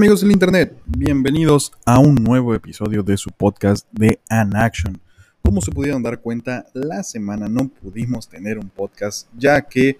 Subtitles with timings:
[0.00, 4.98] Amigos del Internet, bienvenidos a un nuevo episodio de su podcast de An Action.
[5.42, 9.98] Como se pudieron dar cuenta, la semana no pudimos tener un podcast ya que,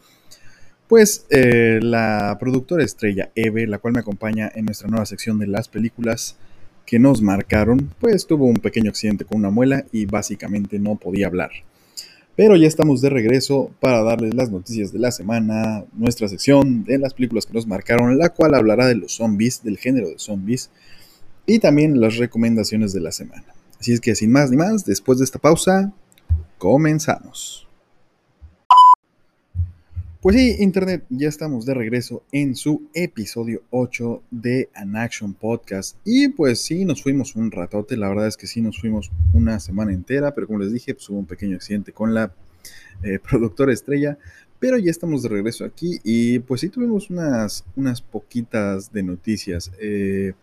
[0.88, 5.48] pues, eh, la productora estrella Eve, la cual me acompaña en nuestra nueva sección de
[5.48, 6.38] las películas
[6.86, 11.26] que nos marcaron, pues tuvo un pequeño accidente con una muela y básicamente no podía
[11.26, 11.50] hablar.
[12.36, 16.98] Pero ya estamos de regreso para darles las noticias de la semana, nuestra sección de
[16.98, 20.70] las películas que nos marcaron, la cual hablará de los zombies, del género de zombies,
[21.46, 23.54] y también las recomendaciones de la semana.
[23.78, 25.92] Así es que sin más ni más, después de esta pausa,
[26.58, 27.66] comenzamos.
[30.20, 35.96] Pues sí, Internet, ya estamos de regreso en su episodio 8 de An Action Podcast.
[36.04, 39.58] Y pues sí, nos fuimos un ratote, la verdad es que sí, nos fuimos una
[39.60, 42.34] semana entera, pero como les dije, pues hubo un pequeño accidente con la
[43.02, 44.18] eh, productora estrella.
[44.58, 49.72] Pero ya estamos de regreso aquí y pues sí tuvimos unas, unas poquitas de noticias.
[49.80, 50.34] Eh,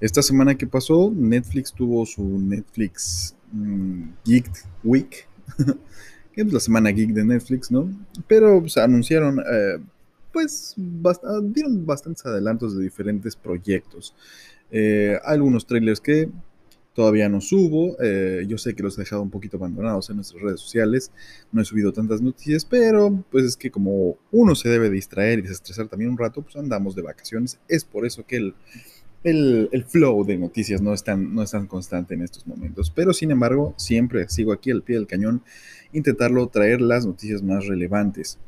[0.00, 4.50] esta semana que pasó, Netflix tuvo su Netflix mm, Geek
[4.82, 5.28] Week.
[6.36, 7.90] es la semana geek de Netflix, ¿no?
[8.28, 9.78] Pero pues, anunciaron, eh,
[10.32, 10.74] pues,
[11.44, 14.14] dieron bastantes adelantos de diferentes proyectos.
[14.70, 16.28] Eh, algunos trailers que
[16.94, 20.42] todavía no subo, eh, yo sé que los he dejado un poquito abandonados en nuestras
[20.42, 21.12] redes sociales,
[21.52, 25.42] no he subido tantas noticias, pero pues es que como uno se debe distraer y
[25.42, 28.54] desestresar también un rato, pues andamos de vacaciones, es por eso que el
[29.22, 32.90] el, flow de noticias no es, tan, no es tan constante en estos momentos.
[32.90, 35.42] Pero sin embargo, siempre sigo aquí al pie del cañón,
[35.92, 38.38] intentarlo traer las noticias más relevantes.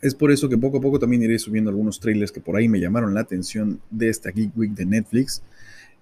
[0.00, 2.68] Es por eso que poco a poco también iré subiendo algunos trailers que por ahí
[2.68, 5.42] me llamaron la atención de esta Geek Week de Netflix.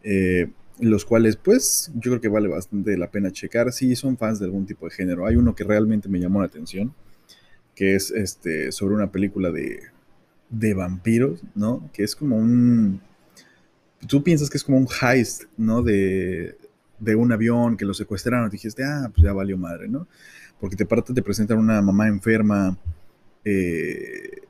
[0.03, 4.39] Eh, los cuales pues yo creo que vale bastante la pena checar si son fans
[4.39, 5.27] de algún tipo de género.
[5.27, 6.95] Hay uno que realmente me llamó la atención,
[7.75, 9.81] que es este, sobre una película de,
[10.51, 11.91] de vampiros, ¿no?
[11.93, 13.01] Que es como un
[14.07, 15.83] tú piensas que es como un heist, ¿no?
[15.83, 16.57] De,
[17.01, 20.09] un avión que lo secuestraron, dijiste, ah, pues ya valió madre, ¿no?
[20.61, 22.77] Porque te, te presentan una mamá enferma,
[23.45, 24.43] eh,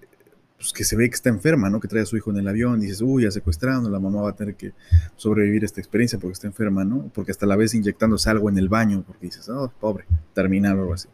[0.56, 1.80] pues que se ve que está enferma, ¿no?
[1.80, 4.22] Que trae a su hijo en el avión, y dices, uy, ya secuestraron, la mamá
[4.22, 4.72] va a tener que
[5.16, 7.10] sobrevivir esta experiencia porque está enferma, ¿no?
[7.14, 10.82] Porque hasta la vez inyectándose algo en el baño, porque dices, oh, pobre, terminal o
[10.82, 11.08] algo así.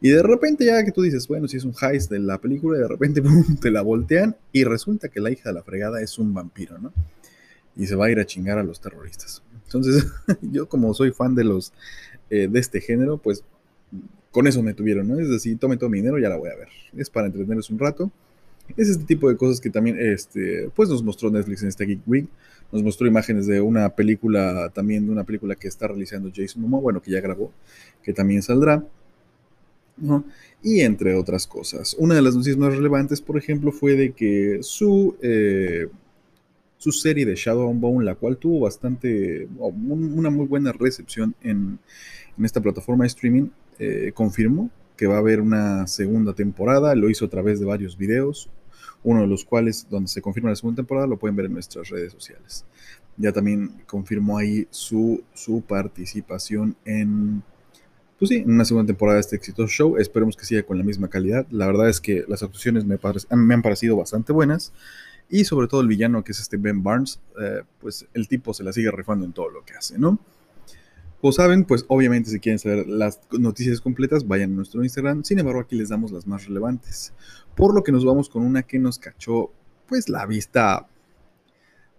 [0.00, 2.78] Y de repente ya que tú dices, bueno, si es un heist de la película,
[2.78, 3.22] de repente
[3.60, 6.92] te la voltean y resulta que la hija de la fregada es un vampiro, ¿no?
[7.76, 9.42] y se va a ir a chingar a los terroristas.
[9.66, 10.06] Entonces,
[10.42, 11.72] yo como soy fan de los
[12.30, 13.44] eh, de este género, pues
[14.30, 15.18] con eso me tuvieron, ¿no?
[15.18, 16.68] Es decir, tome todo mi dinero, ya la voy a ver.
[16.96, 18.10] Es para entretenerse un rato.
[18.76, 22.00] Es este tipo de cosas que también, este, pues nos mostró Netflix en este Geek
[22.06, 22.26] Week.
[22.72, 26.80] Nos mostró imágenes de una película, también de una película que está realizando Jason Momoa,
[26.80, 27.52] bueno, que ya grabó,
[28.02, 28.84] que también saldrá.
[29.96, 30.24] ¿no?
[30.62, 31.94] Y entre otras cosas.
[31.98, 35.86] Una de las noticias más relevantes, por ejemplo, fue de que su eh,
[36.78, 41.78] su serie de Shadow and Bone, la cual tuvo bastante, una muy buena recepción en,
[42.42, 43.48] esta plataforma de streaming,
[43.78, 47.96] eh, confirmó que va a haber una segunda temporada, lo hizo a través de varios
[47.96, 48.50] videos,
[49.04, 51.88] uno de los cuales, donde se confirma la segunda temporada, lo pueden ver en nuestras
[51.88, 52.64] redes sociales.
[53.16, 57.42] Ya también confirmó ahí su, su participación en,
[58.18, 59.96] pues sí, en una segunda temporada de este exitoso show.
[59.96, 61.46] Esperemos que siga con la misma calidad.
[61.50, 62.98] La verdad es que las actuaciones me,
[63.30, 64.72] me han parecido bastante buenas.
[65.28, 68.62] Y sobre todo el villano que es este Ben Barnes, eh, pues el tipo se
[68.62, 70.18] la sigue rifando en todo lo que hace, ¿no?
[71.20, 75.24] Como saben, pues obviamente si quieren saber las noticias completas, vayan a nuestro Instagram.
[75.24, 77.12] Sin embargo, aquí les damos las más relevantes.
[77.56, 79.50] Por lo que nos vamos con una que nos cachó,
[79.88, 80.86] pues la vista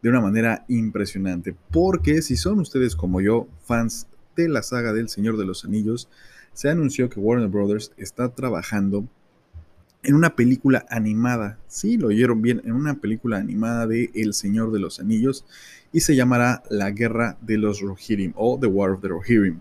[0.01, 1.55] de una manera impresionante.
[1.71, 6.09] Porque si son ustedes como yo, fans de la saga del Señor de los Anillos,
[6.53, 9.07] se anunció que Warner Brothers está trabajando
[10.07, 11.59] en una película animada.
[11.67, 15.45] Sí, lo oyeron bien, en una película animada de El Señor de los Anillos
[15.91, 19.59] y se llamará La Guerra de los Rohirrim o The War of the Rohirrim.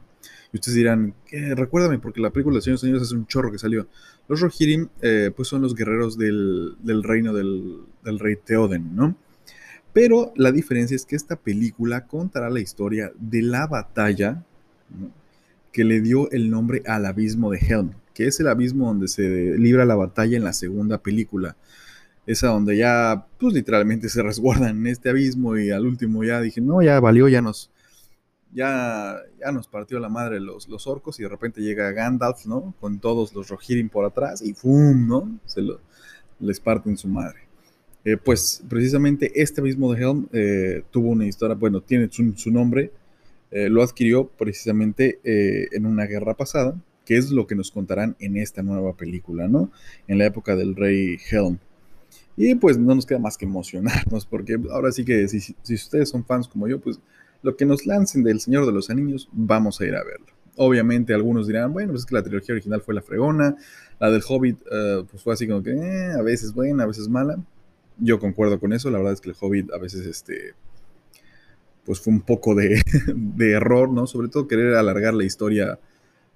[0.53, 1.15] Y ustedes dirán,
[1.57, 3.89] recuérdame, porque la película del Señor de los Anillos es un chorro que salió.
[4.29, 9.17] Los Rohirrim, eh, pues son los guerreros del, reino del, rey Theoden, ¿no?
[9.93, 14.45] Pero la diferencia es que esta película contará la historia de la batalla
[15.77, 19.59] que le dio el nombre al abismo de Helm que es el abismo donde se
[19.59, 21.55] libra la batalla en la segunda película.
[22.25, 26.63] Esa donde ya, pues literalmente se resguardan en este abismo y al último ya dije,
[26.63, 27.71] no, ya valió, ya nos,
[28.55, 32.75] ya, ya nos partió la madre los, los orcos y de repente llega Gandalf, ¿no?
[32.81, 35.07] Con todos los Rohirrim por atrás y ¡fum!
[35.07, 35.39] ¿no?
[35.45, 35.83] Se lo,
[36.41, 37.41] les parten su madre.
[38.03, 42.93] Eh, pues precisamente este abismo de Helm eh, tuvo una historia, bueno, tiene su, nombre,
[43.51, 46.75] eh, lo adquirió precisamente en una guerra pasada,
[47.07, 49.71] que es lo que nos contarán en esta nueva película, ¿no?
[50.09, 51.59] En la época del rey Helm.
[52.37, 56.25] Y pues no nos queda más que emocionarnos, porque ahora sí que si, ustedes son
[56.25, 57.01] fans como yo, pues
[57.43, 60.27] lo que nos lancen del Señor de los Anillos, vamos a ir a verlo.
[60.57, 63.57] Obviamente algunos dirán, bueno, pues es que la trilogía original fue la fregona,
[64.01, 67.09] la del Hobbit eh, pues fue así como que eh, a veces buena, a veces
[67.09, 67.39] mala.
[67.99, 70.55] Yo concuerdo con eso, la verdad es que el Hobbit a veces este
[71.87, 72.83] pues fue un poco de,
[73.15, 74.07] de error, ¿no?
[74.07, 75.79] Sobre todo querer alargar la historia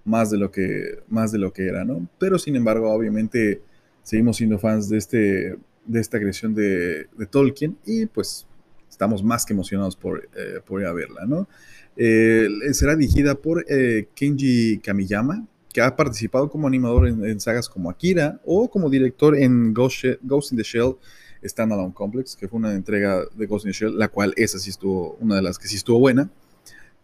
[0.05, 2.08] más de lo que más de lo que era, ¿no?
[2.19, 3.61] Pero sin embargo, obviamente
[4.02, 8.47] seguimos siendo fans de este de esta creación de, Tolkien y pues
[8.88, 11.49] estamos más que emocionados por, eh, por ir a verla, ¿no?
[11.97, 17.91] Eh, será dirigida por eh, Kenji Kamiyama, que ha participado como animador en, sagas como
[17.91, 20.97] Akira o como director en Ghost, in the Shell
[21.44, 24.70] Standalone Complex, que fue una entrega de Ghost in the Shell, la cual esa sí
[24.70, 26.31] estuvo, una de las que sí estuvo buena,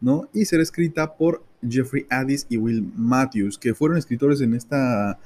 [0.01, 0.29] ¿no?
[0.33, 5.19] Y será escrita por Jeffrey Addis y Will Matthews, que fueron escritores en esta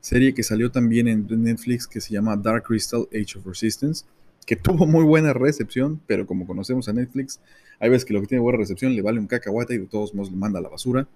[0.00, 4.04] serie que salió también en Netflix que se llama Dark Crystal Age of Resistance,
[4.46, 7.40] que tuvo muy buena recepción, pero como conocemos a Netflix,
[7.78, 10.14] hay veces que lo que tiene buena recepción le vale un cacahuate y de todos
[10.14, 11.06] modos le manda a la basura.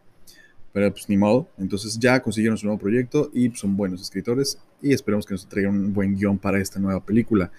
[0.76, 1.49] Pero pues ni modo.
[1.56, 5.75] Entonces ya consiguieron su nuevo proyecto y son buenos escritores y esperemos que nos traigan
[5.75, 7.50] un buen guion para esta nueva película.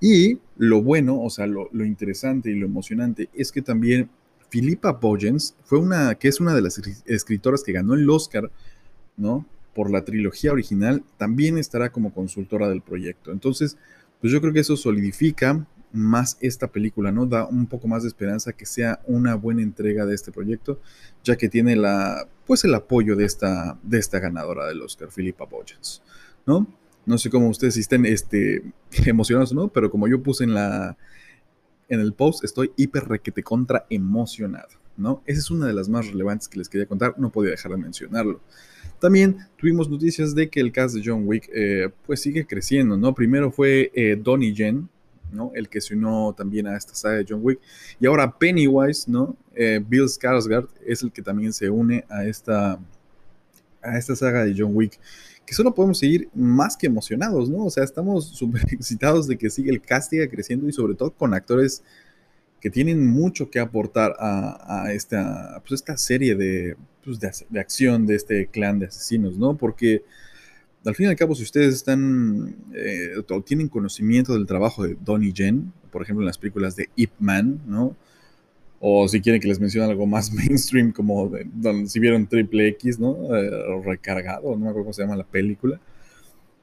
[0.00, 4.08] Y lo bueno, o sea, lo, interesante y lo emocionante es que también
[4.50, 8.52] Philippa Bogens fue una, que es una de las escritoras que ganó el Oscar,
[9.16, 9.44] ¿no?
[9.74, 13.32] Por la trilogía original, también estará como consultora del proyecto.
[13.32, 13.78] Entonces,
[14.20, 17.26] pues yo creo que eso solidifica más esta película, ¿no?
[17.26, 20.80] Da un poco más de esperanza que sea una buena entrega de este proyecto,
[21.24, 25.44] ya que tiene la, pues el apoyo de esta, de esta ganadora del Oscar, Philippa
[25.44, 26.02] Boyens,
[26.46, 26.66] ¿no?
[27.06, 28.62] No sé cómo ustedes estén este,
[29.06, 30.96] emocionados o no, pero como yo puse en la
[31.90, 35.22] en el post, estoy hiper requete contra emocionado, ¿no?
[35.26, 37.78] Esa es una de las más relevantes que les quería contar, no podía dejar de
[37.78, 38.40] mencionarlo.
[39.00, 43.12] También tuvimos noticias de que el cast de John Wick eh, pues sigue creciendo, ¿no?
[43.12, 44.88] Primero fue eh, Donnie Yen,
[45.32, 45.52] ¿no?
[45.54, 47.60] El que se unió también a esta saga de John Wick.
[47.98, 49.36] Y ahora Pennywise, ¿no?
[49.54, 52.78] Eh, Bill Skarsgård es el que también se une a esta,
[53.82, 54.98] a esta saga de John Wick.
[55.46, 57.64] Que solo podemos seguir más que emocionados, ¿no?
[57.64, 61.12] O sea, estamos súper excitados de que siga el cast siga creciendo y sobre todo
[61.12, 61.82] con actores
[62.60, 68.16] que tienen mucho que aportar a, esta, pues esta serie de, pues de, acción de
[68.16, 69.56] este clan de asesinos, ¿no?
[69.56, 70.04] Porque
[70.84, 74.96] al fin y al cabo, si ustedes están eh, o tienen conocimiento del trabajo de
[75.00, 77.96] Donnie Yen, por ejemplo, en las películas de Ip Man, ¿no?
[78.80, 81.30] O si quieren que les mencione algo más mainstream, como
[81.86, 83.36] si vieron Triple X, ¿no?
[83.36, 85.80] Eh, recargado, no me acuerdo cómo se llama la película.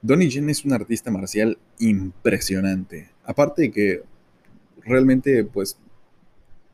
[0.02, 3.10] Donnie Yen es un artista marcial impresionante.
[3.24, 4.04] Aparte de que
[4.84, 5.78] realmente, pues,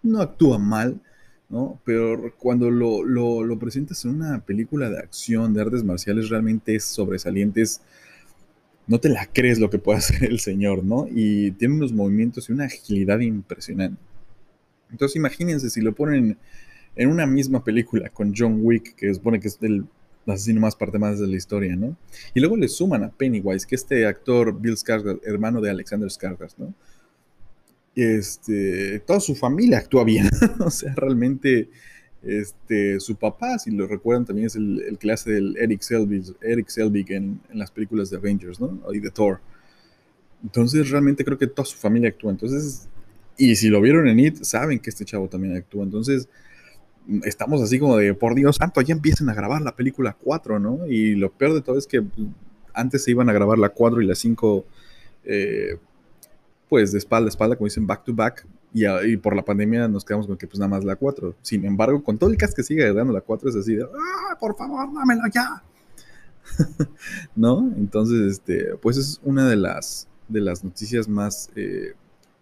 [0.01, 1.01] no actúa mal,
[1.53, 1.79] ¿no?
[1.85, 6.83] Pero cuando lo, lo, presentas en una película de acción, de artes marciales, realmente es
[6.83, 7.63] sobresaliente,
[8.87, 11.07] no te la crees lo que puede hacer el señor, ¿no?
[11.09, 14.01] Y tiene unos movimientos y una agilidad impresionante.
[14.89, 16.37] Entonces imagínense si lo ponen
[16.95, 19.85] en una misma película con John Wick, que supone que es el
[20.25, 21.95] asesino más parte más de la historia, ¿no?
[22.33, 26.55] Y luego le suman a Pennywise, que este actor Bill Skarsgård, hermano de Alexander Skarsgård,
[26.57, 26.73] ¿no?
[27.95, 30.29] Este, toda su familia actúa bien.
[30.59, 31.69] o sea, realmente
[32.23, 36.69] este, su papá, si lo recuerdan, también es el, el hace del Eric Selvig, Eric
[36.69, 38.79] Selvig en, en, las películas de Avengers, ¿no?
[38.93, 39.39] Y de Thor.
[40.41, 42.31] Entonces, realmente creo que toda su familia actúa.
[42.31, 42.87] Entonces,
[43.37, 45.83] y si lo vieron en It, saben que este chavo también actúa.
[45.83, 46.27] Entonces,
[47.23, 50.87] estamos así como de, por Dios santo, ya empiezan a grabar la película 4, ¿no?
[50.87, 52.03] Y lo peor de todo es que
[52.73, 54.65] antes se iban a grabar la 4 y la 5
[55.25, 55.77] eh,
[56.73, 60.03] pues de espalda a espalda, como dicen, back to back, y, por la pandemia nos
[60.03, 61.35] quedamos con que pues nada más la 4.
[61.43, 64.35] Sin embargo, con todo el cast que sigue dando la 4 es así de, ¡ah,
[64.39, 65.61] por favor, dámela ya!
[67.35, 67.71] ¿No?
[67.77, 71.93] Entonces, este, pues es una de las, de las noticias más eh,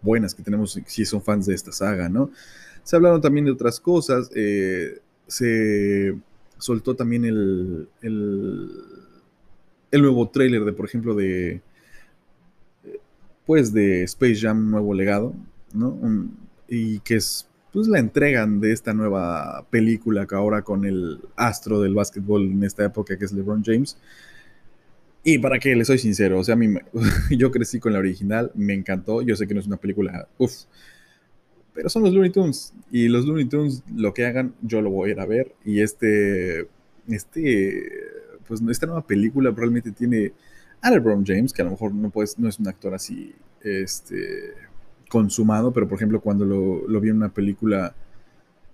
[0.01, 2.31] buenas que tenemos si son fans de esta saga, ¿no?
[2.83, 6.17] Se hablaron también de otras cosas, eh, se
[6.57, 8.71] soltó también el, el,
[9.91, 11.61] el nuevo trailer de, por ejemplo, de
[13.45, 15.33] pues de Space Jam Nuevo Legado,
[15.73, 15.97] ¿no?
[16.67, 21.79] y que es pues la entregan de esta nueva película que ahora con el astro
[21.81, 23.97] del básquetbol en esta época que es LeBron James.
[25.23, 26.67] Y para que le soy sincero, o sea, a mí,
[27.37, 30.63] yo crecí con la original, me encantó, yo sé que no es una película, uff,
[31.73, 35.09] pero son los Looney Tunes y los Looney Tunes lo que hagan yo lo voy
[35.09, 36.67] a ir a ver y este,
[37.07, 37.89] este,
[38.47, 40.33] pues esta nueva película probablemente tiene
[40.81, 44.53] a LeBron James, que a lo mejor no, es un actor así este,
[45.09, 47.93] consumado, pero por ejemplo cuando lo, vi en una película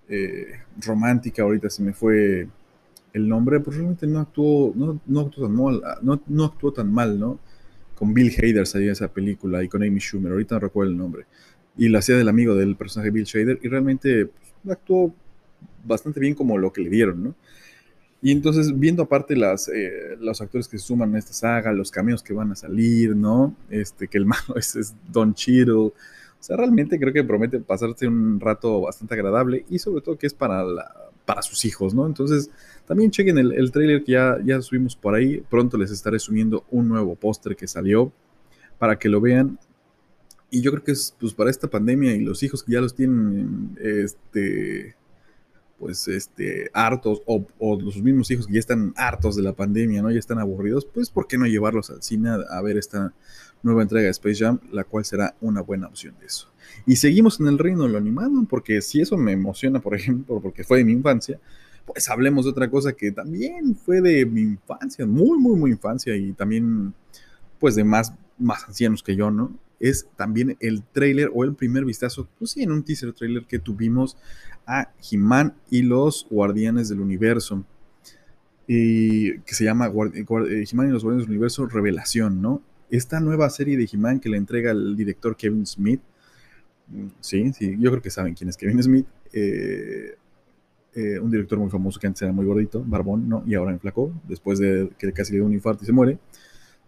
[0.08, 2.48] eh, romántica, ahorita se me fue
[3.14, 7.20] el nombre, pues realmente no actuó, no, no actuó tan mal, no, actuó tan mal,
[7.20, 7.40] ¿no?
[7.96, 11.26] con Bill Hader salía esa película y con Amy Schumer, ahorita no recuerdo el nombre.
[11.78, 15.16] Y la hacía del amigo del personaje Bill Hader y realmente pues, actuó
[15.84, 17.36] bastante bien como lo que le dieron, ¿no?
[18.22, 21.92] Y entonces, viendo aparte las, eh, los actores que se suman a esta saga, los
[21.92, 23.56] cameos que van a salir, ¿no?
[23.70, 25.74] Este, que el malo es, Don Cheadle.
[25.74, 25.94] O
[26.40, 30.34] sea, realmente creo que promete pasarse un rato bastante agradable y sobre todo que es
[30.34, 30.64] para,
[31.26, 32.08] para sus hijos, ¿no?
[32.08, 32.50] Entonces,
[32.86, 35.44] también chequen el, el trailer que ya, ya subimos por ahí.
[35.50, 38.12] Pronto les estaré subiendo un nuevo póster que salió
[38.80, 39.60] para que lo vean.
[40.50, 42.96] Y yo creo que es pues para esta pandemia y los hijos que ya los
[42.96, 44.96] tienen, este
[45.79, 47.46] pues este, hartos, o,
[47.79, 50.12] los mismos hijos que ya están hartos de la pandemia, ¿no?
[50.12, 53.13] Ya están aburridos, pues ¿por qué no llevarlos al cine a, ver esta
[53.62, 56.50] nueva entrega de Space Jam, la cual será una buena opción de eso.
[56.86, 60.39] Y seguimos en el reino de lo animado, porque si eso me emociona, por ejemplo,
[60.41, 61.39] porque fue de mi infancia,
[61.86, 66.15] pues hablemos de otra cosa que también fue de mi infancia, muy, muy, muy infancia,
[66.15, 66.93] y también,
[67.60, 69.57] pues de más, más ancianos que yo, ¿no?
[69.79, 73.60] Es también el trailer o el primer vistazo, pues sí, en un teaser trailer que
[73.60, 74.17] tuvimos
[74.65, 77.63] a He-Man y los Guardianes del Universo.
[78.67, 82.62] Y que se llama eh, He-Man y los Guardianes del Universo Revelación, ¿no?
[82.89, 86.01] Esta nueva serie de He-Man que le entrega el director Kevin Smith.
[86.88, 89.05] Mm, sí, sí, yo creo que saben quién es Kevin Smith.
[89.31, 90.15] Eh,
[90.96, 93.43] eh, un director muy famoso que antes era muy gordito, barbón, ¿no?
[93.46, 96.17] Y ahora enflacó, después de que casi le dio un infarto y se muere.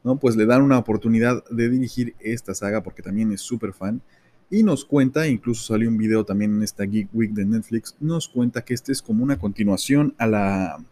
[0.03, 0.17] ¿No?
[0.17, 4.01] Pues le dan una oportunidad de dirigir esta saga porque también es súper fan.
[4.49, 8.27] Y nos cuenta, incluso salió un video también en esta Geek Week de Netflix, nos
[8.27, 10.83] cuenta que este es como una continuación a la,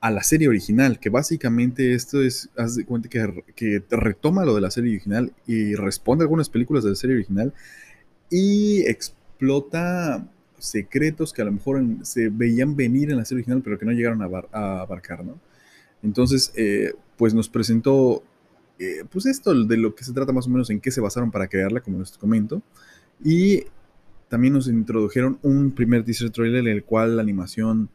[0.00, 4.60] a la serie original, que básicamente esto es, haz de cuenta que, retoma lo de
[4.60, 7.52] la serie original y responde a algunas películas de la serie original
[8.30, 10.26] y explota
[10.58, 13.92] secretos que a lo mejor se veían venir en la serie original, pero que no
[13.92, 15.38] llegaron a, a abarcar, ¿no?
[16.06, 18.22] Entonces, eh, pues nos presentó,
[18.78, 21.32] eh, pues esto de lo que se trata más o menos, en qué se basaron
[21.32, 22.62] para crearla, como les comento.
[23.24, 23.64] Y
[24.28, 27.90] también nos introdujeron un primer teaser trailer en el cual la animación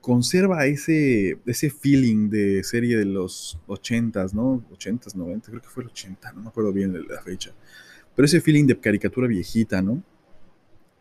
[0.00, 4.64] conserva ese, ese feeling de serie de los 80s, ¿no?
[4.70, 7.52] 80s, 90, creo que fue el 80, no me acuerdo bien la fecha.
[8.14, 10.00] Pero ese feeling de caricatura viejita, ¿no?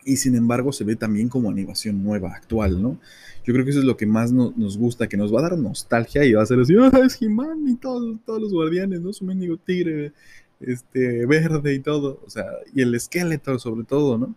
[0.06, 3.00] Y sin embargo se ve también como animación nueva, actual, ¿no?
[3.44, 5.58] Yo creo que eso es lo que más nos gusta, que nos va a dar
[5.58, 9.12] nostalgia y va a ser así, ¡ah, es He-Man y todos, todos los guardianes, ¿no?
[9.12, 10.14] Su mendigo tigre
[10.60, 14.36] este, verde y todo, o sea, y el esqueleto sobre todo, ¿no?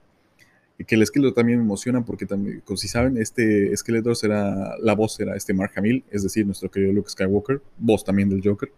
[0.79, 4.77] Y que el esqueleto también me emociona porque también, como si saben, este esqueleto será,
[4.81, 8.43] la voz será este Mark Hamill, es decir, nuestro querido Luke Skywalker, voz también del
[8.43, 8.71] Joker.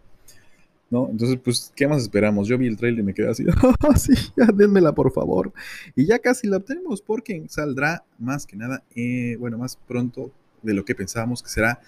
[0.91, 1.09] ¿No?
[1.09, 2.49] Entonces, pues, ¿qué más esperamos?
[2.49, 3.95] Yo vi el trailer y me quedé así, oh,
[4.37, 5.53] ya denmela por favor.
[5.95, 10.33] Y ya casi la obtenemos porque saldrá más que nada, eh, bueno, más pronto
[10.63, 11.81] de lo que pensábamos que será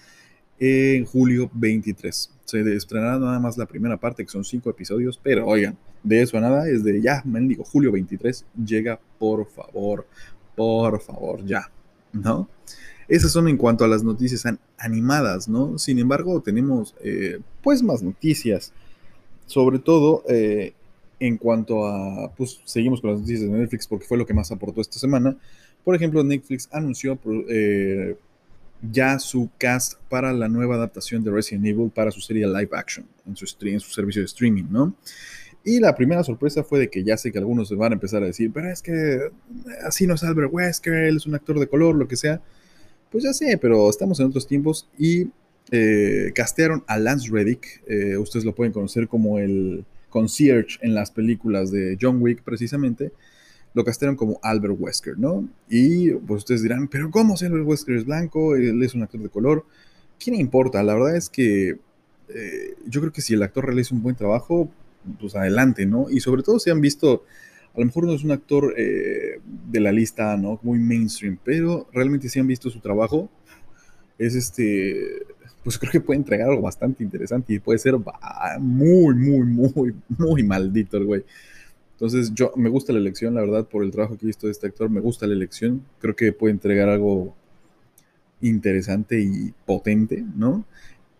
[0.59, 2.31] en julio 23.
[2.45, 6.37] Se estrenará nada más la primera parte, que son cinco episodios, pero oigan, de eso
[6.37, 10.07] a nada, es de ya, me digo, julio 23, llega por favor,
[10.55, 11.69] por favor, ya,
[12.13, 12.47] ¿no?
[13.07, 14.45] Esas son en cuanto a las noticias
[14.77, 15.77] animadas, ¿no?
[15.77, 18.71] Sin embargo, tenemos eh, pues más noticias
[19.45, 20.73] sobre todo eh,
[21.19, 24.51] en cuanto a, pues seguimos con las noticias de Netflix porque fue lo que más
[24.51, 25.37] aportó esta semana.
[25.83, 27.17] Por ejemplo, Netflix anunció
[27.49, 28.15] eh,
[28.91, 33.05] ya su cast para la nueva adaptación de Resident Evil para su serie live action
[33.25, 34.95] en su, en su servicio de streaming, ¿no?
[35.65, 38.21] Y la primera sorpresa fue de que ya sé que algunos se van a empezar
[38.21, 39.29] a decir, pero es que
[39.85, 42.41] así no es Albert Wesker, él es un actor de color, lo que sea.
[43.09, 45.27] Pues ya sé, pero estamos en otros tiempos y
[45.75, 51.09] eh, castearon a Lance Reddick, eh, ustedes lo pueden conocer como el concierge en las
[51.09, 53.11] películas de John Wick precisamente,
[53.73, 55.49] lo castearon como Albert Wesker, ¿no?
[55.67, 58.55] Y pues ustedes dirán, pero ¿cómo si Albert Wesker es blanco?
[58.55, 59.65] Él es un actor de color.
[60.19, 60.83] ¿Quién importa?
[60.83, 61.79] La verdad es que
[62.29, 64.69] eh, yo creo que si el actor realiza un buen trabajo,
[65.19, 66.07] pues adelante, ¿no?
[66.07, 67.23] Y sobre todo si han visto,
[67.73, 70.59] a lo mejor no es un actor de la lista, ¿no?
[70.61, 73.27] Muy mainstream, pero realmente si han visto su trabajo,
[74.19, 75.32] es este
[75.63, 77.95] pues creo que puede entregar algo bastante interesante y puede ser
[78.59, 81.23] muy, muy, muy, muy maldito el güey.
[81.93, 84.51] Entonces, yo me gusta la elección, la verdad, por el trabajo que he visto de
[84.51, 85.85] este actor, me gusta la elección.
[85.99, 87.33] Creo que puede entregar algo
[88.41, 90.65] interesante y potente, ¿no?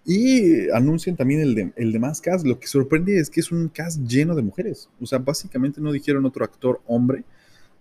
[0.05, 2.45] Y anuncian también el de, el de más cast.
[2.45, 4.89] Lo que sorprende es que es un cast lleno de mujeres.
[4.99, 7.23] O sea, básicamente no dijeron otro actor hombre.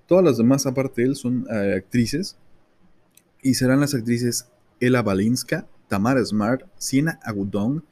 [0.07, 2.37] Todas las demás, aparte de él, son eh, actrices.
[3.43, 4.47] Y serán las actrices
[4.79, 7.83] Ella Balinska, Tamara Smart, Siena Agudong,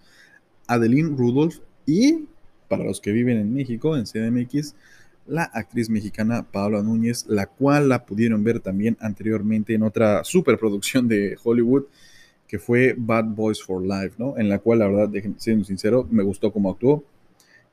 [0.67, 2.29] Adeline Rudolph y,
[2.67, 4.75] para los que viven en México, en CDMX,
[5.27, 11.09] la actriz mexicana Paola Núñez, la cual la pudieron ver también anteriormente en otra superproducción
[11.09, 11.85] de Hollywood
[12.49, 14.39] que fue Bad Boys for Life, ¿no?
[14.39, 17.05] En la cual, la verdad, siendo sincero, me gustó cómo actuó.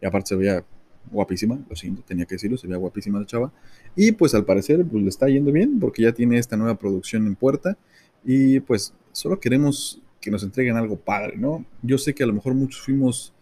[0.02, 0.62] Y aparte se veía
[1.10, 3.54] guapísima, lo siento, tenía que decirlo, se veía guapísima la chava.
[3.96, 7.28] Y pues al parecer pues, le está yendo bien porque ya tiene esta nueva producción
[7.28, 7.78] en puerta.
[8.26, 11.66] Y pues solo queremos que nos entreguen algo padre, ¿no?
[11.82, 13.34] Yo sé que a lo mejor muchos fuimos,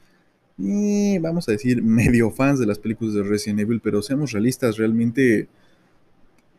[0.64, 4.78] eh, vamos a decir, medio fans de las películas de Resident Evil, pero seamos realistas,
[4.78, 5.48] realmente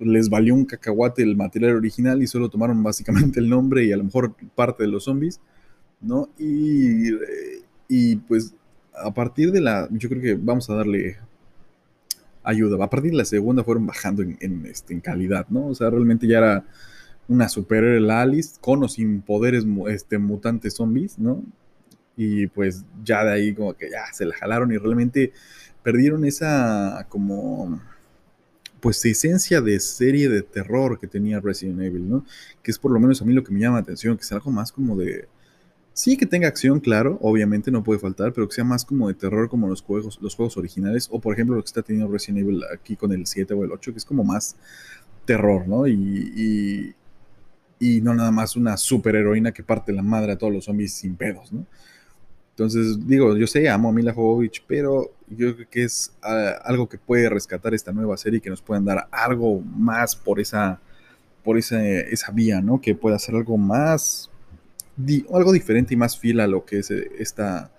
[0.00, 3.96] les valió un cacahuate el material original y solo tomaron básicamente el nombre y a
[3.96, 5.40] lo mejor parte de los zombies,
[6.00, 6.28] ¿no?
[6.40, 7.10] Y,
[7.88, 8.52] y pues
[9.00, 11.18] a partir de la, yo creo que vamos a darle
[12.42, 12.84] ayuda.
[12.84, 15.68] A partir de la segunda fueron bajando en, este, en calidad, ¿no?
[15.68, 16.64] O sea, realmente ya era
[17.28, 21.42] una superhéroe Alice, con o sin poderes este, mutantes zombies, ¿no?
[22.16, 25.32] Y pues ya de ahí como que ya se la jalaron y realmente
[25.82, 27.80] perdieron esa como
[28.80, 32.24] pues esencia de serie de terror que tenía Resident Evil, ¿no?
[32.62, 34.36] Que es por lo menos a mí lo que me llama la atención, que sea
[34.36, 35.28] algo más como de...
[35.92, 39.14] Sí que tenga acción, claro, obviamente no puede faltar, pero que sea más como de
[39.14, 42.40] terror como los juegos, los juegos originales, o por ejemplo lo que está teniendo Resident
[42.40, 44.56] Evil aquí con el 7 o el 8, que es como más
[45.24, 45.86] terror, ¿no?
[45.86, 46.94] Y,
[47.80, 51.52] no nada más una superheroína que parte la madre a todos los zombies sin pedos,
[51.52, 51.66] ¿no?
[52.56, 56.88] Entonces, digo, yo sé, amo a Mila Jovovich, pero yo creo que es ah, algo
[56.88, 60.80] que puede rescatar esta nueva serie y que nos puedan dar algo más por esa,
[61.44, 62.80] por esa, esa vía, ¿no?
[62.80, 64.30] Que pueda hacer algo más,
[65.34, 67.70] algo diferente y más fiel a lo que es eh, esta,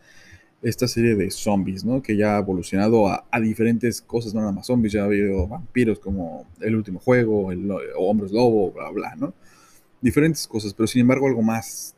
[0.62, 2.04] esta serie de zombies, ¿no?
[2.04, 5.98] Que ya ha evolucionado a, diferentes cosas, no nada más zombies, ya ha habido vampiros
[5.98, 9.34] como el último juego, el, hombres lobo, bla, bla, ¿no?
[10.02, 11.96] Diferentes cosas, pero sin embargo algo más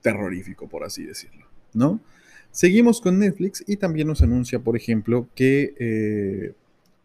[0.00, 2.00] terrorífico, por así decirlo, ¿no?
[2.50, 6.52] Seguimos con Netflix y también nos anuncia, por ejemplo, que eh,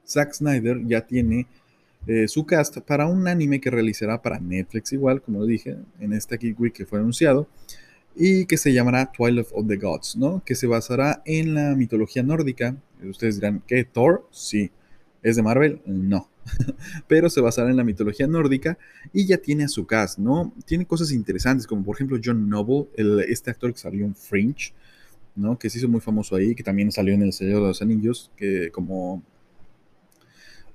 [0.05, 1.47] Zack Snyder ya tiene
[2.05, 6.13] eh, su cast para un anime que realizará para Netflix, igual, como lo dije, en
[6.13, 7.47] esta Geek Week que fue anunciado,
[8.15, 10.41] y que se llamará Twilight of the Gods, ¿no?
[10.43, 12.75] Que se basará en la mitología nórdica.
[13.03, 13.83] Ustedes dirán, ¿qué?
[13.83, 14.27] ¿Thor?
[14.31, 14.71] Sí.
[15.21, 15.81] ¿Es de Marvel?
[15.85, 16.29] No.
[17.07, 18.77] Pero se basará en la mitología nórdica
[19.13, 20.53] y ya tiene a su cast, ¿no?
[20.65, 22.87] Tiene cosas interesantes, como por ejemplo John Noble,
[23.27, 24.73] este actor que salió en Fringe,
[25.37, 25.57] ¿no?
[25.57, 28.31] Que se hizo muy famoso ahí, que también salió en El Señor de los Anillos,
[28.35, 29.23] que como...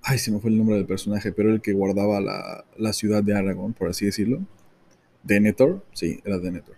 [0.04, 3.34] Ay, se me fue el nombre del personaje, pero el que guardaba la, ciudad de
[3.34, 4.44] Aragón, por así decirlo.
[5.22, 6.74] Denethor, sí, era Denethor.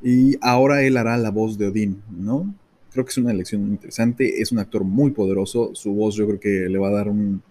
[0.00, 2.54] Y ahora él hará la voz de Odín, ¿no?
[2.92, 6.38] Creo que es una elección interesante, es un actor muy poderoso, su voz yo creo
[6.38, 7.42] que le va a dar un...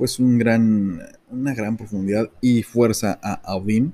[0.00, 3.92] Pues una gran profundidad y fuerza a Odín.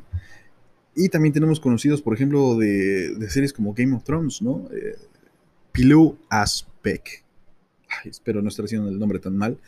[0.95, 4.69] Y también tenemos conocidos, por ejemplo, de, series como Game of Thrones, ¿no?
[4.73, 4.95] Eh,
[5.73, 7.09] Pilou Aspect.
[8.05, 9.59] espero no estar haciendo el nombre tan mal.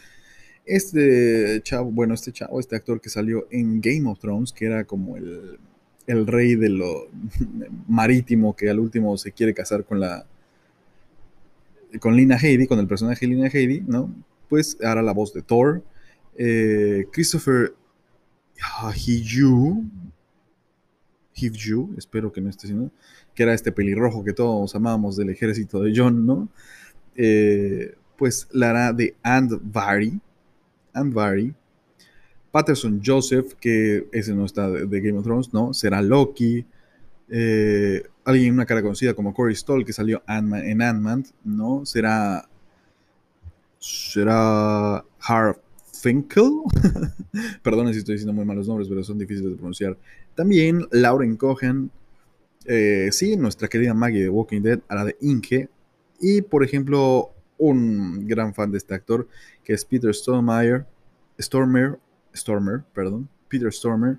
[0.65, 4.85] Este chavo, bueno, este chavo, este actor que salió en Game of Thrones, que era
[4.85, 5.59] como el,
[6.07, 7.09] el rey de lo
[7.89, 10.25] marítimo que al último se quiere casar con la
[11.99, 14.15] con Lina Heidi, con el personaje Lina Heidi, ¿no?
[14.49, 15.83] Pues hará la voz de Thor.
[16.41, 17.75] Eh, Christopher
[18.95, 19.85] Hiju,
[21.35, 22.93] Hivju, espero que no esté sino,
[23.35, 26.49] que era este pelirrojo que todos amábamos del ejército de John, ¿no?
[27.17, 30.21] Eh, pues la hará de Andvari,
[30.93, 31.55] Andvari,
[32.53, 35.75] Patterson Joseph, que ese no está de, Game of Thrones, ¿no?
[35.75, 36.65] Será Loki,
[37.31, 41.85] eh, alguien, una cara conocida como Corey Stoll, que salió en Ant-Man, ¿no?
[41.85, 42.49] Será,
[43.79, 45.61] será Harv
[46.01, 46.51] Finkel.
[47.63, 49.97] Perdón si estoy diciendo muy malos nombres, pero son difíciles de pronunciar.
[50.35, 51.91] También Lauren Cohen.
[52.65, 55.69] Eh, sí, nuestra querida Maggie de Walking Dead hará de Inge.
[56.21, 59.29] Y por ejemplo, un gran fan de este actor,
[59.65, 60.87] que es Peter Stormer,
[61.41, 61.99] Stormer,
[62.35, 64.19] Stormer, perdón, Peter Stormer,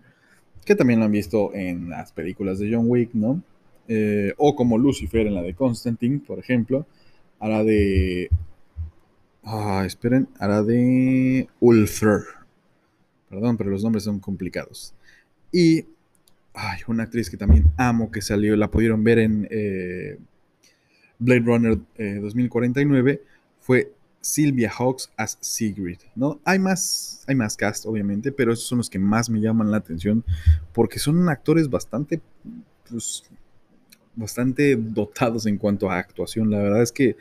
[0.66, 3.42] que también lo han visto en las películas de John Wick, ¿no?
[3.88, 6.86] Eh, o como Lucifer en la de Constantine, por ejemplo,
[7.40, 8.30] hará de
[9.44, 12.22] Ah, esperen, hará de Ulfer.
[13.30, 14.94] Perdón, pero los nombres son complicados.
[15.52, 15.86] Y
[16.54, 20.18] ay, una actriz que también amo que salió, la pudieron ver en eh,
[21.20, 21.78] Blade Runner
[22.22, 23.22] 2049, eh,
[23.60, 26.40] fue Sylvia Hawks as Sigrid, ¿no?
[26.44, 29.78] Hay más, hay más cast, obviamente, pero esos son los que más me llaman la
[29.78, 30.24] atención
[30.74, 32.22] porque son actores bastante,
[32.90, 33.24] pues,
[34.16, 36.50] bastante dotados en cuanto a actuación.
[36.52, 37.16] La verdad es que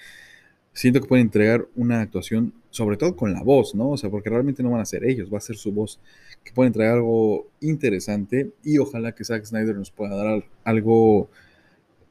[0.78, 3.90] siento que pueden entregar una actuación, sobre todo con la voz, ¿no?
[3.90, 5.98] O sea, porque realmente no van a ser ellos, va a ser su voz,
[6.44, 11.30] que pueden entregar algo interesante y ojalá que Zack Snyder nos pueda dar algo,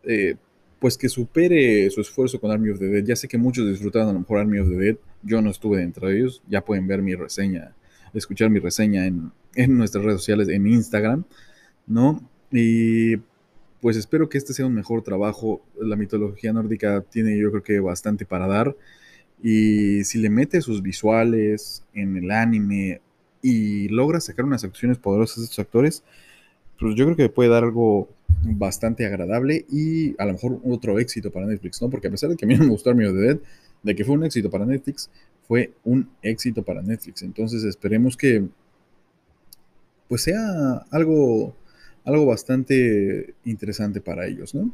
[0.03, 0.35] eh,
[0.79, 3.05] pues que supere su esfuerzo con Army of the Dead.
[3.05, 5.77] Ya sé que muchos disfrutaron a lo mejor Army of the Dead, yo no estuve
[5.77, 7.73] dentro de ellos, ya pueden ver mi reseña,
[8.13, 11.23] escuchar mi reseña en, en nuestras redes sociales, en Instagram,
[11.87, 12.21] ¿no?
[12.51, 13.15] Y
[13.81, 15.61] pues espero que este sea un mejor trabajo.
[15.79, 18.75] La mitología nórdica tiene yo creo que bastante para dar.
[19.41, 23.01] Y si le mete sus visuales en el anime
[23.41, 26.03] y logra sacar unas actuaciones poderosas de estos actores,
[26.79, 28.09] pues yo creo que puede dar algo
[28.43, 31.89] bastante agradable y a lo mejor otro éxito para Netflix, ¿no?
[31.89, 33.37] Porque a pesar de que a mí no me gustó Army of the Dead,
[33.83, 35.09] de que fue un éxito para Netflix,
[35.47, 37.21] fue un éxito para Netflix.
[37.23, 38.47] Entonces esperemos que
[40.07, 41.55] pues sea algo,
[42.07, 44.73] algo bastante interesante para ellos, ¿no?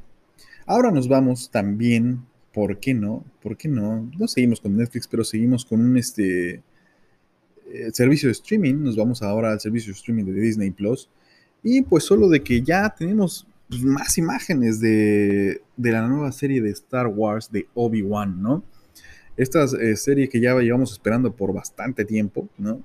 [0.67, 3.26] Ahora nos vamos también, ¿por qué no?
[3.41, 4.10] ¿Por qué no?
[4.17, 6.62] No seguimos con Netflix, pero seguimos con un este,
[7.72, 8.76] eh, servicio de streaming.
[8.76, 11.10] Nos vamos ahora al servicio de streaming de Disney Plus.
[11.63, 16.62] Y pues solo de que ya tenemos pues, más imágenes de, de, la nueva serie
[16.62, 18.63] de Star Wars de Obi-Wan, ¿no?
[19.36, 22.84] Esta eh, serie que ya llevamos esperando por bastante tiempo, ¿no?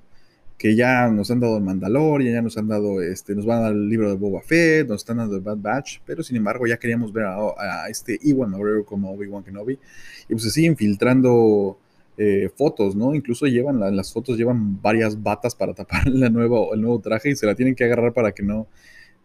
[0.59, 3.61] Que ya nos han dado el Mandalorian, ya nos han dado, este, nos van a
[3.61, 6.77] dar el libro de Boba Fett, nos están dando Bad Batch, pero sin embargo ya
[6.77, 9.79] queríamos ver a, este Iwan McGregor como Obi-Wan Kenobi,
[10.27, 11.79] y pues se siguen filtrando
[12.17, 13.15] eh, fotos, ¿no?
[13.15, 17.29] Incluso llevan, la, las fotos llevan varias batas para tapar la nueva, el nuevo traje
[17.29, 18.67] y se la tienen que agarrar para que no,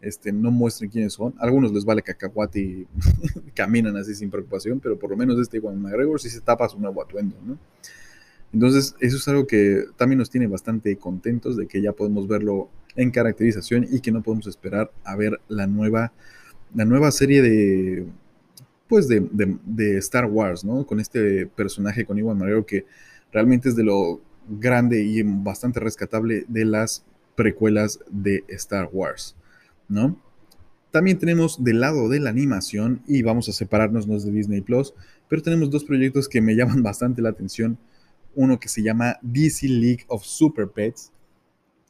[0.01, 1.35] este, no muestren quiénes son.
[1.39, 2.87] Algunos les vale cacahuate y
[3.55, 6.79] caminan así sin preocupación, pero por lo menos este Iwan McGregor sí se tapa su
[6.79, 7.59] nuevo atuendo, ¿no?
[8.55, 12.71] Entonces, eso es algo que también nos tiene bastante contentos de que ya podemos verlo
[12.95, 16.13] en caracterización y que no podemos esperar a ver la nueva,
[16.73, 18.07] la nueva serie de,
[18.87, 19.29] pues de,
[19.65, 20.87] de, Star Wars, ¿no?
[20.87, 22.87] Con este personaje, con Iwan McGregor, que
[23.33, 29.35] realmente es de lo grande y bastante rescatable de las precuelas de Star Wars,
[29.89, 30.17] ¿no?
[30.93, 34.95] También tenemos del lado de la animación, y vamos a separarnos de Disney Plus,
[35.29, 37.79] pero tenemos dos proyectos que me llaman bastante la atención.
[38.37, 41.13] Uno que se llama DC League of Super Pets,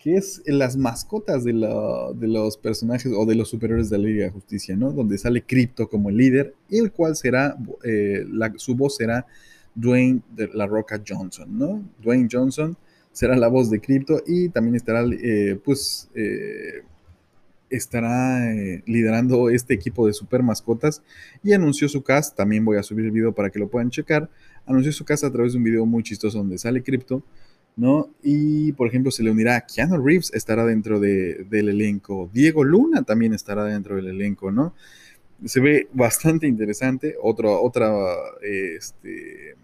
[0.05, 4.31] que es las mascotas de, los personajes o de los superiores de la Liga de
[4.31, 4.93] Justicia, ¿no?
[4.93, 9.27] Donde sale Crypto como el líder, el cual será, eh, la, su voz será
[9.75, 11.83] Dwayne de la Roca Johnson, ¿no?
[12.03, 12.77] Dwayne Johnson
[13.13, 16.83] será la voz de Crypto y también estará, eh, pues, eh,
[17.71, 18.53] estará
[18.85, 21.03] liderando este equipo de super mascotas
[21.43, 24.29] y anunció su cast, también voy a subir el video para que lo puedan checar,
[24.67, 27.23] anunció su cast a través de un video muy chistoso donde sale Crypto,
[27.77, 28.11] ¿no?
[28.23, 33.03] Y por ejemplo se le unirá Keanu Reeves, estará dentro de, del elenco, Diego Luna
[33.03, 34.75] también estará dentro del elenco, ¿no?
[35.45, 37.93] Se ve bastante interesante, Otro, otra,
[38.43, 39.57] este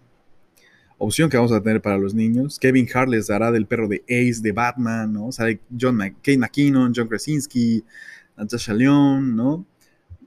[1.00, 2.58] opción que vamos a tener para los niños.
[2.58, 5.32] Kevin Hart les dará del perro de Ace, de Batman, ¿no?
[5.32, 7.82] Sale John Kate McKinnon, John Krasinski,
[8.36, 9.64] Natasha León, ¿no?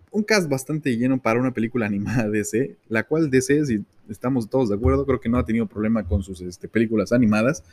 [0.10, 4.70] Un cast bastante lleno para una película animada de DC, la cual DC, estamos todos
[4.70, 7.64] de acuerdo, creo que no ha tenido problema con sus este, películas animadas.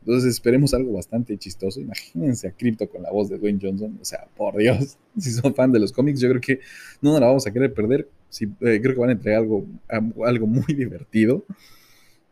[0.00, 1.80] Entonces esperemos algo bastante chistoso.
[1.80, 3.98] Imagínense a Crypto con la voz de Dwayne Johnson.
[4.00, 6.60] O sea, por Dios, si son fan de los cómics, yo creo que
[7.00, 8.08] no nos la vamos a querer perder.
[8.28, 9.66] Sí, eh, creo que van a entregar algo,
[10.24, 11.44] algo muy divertido.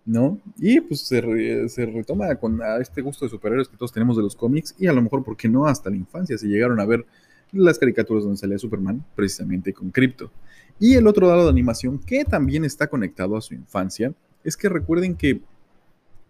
[0.06, 0.38] ¿no?
[0.58, 4.36] Y pues se, se, retoma con este gusto de superhéroes que todos tenemos de los
[4.36, 5.66] cómics y a lo mejor, ¿por qué no?
[5.66, 7.06] Hasta la infancia se llegaron a ver
[7.52, 10.30] las caricaturas donde salía Superman, precisamente con Crypto.
[10.78, 14.68] Y el otro lado de animación que también está conectado a su infancia es que
[14.68, 15.40] recuerden que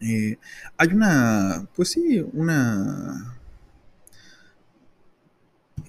[0.00, 0.36] eh,
[0.76, 3.38] hay una, pues sí, una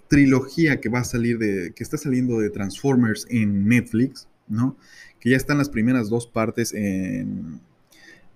[0.07, 4.77] trilogía que va a salir de, que está saliendo de Transformers en Netflix, ¿no?
[5.19, 7.59] Que ya están las primeras dos partes en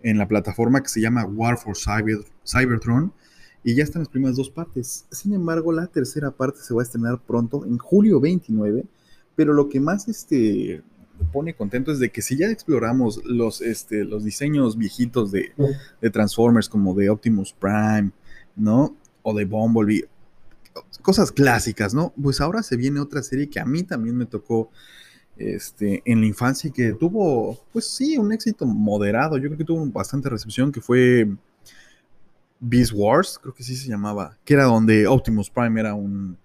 [0.02, 3.14] en la plataforma que se llama War for Cyber, Cybertron
[3.64, 5.06] y ya están las primeras dos partes.
[5.12, 8.86] Sin embargo, la tercera parte se va a estrenar pronto, en julio 29,
[9.40, 10.84] pero lo que más este,
[11.32, 15.54] pone contento es de que si ya exploramos los, este, los diseños viejitos de,
[16.02, 18.12] de Transformers como de Optimus Prime,
[18.58, 18.98] ¿no?
[19.22, 20.10] O de Bumblebee,
[21.02, 22.14] cosas clásicas, ¿no?
[22.22, 24.72] Pues ahora se viene otra serie que a mí también me tocó
[25.38, 29.38] este, en la infancia y que tuvo, pues sí, un éxito moderado.
[29.38, 31.30] Yo creo que tuvo bastante recepción, que fue
[32.60, 36.38] Beast Wars, creo que sí se llamaba, que era donde Optimus Prime era un,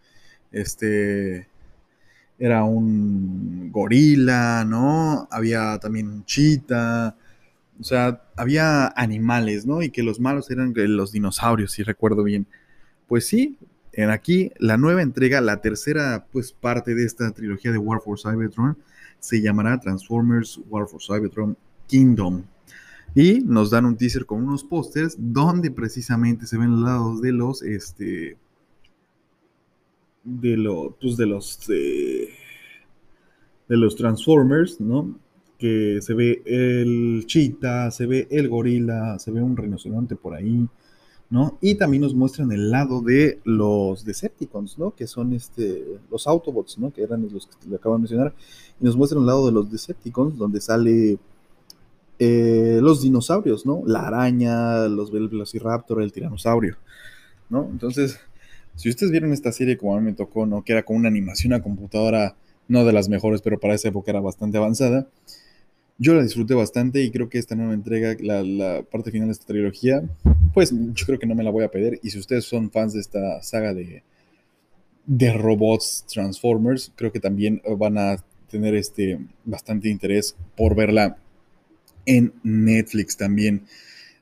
[0.52, 1.48] este,
[2.38, 5.28] era un gorila, ¿no?
[5.30, 7.16] Había también un chita,
[7.80, 9.82] o sea, había animales, ¿no?
[9.82, 12.46] Y que los malos eran los dinosaurios, si recuerdo bien.
[13.08, 13.58] Pues sí,
[13.92, 18.18] en aquí, la nueva entrega, la tercera pues, parte de esta trilogía de War for
[18.18, 18.76] Cybertron,
[19.20, 22.44] se llamará Transformers War for Cybertron Kingdom.
[23.14, 27.32] Y nos dan un teaser con unos pósters donde precisamente se ven los lados de
[27.32, 28.36] los, este,
[30.24, 32.30] de, lo, pues de los, de,
[33.68, 35.18] de los Transformers, ¿no?
[35.58, 40.66] Que se ve el cheetah, se ve el gorila, se ve un rinoceronte por ahí,
[41.30, 41.58] ¿no?
[41.60, 44.94] Y también nos muestran el lado de los Decepticons, ¿no?
[44.94, 46.92] Que son este, los Autobots, ¿no?
[46.92, 48.34] Que eran los que le acabo de mencionar.
[48.80, 51.18] Y nos muestran el lado de los Decepticons, donde sale
[52.18, 53.82] eh, los dinosaurios, ¿no?
[53.86, 56.76] La araña, los Velociraptor, el tiranosaurio,
[57.48, 57.68] ¿no?
[57.70, 58.18] Entonces,
[58.76, 60.64] si ustedes vieron esta serie como a mí me tocó, ¿no?
[60.64, 62.36] Que era con una animación a computadora,
[62.68, 65.08] no de las mejores, pero para esa época era bastante avanzada.
[65.98, 69.46] Yo la disfruté bastante y creo que esta nueva entrega, la, parte final de esta
[69.46, 70.02] trilogía,
[70.52, 72.00] pues yo creo que no me la voy a pedir.
[72.02, 74.02] Y si ustedes son fans de esta saga de,
[75.06, 78.16] de robots Transformers, creo que también van a
[78.50, 81.16] tener este bastante interés por verla
[82.06, 83.64] en Netflix también.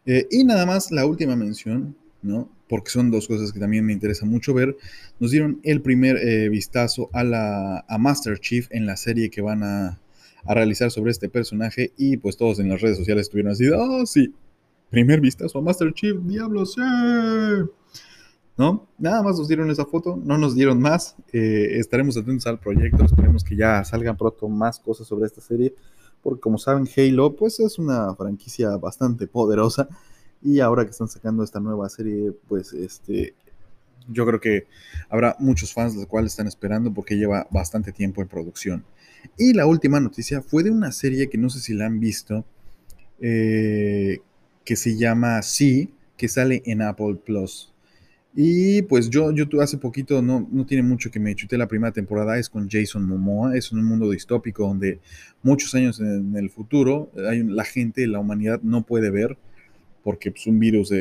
[0.05, 2.49] Eh, y nada más la última mención, ¿no?
[2.73, 4.79] Porque son dos cosas que también me interesa mucho ver.
[5.21, 9.43] Nos dieron el primer eh, vistazo a, la, a Master Chief en la serie que
[9.43, 10.01] van a,
[10.47, 11.93] a, realizar sobre este personaje.
[11.99, 14.33] Y pues todos en las redes sociales estuvieron así, oh sí,
[14.89, 16.79] primer vistazo a Master Chief, diablos,
[18.57, 18.89] ¿no?
[18.97, 21.15] Nada más nos dieron esa foto, no nos dieron más.
[21.31, 25.75] Eh, estaremos atentos al proyecto, esperemos que ya salgan pronto más cosas sobre esta serie
[26.23, 29.89] porque como saben Halo pues es una franquicia bastante poderosa
[30.43, 33.35] y ahora que están sacando esta nueva serie pues este
[34.09, 34.67] yo creo que
[35.09, 38.85] habrá muchos fans los cuales están esperando porque lleva bastante tiempo en producción.
[39.39, 42.45] Y la última noticia fue de una serie que no sé si la han visto,
[43.21, 44.19] eh,
[44.65, 47.73] que se llama Sí, que sale en Apple Plus.
[48.35, 51.93] Y pues yo, yo hace poquito, no, no tiene mucho que me chuté la primera
[51.93, 55.01] temporada, es con Jason Momoa, es un mundo distópico donde
[55.43, 59.37] muchos años en el futuro hay, la gente, la humanidad no puede ver,
[60.03, 60.93] porque pues, un virus,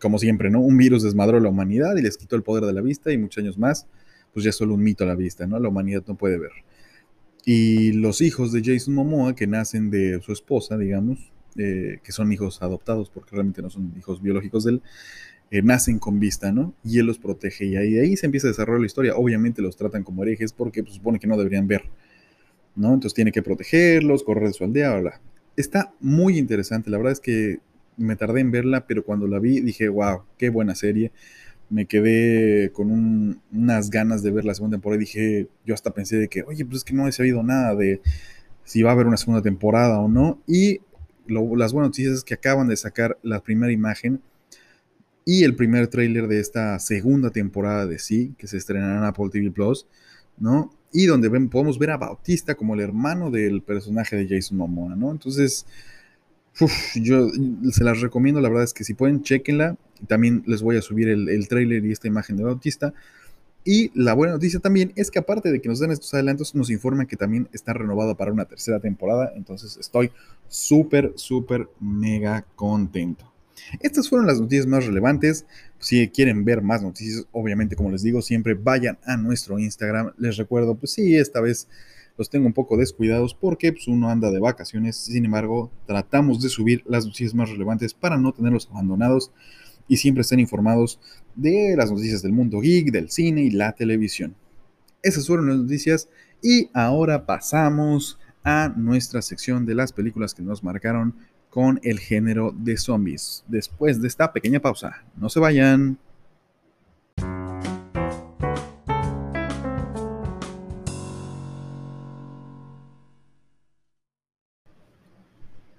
[0.00, 0.60] como siempre, ¿no?
[0.60, 3.42] Un virus desmadró la humanidad y les quitó el poder de la vista y muchos
[3.42, 3.86] años más,
[4.32, 5.58] pues ya es solo un mito a la vista, ¿no?
[5.58, 6.52] La humanidad no puede ver.
[7.44, 12.30] Y los hijos de Jason Momoa, que nacen de su esposa, digamos, eh, que son
[12.32, 14.82] hijos adoptados porque realmente no son hijos biológicos de él,
[15.50, 16.74] eh, nacen con vista, ¿no?
[16.84, 19.14] Y él los protege y ahí, ahí se empieza a desarrollar la historia.
[19.16, 21.84] Obviamente los tratan como herejes porque pues, supone que no deberían ver,
[22.74, 22.88] ¿no?
[22.88, 25.20] Entonces tiene que protegerlos, correr de su aldea, bla.
[25.56, 27.60] Está muy interesante, la verdad es que
[27.96, 31.12] me tardé en verla, pero cuando la vi dije, wow, qué buena serie.
[31.68, 36.28] Me quedé con unas ganas de ver la segunda temporada dije, yo hasta pensé de
[36.28, 38.00] que, oye, pues es que no he sabido nada de
[38.64, 40.40] si va a haber una segunda temporada o no.
[40.46, 40.80] Y
[41.26, 44.20] las buenas noticias es que acaban de sacar la primera imagen
[45.24, 49.28] y el primer tráiler de esta segunda temporada de Sí, que se estrenará en Apple
[49.30, 49.86] TV Plus,
[50.38, 50.72] ¿no?
[50.92, 54.94] Y donde ven, podemos ver a Bautista como el hermano del personaje de Jason Momoa,
[54.94, 55.10] ¿no?
[55.10, 55.66] Entonces,
[56.94, 57.28] yo
[57.70, 59.76] se las recomiendo, la verdad es que si pueden, chequenla.
[60.08, 62.92] También les voy a subir el, el tráiler y esta imagen de Bautista.
[63.64, 66.70] Y la buena noticia también es que aparte de que nos den estos adelantos, nos
[66.70, 69.32] informan que también está renovado para una tercera temporada.
[69.34, 70.12] Entonces estoy
[70.46, 73.32] súper, súper, mega contento.
[73.80, 75.46] Estas fueron las noticias más relevantes.
[75.80, 80.12] Si quieren ver más noticias, obviamente, como les digo, siempre vayan a nuestro Instagram.
[80.16, 81.66] Les recuerdo, pues sí, esta vez
[82.16, 84.96] los tengo un poco descuidados porque pues, uno anda de vacaciones.
[84.96, 89.32] Sin embargo, tratamos de subir las noticias más relevantes para no tenerlos abandonados
[89.88, 91.00] y siempre estén informados
[91.34, 94.34] de las noticias del mundo geek, del cine y la televisión.
[95.02, 96.08] Esas fueron las noticias
[96.42, 101.14] y ahora pasamos a nuestra sección de las películas que nos marcaron
[101.50, 103.44] con el género de zombies.
[103.48, 105.98] Después de esta pequeña pausa, no se vayan.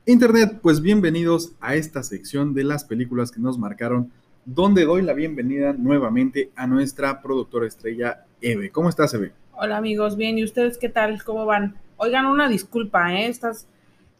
[0.10, 4.10] Internet, pues bienvenidos a esta sección de las películas que nos marcaron,
[4.46, 8.72] donde doy la bienvenida nuevamente a nuestra productora estrella Eve.
[8.72, 9.34] ¿Cómo estás, Eve?
[9.52, 11.22] Hola amigos, bien, ¿y ustedes qué tal?
[11.26, 11.76] ¿Cómo van?
[11.98, 13.28] Oigan, una disculpa, ¿eh?
[13.28, 13.68] Estas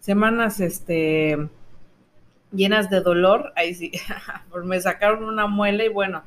[0.02, 1.38] semanas este,
[2.52, 3.94] llenas de dolor, ahí sí,
[4.66, 6.22] me sacaron una muela y bueno,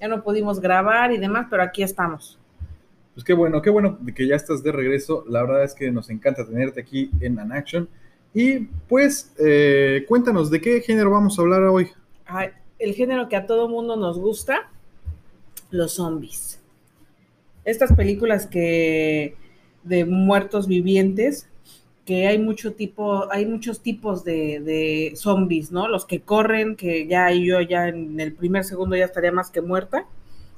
[0.00, 2.38] ya no pudimos grabar y demás, pero aquí estamos.
[3.14, 5.24] Pues qué bueno, qué bueno que ya estás de regreso.
[5.28, 7.88] La verdad es que nos encanta tenerte aquí en An Action.
[8.32, 11.88] Y pues, eh, cuéntanos, ¿de qué género vamos a hablar hoy?
[12.78, 14.70] el género que a todo mundo nos gusta,
[15.70, 16.60] los zombies.
[17.64, 19.34] Estas películas que
[19.82, 21.50] de muertos vivientes
[22.10, 25.86] que hay mucho tipo, hay muchos tipos de, zombies, ¿no?
[25.86, 29.60] Los que corren, que ya yo ya en el primer segundo ya estaría más que
[29.60, 30.06] muerta,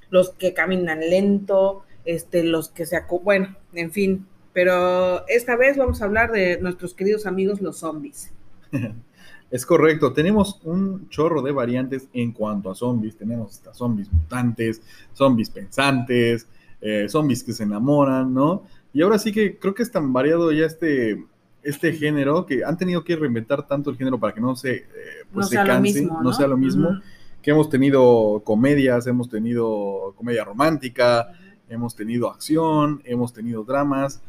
[0.09, 4.27] los que caminan lento, este, los que se bueno, en fin.
[4.53, 8.33] Pero esta vez vamos a hablar de nuestros queridos amigos los zombies.
[9.53, 13.17] Es correcto, tenemos un chorro de variantes en cuanto a zombies.
[13.17, 14.81] Tenemos hasta zombies mutantes,
[15.13, 16.49] zombies pensantes,
[16.81, 18.63] eh, zombies que se enamoran, ¿no?
[18.95, 21.23] Y ahora sí que creo que es tan variado ya este,
[21.63, 24.85] este género, que han tenido que reinventar tanto el género para que no se, eh,
[25.31, 26.99] pues, no se canse, no, sea lo mismo,
[27.43, 31.31] que hemos tenido comedias, hemos tenido comedia romántica,
[31.69, 34.23] hemos tenido acción, hemos tenido dramas,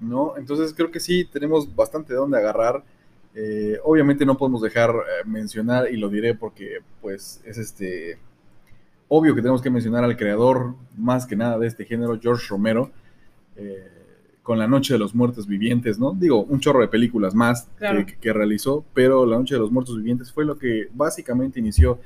[0.00, 0.36] ¿no?
[0.36, 2.82] Entonces creo que sí, tenemos bastante de dónde agarrar.
[3.34, 8.18] Eh, obviamente no podemos dejar eh, mencionar, y lo diré porque pues es este
[9.08, 12.90] obvio que tenemos que mencionar al creador más que nada de este género, George Romero,
[13.56, 13.88] eh,
[14.42, 16.12] con La Noche de los Muertos Vivientes, ¿no?
[16.12, 17.68] Digo, un chorro de películas más
[18.20, 21.98] que, realizó, pero La Noche de los Muertos Vivientes fue lo que básicamente inició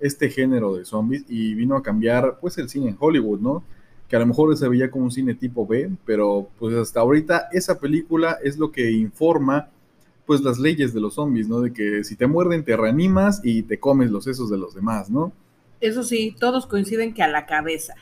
[0.00, 3.64] este género de zombies y vino a cambiar pues el cine en Hollywood, ¿no?
[4.08, 7.48] Que a lo mejor se veía como un cine tipo B, pero pues hasta ahorita
[7.52, 9.68] esa película es lo que informa
[10.26, 11.60] pues las leyes de los zombies, ¿no?
[11.60, 15.08] De que si te muerden te reanimas y te comes los sesos de los demás,
[15.08, 15.32] ¿no?
[15.80, 17.94] Eso sí, todos coinciden que a la cabeza.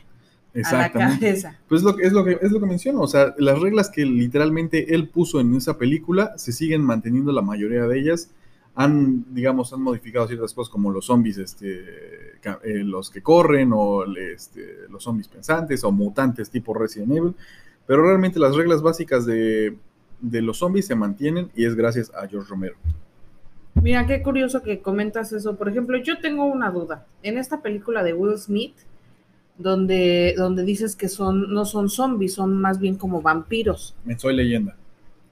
[0.52, 0.98] Exactamente.
[0.98, 1.60] A la cabeza.
[1.68, 4.94] Pues lo, es, lo que, es lo que menciono, o sea, las reglas que literalmente
[4.94, 8.30] él puso en esa película se siguen manteniendo la mayoría de ellas.
[8.76, 14.04] Han, digamos, han modificado ciertas cosas como los zombies, este, eh, los que corren, o
[14.04, 17.34] este, los zombies pensantes, o mutantes tipo Resident Evil.
[17.86, 19.76] Pero realmente las reglas básicas de,
[20.20, 22.76] de los zombies se mantienen y es gracias a George Romero.
[23.82, 25.56] Mira, qué curioso que comentas eso.
[25.56, 27.06] Por ejemplo, yo tengo una duda.
[27.22, 28.74] En esta película de Will Smith,
[29.58, 33.94] donde, donde dices que son, no son zombies, son más bien como vampiros.
[34.16, 34.76] Soy leyenda.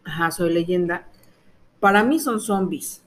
[0.04, 1.06] Ajá, soy leyenda.
[1.80, 3.02] Para mí son zombies.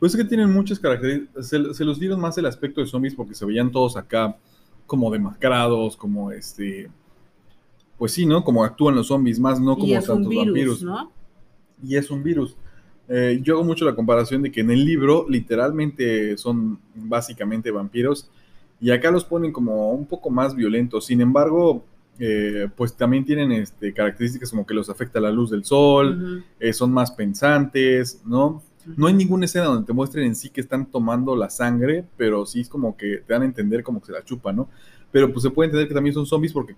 [0.00, 1.46] Pues es que tienen muchas características.
[1.46, 4.36] Se, los dieron más el aspecto de zombies porque se veían todos acá
[4.86, 6.90] como demacrados, como este.
[7.98, 8.42] Pues sí, ¿no?
[8.42, 10.82] Como actúan los zombies, más no como tantos vampiros.
[10.82, 11.12] ¿no?
[11.84, 12.56] Y es un virus.
[13.08, 18.30] Eh, yo hago mucho la comparación de que en el libro literalmente son básicamente vampiros
[18.80, 21.06] y acá los ponen como un poco más violentos.
[21.06, 21.84] Sin embargo,
[22.18, 26.72] eh, pues también tienen este, características como que los afecta la luz del sol, eh,
[26.72, 28.62] son más pensantes, ¿no?
[28.96, 32.46] No hay ninguna escena donde te muestren en sí que están tomando la sangre, pero
[32.46, 34.68] sí es como que te dan a entender como que se la chupan, ¿no?
[35.10, 36.74] Pero pues se puede entender que también son zombies porque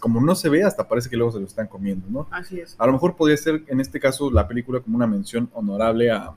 [0.00, 2.26] como no se ve, hasta parece que luego se lo están comiendo, ¿no?
[2.30, 2.74] Así es.
[2.78, 6.34] A lo mejor podría ser, en este caso, la película como una mención honorable a,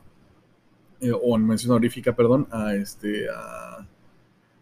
[1.01, 3.85] eh, o mención honorífica, perdón, a este, a,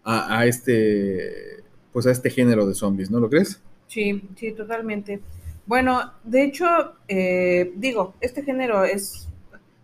[0.03, 3.61] a, este, pues a este género de zombies, ¿no lo crees?
[3.87, 5.21] Sí, sí, totalmente.
[5.65, 6.65] Bueno, de hecho,
[7.07, 9.27] eh, digo, este género es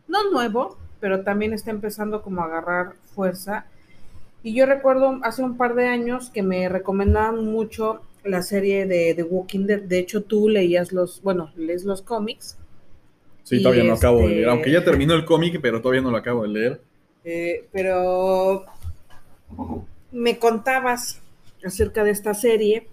[0.08, 3.66] no nuevo, pero también está empezando como a agarrar fuerza.
[4.44, 9.14] Y yo recuerdo hace un par de años que me recomendaban mucho la serie de
[9.16, 9.82] The Walking Dead.
[9.82, 12.58] De hecho, tú leías los, bueno, lees los cómics.
[13.44, 14.40] Sí, todavía no acabo de leer.
[14.40, 16.82] Este Aunque ya terminó el cómic, pero todavía no lo acabo de leer.
[17.24, 18.66] Eh, pero
[20.12, 21.22] me contabas
[21.64, 22.88] acerca de esta serie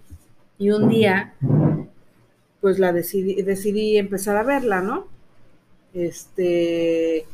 [0.57, 1.33] y un día,
[2.61, 5.07] pues la decidí, decidí empezar a verla, ¿no?
[5.95, 7.25] Este,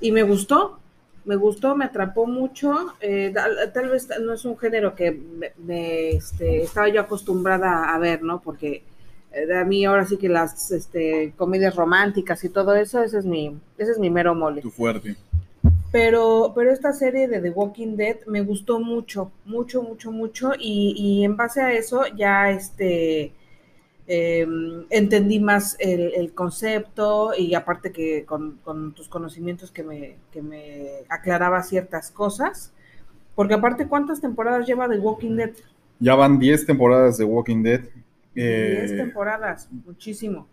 [0.00, 0.80] y me gustó,
[1.24, 2.94] me gustó, me atrapó mucho.
[3.00, 5.12] Eh, tal, vez no es un género que
[5.58, 8.40] me, este, estaba yo acostumbrada a ver, ¿no?
[8.40, 8.82] Porque
[9.32, 13.24] eh, a mí ahora sí que las este, comedias románticas y todo eso, ese es
[13.24, 14.60] mi, ese es mi mero mole.
[14.60, 15.16] Tu fuerte.
[15.92, 20.52] Pero, pero esta serie de The Walking Dead me gustó mucho, mucho, mucho, mucho.
[20.58, 23.32] Y, y en base a eso ya este
[24.12, 31.62] Em, entendí más el, concepto y aparte que con, tus conocimientos que me, me aclaraba
[31.62, 32.72] ciertas cosas.
[33.36, 35.52] Porque aparte, ¿cuántas temporadas lleva The Walking Dead?
[36.00, 37.82] Ya van 10 temporadas de Walking Dead.
[38.34, 40.48] 10 eh, temporadas, muchísimo.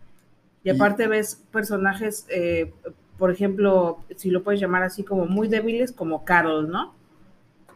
[0.63, 2.71] Y aparte ves personajes, eh,
[3.17, 6.93] por ejemplo, si lo puedes llamar así, como muy débiles, como Carol, ¿no?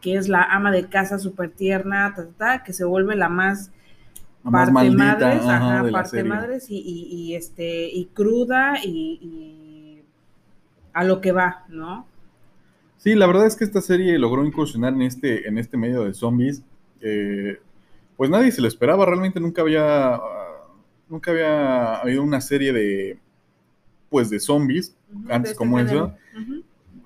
[0.00, 2.14] Que es la ama de casa súper tierna,
[2.64, 3.72] que se vuelve la más
[4.50, 10.02] parte madres, ajá, parte madres y, este y cruda y,
[10.92, 12.06] a lo que va, ¿no?
[12.98, 16.14] Sí, la verdad es que esta serie logró incursionar en este, en este medio de
[16.14, 16.62] zombies.
[17.00, 17.58] Eh,
[18.16, 20.20] pues nadie se lo esperaba, realmente nunca había,
[21.08, 23.18] nunca había habido una serie de,
[24.10, 24.94] pues de zombies
[25.28, 26.14] antes este como eso.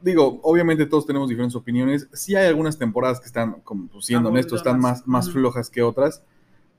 [0.03, 2.09] Digo, obviamente todos tenemos diferentes opiniones.
[2.13, 5.83] Sí hay algunas temporadas que están, como pues, siendo honestos, están más, más flojas que
[5.83, 6.23] otras.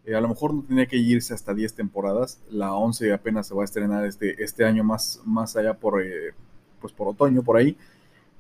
[0.08, 2.39] Eh, a lo mejor no tenía que irse hasta 10 temporadas.
[2.49, 6.34] La 11 apenas se va a estrenar este, este año más, más allá por, eh,
[6.80, 7.76] pues por otoño, por ahí.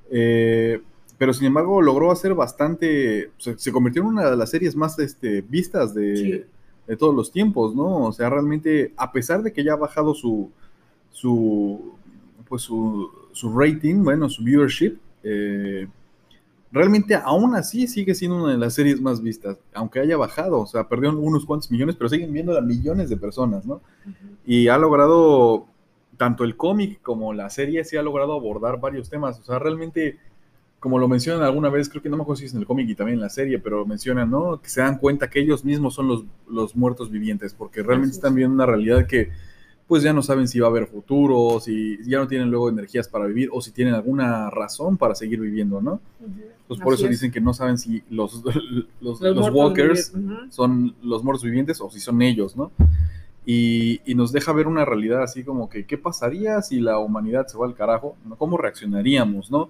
[0.09, 0.81] Eh,
[1.17, 5.41] pero sin embargo logró hacer bastante, se, convirtió en una de las series más este,
[5.41, 6.45] vistas de,
[6.97, 8.05] todos los tiempos, ¿no?
[8.05, 10.49] O sea, realmente, a pesar de que ya ha bajado su,
[11.11, 11.95] su,
[12.47, 14.95] pues su, su rating, bueno, su viewership,
[16.71, 20.67] realmente aún así sigue siendo una de las series más vistas, aunque haya bajado, o
[20.67, 23.81] sea, perdió unos cuantos millones, pero siguen viendo a millones de personas, ¿no?
[24.45, 25.67] Y ha logrado,
[26.17, 30.17] tanto el cómic como la serie, sí ha logrado abordar varios temas, o sea, realmente
[30.79, 32.87] como lo mencionan alguna vez, creo que no me acuerdo si es en el cómic
[32.87, 34.61] y también en la serie, pero mencionan, ¿no?
[34.61, 38.35] Que se dan cuenta que ellos mismos son los, los muertos vivientes, porque realmente están
[38.35, 39.31] viendo una realidad que
[39.87, 43.07] pues ya no saben si va a haber futuro, si ya no tienen luego energías
[43.07, 46.01] para vivir o si tienen alguna razón para seguir viviendo, ¿no?
[46.67, 48.43] Pues por eso dicen que no saben si los,
[48.99, 50.13] los, walkers
[50.49, 52.71] son los muertos vivientes o si son ellos, ¿no?
[53.45, 57.47] Y, y, nos deja ver una realidad así como que, ¿qué pasaría si la humanidad
[57.47, 58.17] se va al carajo?
[58.37, 59.69] ¿Cómo reaccionaríamos, no?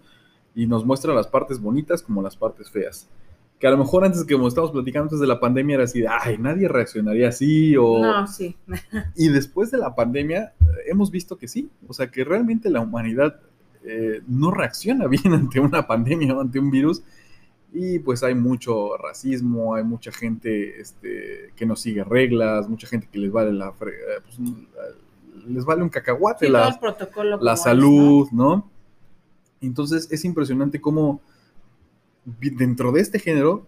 [0.55, 3.07] Y nos muestra las partes bonitas como las partes feas
[3.59, 6.03] que a lo mejor antes que como estábamos platicando antes de la pandemia era así,
[6.07, 7.99] ay, nadie reaccionaría así o...
[7.99, 8.55] No, sí.
[9.15, 12.81] y después de la pandemia eh, hemos visto que sí, o sea, que realmente la
[12.81, 13.39] humanidad
[13.83, 17.01] eh, no reacciona bien ante una pandemia o ante un virus
[17.73, 23.07] y pues hay mucho racismo, hay mucha gente este, que no sigue reglas, mucha gente
[23.11, 23.69] que les vale la...
[23.69, 24.39] Eh, pues,
[25.47, 26.77] les vale un cacahuate la,
[27.39, 28.69] la salud, ¿no?
[29.61, 31.21] Entonces es impresionante cómo
[32.39, 33.65] dentro de este género,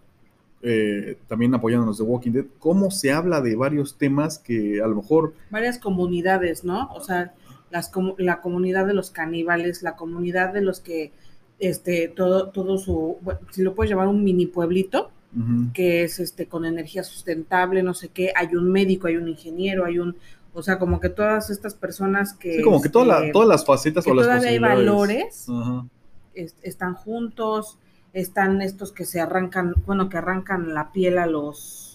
[0.62, 4.96] eh, también apoyándonos de Walking Dead, cómo se habla de varios temas que a lo
[4.98, 5.34] mejor...
[5.50, 6.90] Varias comunidades, ¿no?
[6.94, 7.34] O sea,
[7.72, 11.12] las, la comunidad de los caníbales, la comunidad de los que,
[11.60, 13.18] este, todo, todo su,
[13.52, 15.12] si lo puedes llamar un mini pueblito,
[15.76, 19.86] que es este con energía sustentable, no sé qué, hay un médico, hay un ingeniero,
[19.86, 20.18] hay un,
[20.54, 22.58] o sea, como que todas estas personas que...
[22.58, 25.46] Sí, como que este, todas las facetas o las todavía hay valores,
[26.34, 27.78] están juntos,
[28.14, 31.86] están estos que se arrancan, bueno, que arrancan la piel a los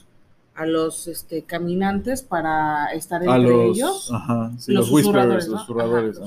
[0.55, 4.11] a los este, caminantes para estar entre ellos.
[4.13, 6.21] Ajá, sí, los, whisperers, los susurradores.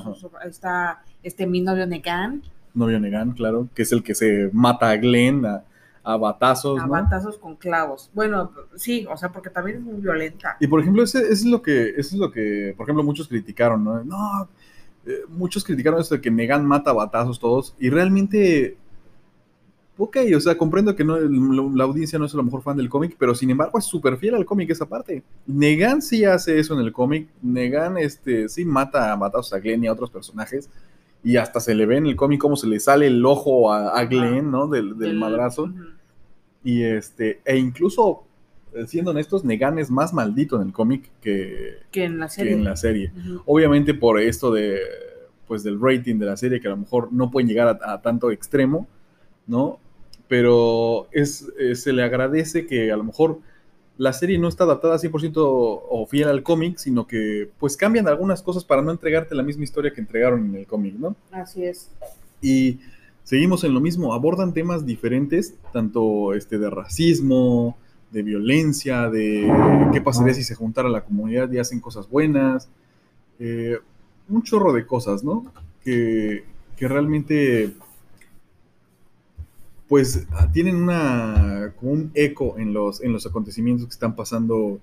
[0.46, 2.44] está este mi novio Negan.
[2.74, 5.64] Novio Negan, claro, que es el que se mata a Glenn a,
[6.04, 6.80] a batazos.
[6.80, 8.10] A batazos con clavos.
[8.14, 10.58] Bueno, sí, o sea, porque también es muy violenta.
[10.60, 14.04] Y por ejemplo, ese, es lo que, es lo que, por ejemplo, muchos criticaron, ¿no?
[14.04, 14.50] No,
[15.06, 18.78] eh, muchos criticaron esto de que Negan mata a batazos todos, y realmente
[19.98, 22.89] ok, o sea, comprendo que no, la audiencia no es a lo mejor fan del
[22.89, 25.24] cómic, pero sin embargo es súper fiel al cómic esa parte.
[25.48, 27.28] Negan sí hace eso en el cómic.
[27.41, 30.70] Negan este, sí mata, mata a Glenn y a otros personajes.
[31.24, 34.04] Y hasta se le ve en el cómic cómo se le sale el ojo a,
[34.06, 34.68] Glenn, ¿no?
[34.68, 35.74] Del, madrazo.
[36.64, 38.24] Y este, e incluso,
[38.74, 42.54] eh, siendo honestos, Negan es más maldito en el cómic que, que, en la serie.
[42.54, 43.12] en la serie.
[43.45, 44.80] Obviamente por esto de,
[45.48, 48.30] pues, del rating de la serie, que a lo mejor no pueden llegar a tanto
[48.32, 48.88] extremo,
[49.48, 49.80] ¿no?
[50.28, 53.40] Pero es, eh, se le agradece que a lo mejor
[53.98, 58.44] la serie no está adaptada 100% o fiel al cómic, sino que pues cambian algunas
[58.44, 61.16] cosas para no entregarte la misma historia que entregaron en el cómic, ¿no?
[61.32, 61.90] Así es.
[62.42, 62.80] Y
[63.24, 67.76] seguimos en lo mismo, abordan temas diferentes, tanto este de racismo,
[68.12, 69.52] de violencia, de
[69.92, 72.70] qué pasaría si se juntara la comunidad y hacen cosas buenas,
[73.40, 73.80] eh,
[74.30, 75.52] un chorro de cosas, ¿no?
[75.84, 76.44] Que,
[76.76, 77.74] que realmente
[79.88, 84.80] pues ah, tienen una, como un eco en los, en los acontecimientos que están pasando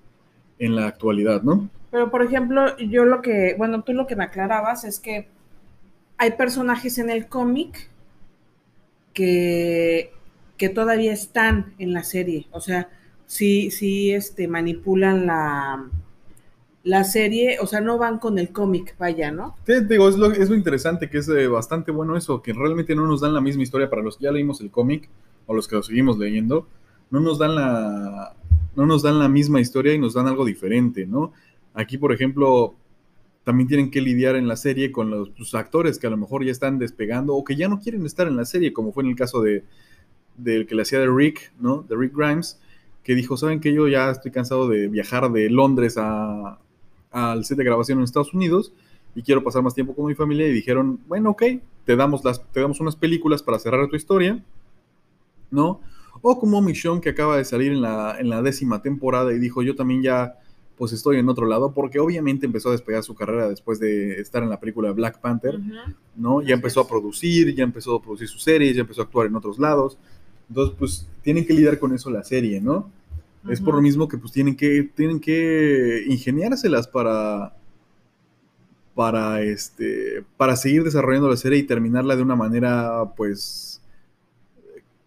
[0.59, 1.69] en la actualidad, ¿no?
[1.91, 5.29] Pero, por ejemplo, yo lo que, bueno, tú lo que me aclarabas es que
[6.17, 7.91] hay personajes en el cómic
[9.13, 10.13] que,
[10.57, 12.89] que todavía están en la serie, o sea,
[13.27, 15.89] sí, sí, este, manipulan la,
[16.85, 19.57] la serie, o sea, no van con el cómic, vaya, ¿no?
[19.65, 22.95] Te digo, es lo, es lo interesante, que es eh, bastante bueno eso, que realmente
[22.95, 25.09] no nos dan la misma historia para los que ya leímos el cómic
[25.47, 26.69] o los que lo seguimos leyendo,
[27.11, 28.35] no nos dan la
[28.77, 31.33] no nos dan la misma historia y nos dan algo diferente, ¿no?
[31.75, 32.75] Aquí, por ejemplo,
[33.45, 36.45] también tienen que lidiar en la serie con los pues, actores que a lo mejor
[36.45, 39.11] ya están despegando o que ya no quieren estar en la serie, como fue en
[39.11, 39.65] el caso de
[40.37, 41.83] del que le hacía de Rick, ¿no?
[41.89, 42.61] De Rick Grimes,
[43.05, 46.59] que dijo, ¿saben que yo ya estoy cansado de viajar de Londres a,
[47.15, 48.73] al set de grabación en Estados Unidos
[49.15, 51.43] y quiero pasar más tiempo con mi familia y dijeron, bueno, ok,
[51.85, 54.43] te damos, las, te damos unas películas para cerrar tu historia,
[55.51, 55.81] ¿no?
[56.21, 59.63] O como Michonne que acaba de salir en la, en la décima temporada y dijo,
[59.63, 60.39] yo también ya
[60.77, 64.43] pues estoy en otro lado, porque obviamente empezó a despegar su carrera después de estar
[64.43, 65.61] en la película Black Panther,
[66.17, 66.43] ¿no?
[66.43, 69.37] Ya empezó a producir, ya empezó a producir sus series, ya empezó a actuar en
[69.37, 69.97] otros lados.
[70.49, 72.91] Entonces, pues tienen que lidiar con eso la serie, ¿no?
[73.49, 77.55] Es por lo mismo que pues tienen que, tienen que ingeniárselas para,
[78.95, 83.83] para, este, para seguir desarrollando la serie y terminarla de una manera pues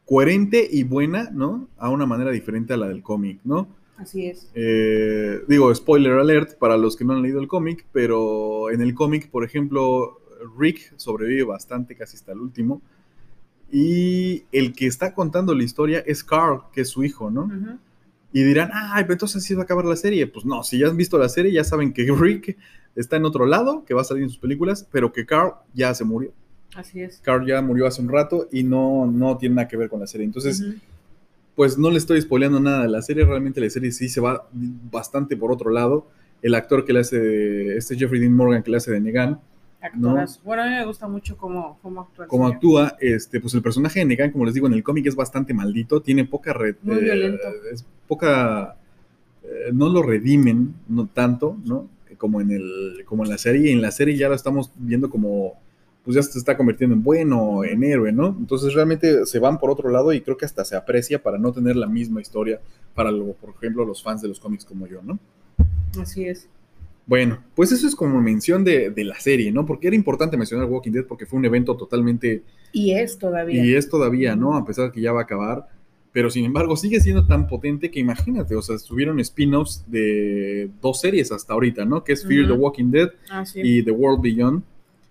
[0.05, 1.67] coherente y buena, ¿no?
[1.77, 3.67] A una manera diferente a la del cómic, ¿no?
[3.97, 4.49] Así es.
[4.53, 8.93] Eh, digo, spoiler alert para los que no han leído el cómic, pero en el
[8.93, 10.21] cómic, por ejemplo,
[10.57, 12.81] Rick sobrevive bastante, casi hasta el último.
[13.71, 17.49] Y el que está contando la historia es Carl, que es su hijo, ¿no?
[18.33, 20.27] Y dirán, ay, pero entonces sí va a acabar la serie.
[20.27, 22.57] Pues no, si ya han visto la serie, ya saben que Rick
[22.95, 25.93] está en otro lado, que va a salir en sus películas, pero que Carl ya
[25.93, 26.33] se murió.
[26.75, 27.19] Así es.
[27.23, 30.07] Carl ya murió hace un rato y no, no tiene nada que ver con la
[30.07, 30.25] serie.
[30.25, 30.63] Entonces,
[31.55, 33.25] pues no le estoy spoileando nada de la serie.
[33.25, 34.47] Realmente la serie sí se va
[34.91, 36.07] bastante por otro lado.
[36.41, 39.39] El actor que le hace, este Jeffrey Dean Morgan que le hace de Negan,
[40.43, 42.27] Bueno, a mí me gusta mucho cómo, cómo actúa.
[42.27, 42.53] señor.
[42.53, 45.53] actúa, este, pues el personaje de Negan, como les digo, en el cómic es bastante
[45.53, 47.47] maldito, tiene poca red, Muy violento.
[47.71, 48.75] es poca,
[49.43, 51.87] eh, no lo redimen, no tanto, ¿no?
[52.17, 55.09] Como en el, como en la serie, y en la serie ya lo estamos viendo
[55.09, 55.53] como,
[56.03, 58.35] pues ya se está convirtiendo en bueno, en héroe, ¿no?
[58.39, 61.51] Entonces realmente se van por otro lado y creo que hasta se aprecia para no
[61.51, 62.59] tener la misma historia
[62.95, 65.19] para, lo, por ejemplo, los fans de los cómics como yo, ¿no?
[66.01, 66.49] Así es.
[67.07, 69.65] Bueno, pues eso es como mención de, de la serie, ¿no?
[69.65, 72.43] Porque era importante mencionar Walking Dead porque fue un evento totalmente
[72.73, 73.65] Y es todavía.
[73.65, 74.55] y es todavía, ¿no?
[74.57, 75.67] A pesar de que ya va a acabar.
[76.11, 80.99] Pero sin embargo, sigue siendo tan potente que imagínate, o sea, estuvieron spin-offs de dos
[80.99, 82.03] series hasta ahorita, ¿no?
[82.03, 83.61] Que es Fear the Walking Dead Ah, sí.
[83.63, 84.63] y The World Beyond,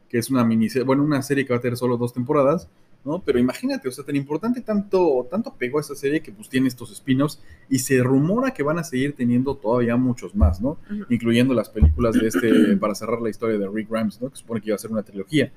[0.09, 2.69] que es una miniserie, bueno, una serie que va a tener solo dos temporadas,
[3.07, 3.23] ¿no?
[3.25, 6.69] Pero imagínate, o sea, tan importante, tanto, tanto pegó a esa serie que pues tiene
[6.69, 7.41] estos spin-offs
[7.71, 10.79] y se rumora que van a seguir teniendo todavía muchos más, ¿no?
[11.09, 14.29] Incluyendo las películas de este, para cerrar la historia de Rick Grimes, ¿no?
[14.31, 15.53] Que supone que iba a ser una trilogía.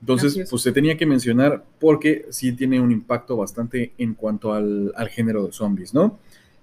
[0.00, 4.92] Entonces, pues se tenía que mencionar porque sí tiene un impacto bastante en cuanto al,
[4.94, 6.18] al género de zombies, ¿no?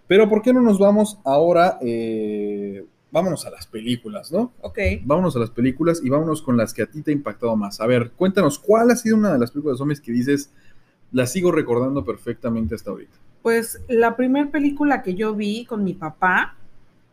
[0.07, 1.77] Pero ¿por qué no nos vamos ahora?
[1.81, 4.51] eh, vámonos a las películas, ¿no?
[4.61, 4.80] Ok.
[5.03, 7.80] Vámonos a las películas y vámonos con las que a ti te ha impactado más.
[7.80, 10.51] A ver, cuéntanos, ¿cuál ha sido una de las películas de zombies que dices,
[11.11, 13.16] la sigo recordando perfectamente hasta ahorita?
[13.43, 16.55] Pues la primera película que yo vi con mi papá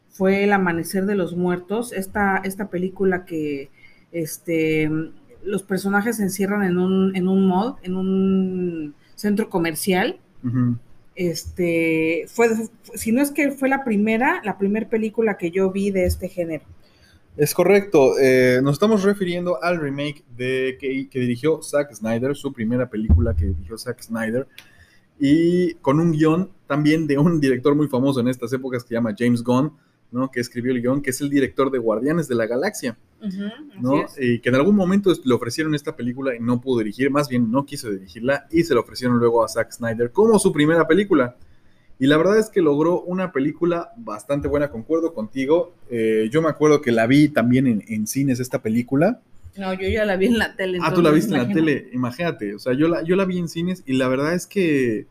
[0.09, 1.93] fue El Amanecer de los Muertos.
[1.93, 3.71] Esta, esta película que
[4.11, 4.91] este,
[5.45, 10.19] los personajes se encierran en un, en un mall, en un centro comercial.
[10.43, 10.77] Ujú.
[11.15, 12.49] Este, fue,
[12.95, 16.29] si no es que fue la primera, la primera película que yo vi de este
[16.29, 16.65] género.
[17.37, 22.53] Es correcto, eh, nos estamos refiriendo al remake de que, que dirigió Zack Snyder, su
[22.53, 24.47] primera película que dirigió Zack Snyder,
[25.19, 28.95] y con un guion también de un director muy famoso en estas épocas que se
[28.95, 29.73] llama James Gunn,
[30.13, 30.31] ¿no?
[30.31, 32.97] que escribió el guion, que es el director de Guardianes de la Galaxia,
[33.81, 34.07] ¿no?
[34.19, 37.51] Y que en algún momento le ofrecieron esta película y no pudo dirigir, más bien
[37.51, 41.37] no quiso dirigirla, y se la ofrecieron luego a Zack Snyder como su primera película.
[41.99, 45.75] Y la verdad es que logró una película bastante buena, concuerdo contigo.
[45.91, 49.21] Eh, yo me acuerdo que la vi también en, en cines esta película.
[49.57, 50.79] No, yo ya la vi en la tele.
[50.81, 52.55] Ah, tú la viste en la tele, imagínate.
[52.55, 55.07] O sea, yo la, yo la vi en cines y la verdad es que,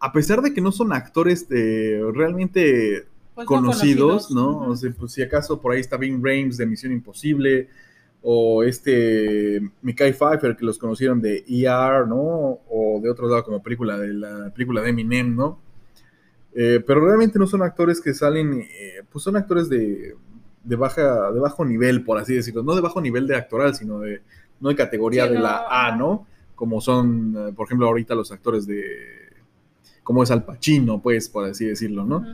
[0.00, 3.04] a pesar de que no son actores eh, realmente
[3.36, 4.60] Pues no conocidos, ¿no?
[4.60, 7.68] O sea, pues si acaso por ahí está Vin Rames de Misión Imposible,
[8.22, 12.16] o este Mikai Pfeiffer, que los conocieron de ER, ¿no?
[12.68, 15.60] O de otro lado como película de la película de Eminem, ¿no?
[16.54, 20.16] Eh, pero realmente no son actores que salen, eh, pues son actores de,
[20.64, 22.62] de, baja, de bajo nivel, por así decirlo.
[22.62, 24.22] No de bajo nivel de actoral, sino de,
[24.60, 25.94] no de categoría Sí, de no, la A.
[25.94, 26.26] ¿no?
[26.54, 28.82] Como son, eh, por ejemplo, ahorita los actores de,
[30.02, 32.24] como es Al Pacino, pues, por así decirlo, ¿no?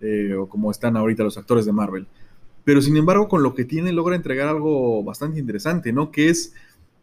[0.00, 2.06] Eh, o como están ahorita los actores de Marvel.
[2.64, 6.10] Pero sin embargo, con lo que tiene, logra entregar algo bastante interesante, ¿no?
[6.10, 6.54] Que es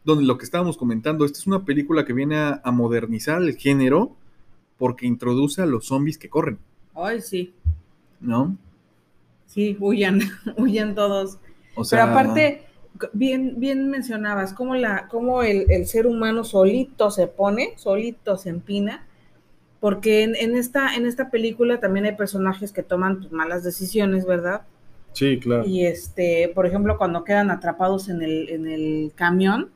[0.04, 3.58] donde lo que estábamos comentando, esta es una película que viene a, a modernizar el
[3.58, 4.16] género
[4.78, 6.60] porque introduce a los zombies que corren,
[6.96, 7.54] Ay, sí.
[8.20, 8.58] ¿no?
[9.46, 10.20] Sí, huyan,
[10.58, 11.40] huyan todos.
[11.76, 12.64] O sea, Pero aparte,
[13.14, 18.50] bien, bien mencionabas cómo, la, cómo el, el ser humano solito se pone, solito se
[18.50, 19.07] empina,
[19.80, 24.26] porque en, en esta, en esta película también hay personajes que toman pues, malas decisiones,
[24.26, 24.62] ¿verdad?
[25.14, 25.66] Sí, claro.
[25.66, 29.70] Y este, por ejemplo, cuando quedan atrapados en el, en el camión,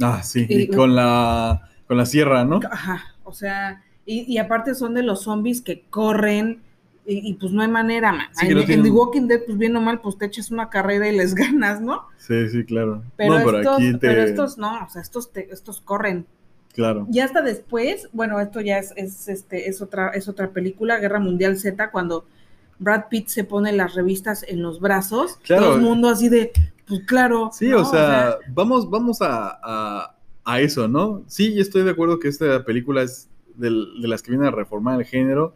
[0.00, 2.60] Ah, sí, y- y con la, con la sierra, ¿no?
[2.70, 6.62] ajá, o sea, y, y aparte son de los zombies que corren.
[7.04, 8.26] Y, y, pues no hay manera, man.
[8.32, 10.52] Sí, en, no en tienen- The Walking Dead, pues bien o mal, pues te echas
[10.52, 12.06] una carrera y les ganas, ¿no?
[12.16, 13.02] Sí, sí, claro.
[13.16, 13.98] Pero, no, pero estos, aquí te...
[13.98, 16.26] pero estos no, o sea, estos, te- estos corren.
[16.72, 17.06] Claro.
[17.12, 21.20] Y hasta después, bueno, esto ya es, es, este, es, otra, es otra película, Guerra
[21.20, 22.24] Mundial Z, cuando
[22.78, 25.64] Brad Pitt se pone las revistas en los brazos, Claro.
[25.66, 26.50] todo el mundo así de,
[26.86, 27.50] pues claro.
[27.52, 27.82] Sí, ¿no?
[27.82, 31.22] o, sea, vamos, vamos a, a- a eso, ¿no?
[31.28, 34.98] Sí, estoy de acuerdo que esta película es del- de las que viene a reformar
[34.98, 35.54] el género,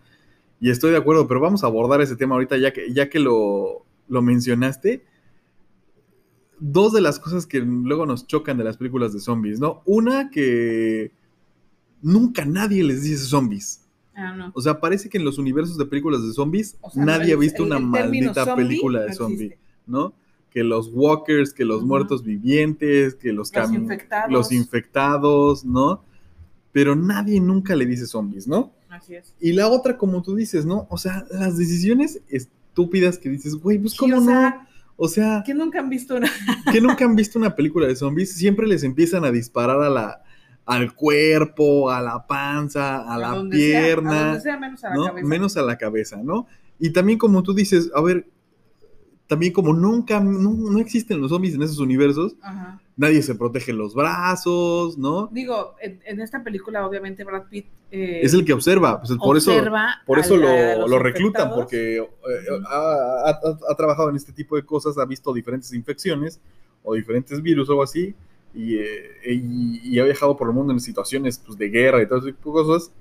[0.61, 3.19] y estoy de acuerdo, pero vamos a abordar ese tema ahorita ya que, ya que
[3.21, 5.03] lo, lo mencionaste.
[6.59, 9.83] Dos de las cosas que luego nos chocan de las películas de zombies, ¿no?
[9.85, 11.13] Una que
[12.03, 13.83] nunca nadie les dice zombies.
[14.15, 14.51] Ah, no.
[14.55, 17.37] O sea, parece que en los universos de películas de zombies O sea, nadie ha
[17.37, 19.45] visto el- una el maldita película de zombie.
[19.47, 19.59] existe.
[19.87, 20.15] ¿no?
[20.51, 24.33] Que los walkers, que los muertos vivientes, que los, Los infectados.
[24.33, 26.03] los infectados, ¿no?
[26.73, 28.73] Pero nadie nunca le dice zombies, ¿no?
[28.89, 29.35] Así es.
[29.39, 30.87] Y la otra, como tú dices, ¿no?
[30.89, 34.66] O sea, las decisiones estúpidas que dices, güey, pues Sí, cómo no.
[34.97, 36.31] O sea, Que nunca han visto una.
[36.73, 40.23] que nunca han visto una película de zombies, siempre les empiezan a disparar a la,
[40.65, 44.97] al cuerpo, a la panza, a, la sea, pierna, a donde sea, menos a la
[44.97, 45.05] ¿no?
[45.07, 45.29] cabeza.
[45.29, 46.47] Menos a la cabeza, ¿no?
[46.79, 48.29] Y también como tú dices, a ver,
[49.27, 52.81] también como nunca, no, no existen los zombies en esos universos, Ajá.
[52.97, 55.29] nadie se protege los brazos, ¿no?
[55.33, 57.67] Digo, en, en esta película, obviamente, Brad Pitt.
[57.91, 59.53] eh, Es el que observa, pues, por eso,
[60.07, 62.05] por eso lo, lo reclutan, porque eh,
[62.69, 66.41] ha, ha- ha trabajado en este tipo de cosas, ha visto diferentes infecciones
[66.85, 68.15] o diferentes virus o algo así,
[68.55, 72.07] y, eh, y- y ha viajado por el mundo en situaciones pues, de guerra y
[72.09, 72.93] todo ese tipo de cosas.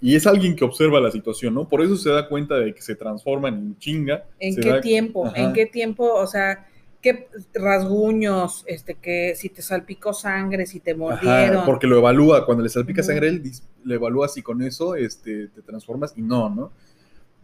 [0.00, 1.68] Y es alguien que observa la situación, ¿no?
[1.68, 4.24] Por eso se da cuenta de que se transforman en chinga.
[4.38, 5.26] ¿En qué da- tiempo?
[5.26, 5.36] Ajá.
[5.42, 6.14] ¿En qué tiempo?
[6.14, 6.66] O sea,
[7.02, 11.64] qué rasguños, este, que si te salpicó sangre, si te Ajá, mordieron.
[11.64, 13.42] porque lo evalúa, cuando le salpica sangre, él
[13.84, 16.70] le evalúa si con eso este, te transformas y no, ¿no?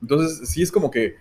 [0.03, 1.15] Entonces, sí es como que eh,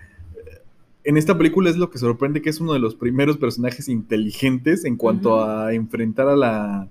[1.03, 4.85] en esta película es lo que sorprende que es uno de los primeros personajes inteligentes
[4.85, 6.87] en cuanto a enfrentar a, la,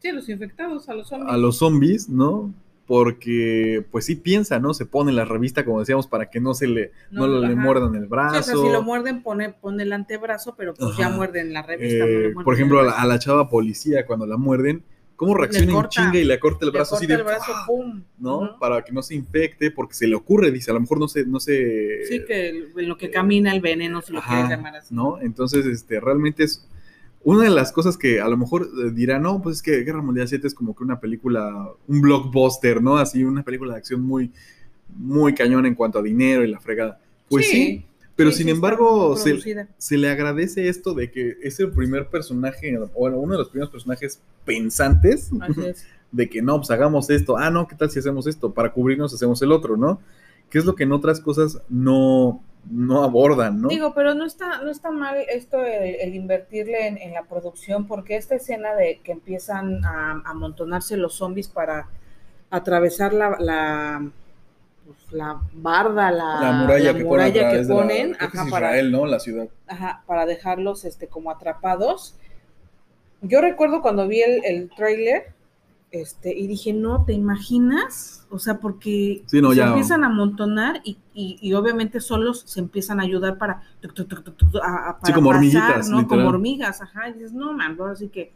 [0.00, 1.32] Sí, los infectados, a los zombies.
[1.32, 2.52] a los zombies, ¿no?
[2.86, 4.72] Porque, pues sí piensa, ¿no?
[4.72, 7.56] Se pone en la revista, como decíamos, para que no se le, no, le ajá.
[7.56, 8.38] muerdan el Sí, brazo.
[8.38, 11.16] o sea, si lo muerden, pone, pone el antebrazo, pero pues ya Ajá.
[11.16, 11.98] muerden la revista.
[11.98, 13.02] no le Eh, muerden por ejemplo, a la, brazo.
[13.02, 14.84] a la chava policía, cuando la muerden,
[15.16, 17.52] ¿cómo reacciona en chinga y le corta el Le brazo así corta de el brazo,
[17.52, 17.64] ¡fua!
[17.66, 18.02] pum.
[18.18, 18.56] ¿no?
[18.60, 21.26] Para que no se infecte, porque se le ocurre, dice, a lo mejor no se,
[21.26, 22.04] no se...
[22.06, 24.94] Sí, que en lo que camina el veneno, si lo Ajá, quieres llamar así.
[24.94, 25.20] ¿no?
[25.20, 26.68] Entonces, este, realmente es
[27.26, 30.00] una de las cosas que a lo mejor eh, dirán, no, pues es que Guerra
[30.00, 32.98] Mundial 7 es como que una película, un blockbuster, ¿no?
[32.98, 34.30] Así, una película de acción muy,
[34.96, 37.00] muy cañón en cuanto a dinero y la fregada.
[37.28, 41.58] Pues sí, pero sí, sin sí embargo, se, se le agradece esto de que es
[41.58, 45.84] el primer personaje, o bueno, uno de los primeros personajes pensantes Así es.
[46.12, 48.54] de que no, pues hagamos esto, ah, no, ¿qué tal si hacemos esto?
[48.54, 50.00] Para cubrirnos hacemos el otro, ¿no?
[50.50, 52.40] Que es lo que en otras cosas no,
[52.70, 53.68] no abordan, ¿no?
[53.68, 57.86] Digo, pero no está, no está mal esto el, el invertirle en, en la producción,
[57.86, 61.88] porque esta escena de que empiezan a a amontonarse los zombies para
[62.50, 64.08] atravesar la, la,
[64.86, 68.66] pues, la barda, la, la muralla la que muralla ponen, que la- ajá, es para,
[68.68, 69.06] Israel, ¿no?
[69.06, 69.48] La ciudad.
[69.66, 72.14] ajá, para dejarlos este, como atrapados.
[73.22, 75.32] Yo recuerdo cuando vi el, el tráiler,
[75.90, 78.26] este, y dije, no, ¿te imaginas?
[78.30, 79.68] O sea, porque Sí, no, se ya.
[79.68, 83.96] empiezan a amontonar y, y, y obviamente solos se empiezan a ayudar para, tuc,
[84.62, 86.00] a- a- Sí, para como pasar, hormiguitas, ¿no?
[86.00, 86.24] literal.
[86.24, 87.08] Como hormigas, ajá.
[87.08, 88.32] Y dices, no, man, ahora sí que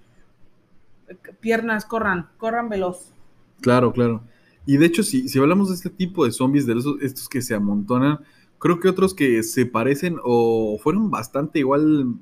[1.41, 3.13] piernas, corran, corran veloz.
[3.61, 4.23] Claro, claro.
[4.67, 7.43] Y de hecho, si, si hablamos de este tipo de zombies, de esos, estos que
[7.43, 8.21] se amontonan,
[8.59, 12.15] creo que otros que se parecen o fueron bastante igual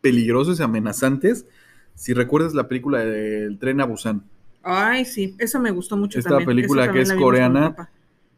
[0.00, 1.46] peligrosos y amenazantes.
[1.94, 4.22] Si recuerdas la película del tren a Busan,
[4.62, 6.48] Ay, sí, esa me gustó mucho Esta también.
[6.48, 7.90] película que es coreana,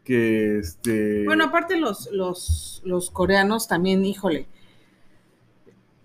[0.05, 1.25] que este.
[1.25, 4.47] Bueno, aparte los, los, los coreanos también, híjole.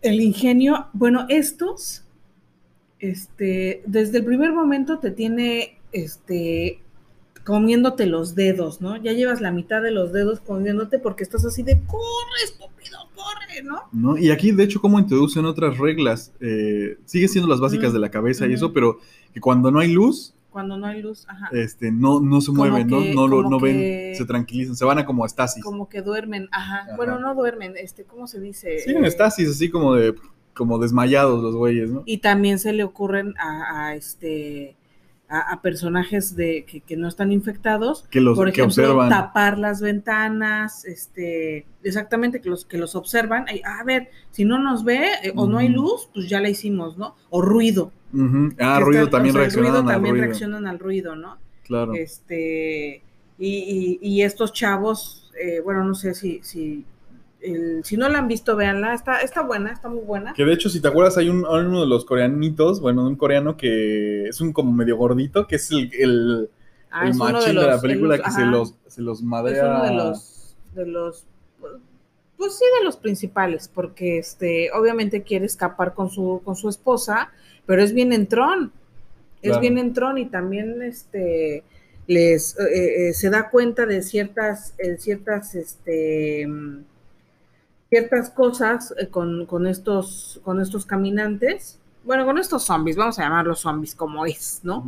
[0.01, 2.03] El ingenio, bueno, estos,
[2.99, 6.81] este, desde el primer momento te tiene, este,
[7.43, 8.97] comiéndote los dedos, ¿no?
[8.97, 12.69] Ya llevas la mitad de los dedos comiéndote porque estás así de, corre,
[13.15, 13.81] corre, ¿no?
[13.91, 14.17] ¿no?
[14.17, 16.33] Y aquí, de hecho, cómo introducen otras reglas.
[16.41, 18.99] Eh, sigue siendo las básicas Mm, de la cabeza y eso, pero
[19.33, 21.49] que cuando no hay luz, Cuando no hay luz, ajá.
[21.51, 23.13] este, no, no se Como mueven, que- ¿no?
[23.13, 25.63] No, lo- no ven, que- se tranquilizan, se van a como estasis.
[25.63, 26.83] Como que duermen, ajá.
[26.83, 26.95] Ajá.
[26.95, 28.79] Bueno, no duermen, este, ¿cómo se dice?
[28.79, 30.15] Sí, en Eh, estasis, así como de
[30.53, 32.03] como desmayados los güeyes, ¿no?
[32.05, 34.77] Y también se le ocurren a, a, este
[35.27, 39.09] a, a personajes de que, que no están infectados, Que los por que ejemplo, observan.
[39.09, 44.83] tapar las ventanas, este, exactamente que los que los observan, a ver, si no nos
[44.83, 47.15] ve eh, o no hay luz, pues ya la hicimos, ¿no?
[47.29, 47.91] O ruido.
[48.59, 50.25] Ah, ruido también o sea, reaccionan ruido al también ruido.
[50.27, 51.37] reaccionan al ruido, ¿no?
[51.63, 51.93] Claro.
[51.95, 53.01] Este,
[53.37, 56.85] y, y- y estos chavos, eh, bueno, no sé si, si,
[57.45, 60.33] el- si no la han visto, véanla, está, está buena, está muy buena.
[60.33, 63.15] Que de hecho, si te acuerdas, hay un, hay uno de los coreanitos, bueno, un
[63.15, 66.49] coreano que es un como medio gordito, que es el, el,
[66.91, 69.65] Ah, el es machín de, la película el- que se los, se los Es madrea.
[69.65, 71.25] uno de los, de los,
[72.37, 77.31] pues sí, de los principales, porque este, obviamente quiere escapar con su, con su esposa,
[77.65, 78.71] pero es bien entrón,
[79.41, 79.61] es Claro.
[79.61, 81.63] bien entrón y también este
[82.07, 86.47] les eh, eh, se da cuenta de ciertas, eh, ciertas, este
[87.95, 91.79] ciertas cosas eh, con, con estos, con estos caminantes.
[92.03, 94.87] Bueno, con estos zombies, vamos a llamarlos zombies como es, ¿no?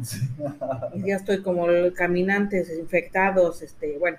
[1.05, 4.17] ya estoy como caminantes infectados, este, bueno,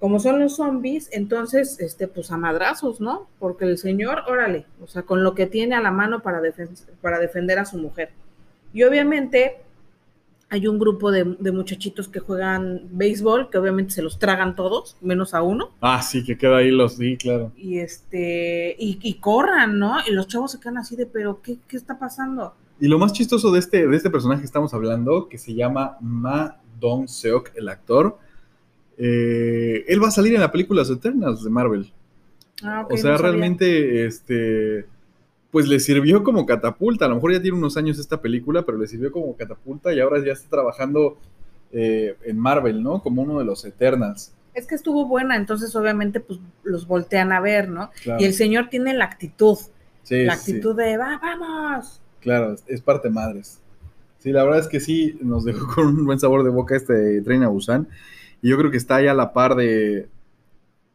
[0.00, 3.28] como son los zombies, entonces, este, pues a madrazos, ¿no?
[3.38, 6.84] Porque el señor, órale, o sea, con lo que tiene a la mano para, defen-
[7.00, 8.10] para defender a su mujer.
[8.74, 9.58] Y obviamente,
[10.48, 14.96] hay un grupo de, de muchachitos que juegan béisbol, que obviamente se los tragan todos,
[15.00, 15.70] menos a uno.
[15.80, 17.52] Ah, sí, que queda ahí los, sí, claro.
[17.56, 19.96] Y este, y, y corran, ¿no?
[20.06, 22.54] Y los chavos se quedan así de, pero ¿qué, qué está pasando?
[22.78, 25.96] Y lo más chistoso de este, de este personaje que estamos hablando, que se llama
[26.00, 28.18] Ma Dong Seok, el actor,
[28.98, 31.92] eh, él va a salir en la película Eternas de Marvel.
[32.62, 34.86] Ah, ok, o sea, no realmente, este,
[35.56, 37.06] pues le sirvió como catapulta.
[37.06, 40.00] A lo mejor ya tiene unos años esta película, pero le sirvió como catapulta y
[40.00, 41.16] ahora ya está trabajando
[41.72, 43.02] eh, en Marvel, ¿no?
[43.02, 44.34] Como uno de los Eternals.
[44.52, 47.90] Es que estuvo buena, entonces obviamente pues los voltean a ver, ¿no?
[48.02, 48.20] Claro.
[48.20, 49.56] Y el señor tiene la actitud,
[50.02, 52.02] Sí, la sí, actitud de, va, vamos.
[52.20, 53.58] Claro, es- parte madres.
[54.18, 57.22] Sí, la verdad es que sí, nos dejó con un buen sabor de boca este
[57.22, 57.88] Tren a Busan.
[58.42, 60.06] Y yo creo que está ahí a la par de,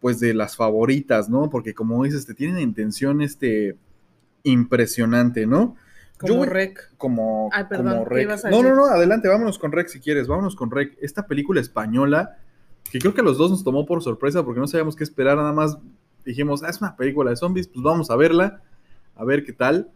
[0.02, 1.50] pues, de las favoritas, ¿no?
[1.50, 3.76] Porque como dices, te tienen intención, este,
[4.44, 5.76] impresionante, ¿no?
[6.18, 6.92] Como voy- rec.
[6.98, 8.24] como, Ay, perdón, como ¿qué Rec.
[8.26, 10.96] ibas a No, no, no, adelante, vámonos con Rec si quieres, vámonos con Rec.
[11.02, 12.38] Esta película española,
[12.92, 15.38] que creo que a los dos nos tomó por sorpresa porque no sabíamos qué esperar,
[15.38, 15.78] nada más
[16.26, 18.62] dijimos, ah, es una película de zombies, pues vamos a verla,
[19.16, 19.90] a ver qué tal.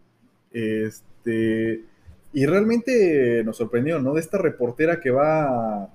[0.50, 1.84] Este,
[2.32, 4.14] y realmente nos sorprendió, ¿no?
[4.14, 5.88] De esta reportera que va a,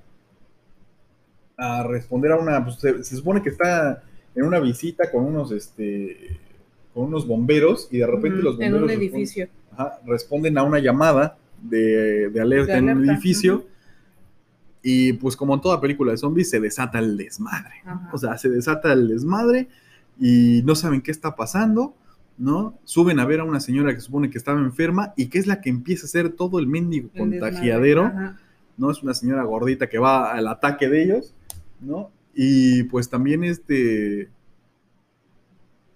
[1.58, 4.02] a responder a una, pues, se, se supone que está
[4.34, 6.40] en una visita con unos, este,
[6.94, 9.48] con unos bomberos y de repente los en bomberos un responden- edificio.
[9.74, 13.66] Ajá, responden a una llamada de, de alerta De en un edificio.
[14.84, 17.76] Y pues como en toda película de zombies, se desata el desmadre.
[18.12, 19.68] O sea, se desata el desmadre
[20.20, 21.96] y no saben qué está pasando,
[22.38, 22.74] ¿no?
[22.84, 25.62] Suben a ver a una señora que supone que estaba enferma y que es la
[25.62, 28.12] que empieza a hacer todo el mendigo El contagiadero.
[28.78, 28.90] ¿no?
[28.90, 31.36] Es una señora gordita que va al ataque de ellos,
[31.80, 32.10] ¿no?
[32.34, 34.30] Y pues también este...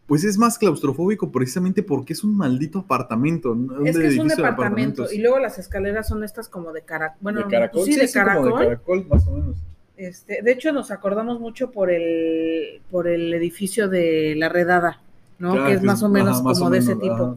[0.07, 3.55] Pues es más claustrofóbico precisamente porque es un maldito apartamento.
[3.55, 3.83] ¿no?
[3.83, 5.13] Es que es un edificio de departamento apartamentos.
[5.13, 7.17] y luego las escaleras son estas como de caracol.
[7.21, 8.59] Bueno, de caracol, sí, de sí, como caracol.
[8.59, 9.57] de caracol, más o menos.
[9.97, 15.01] Este, de hecho, nos acordamos mucho por el, por el edificio de la redada,
[15.39, 15.53] ¿no?
[15.53, 17.13] Claro, que es más o menos ajá, más como o de ese tipo.
[17.13, 17.35] ajá.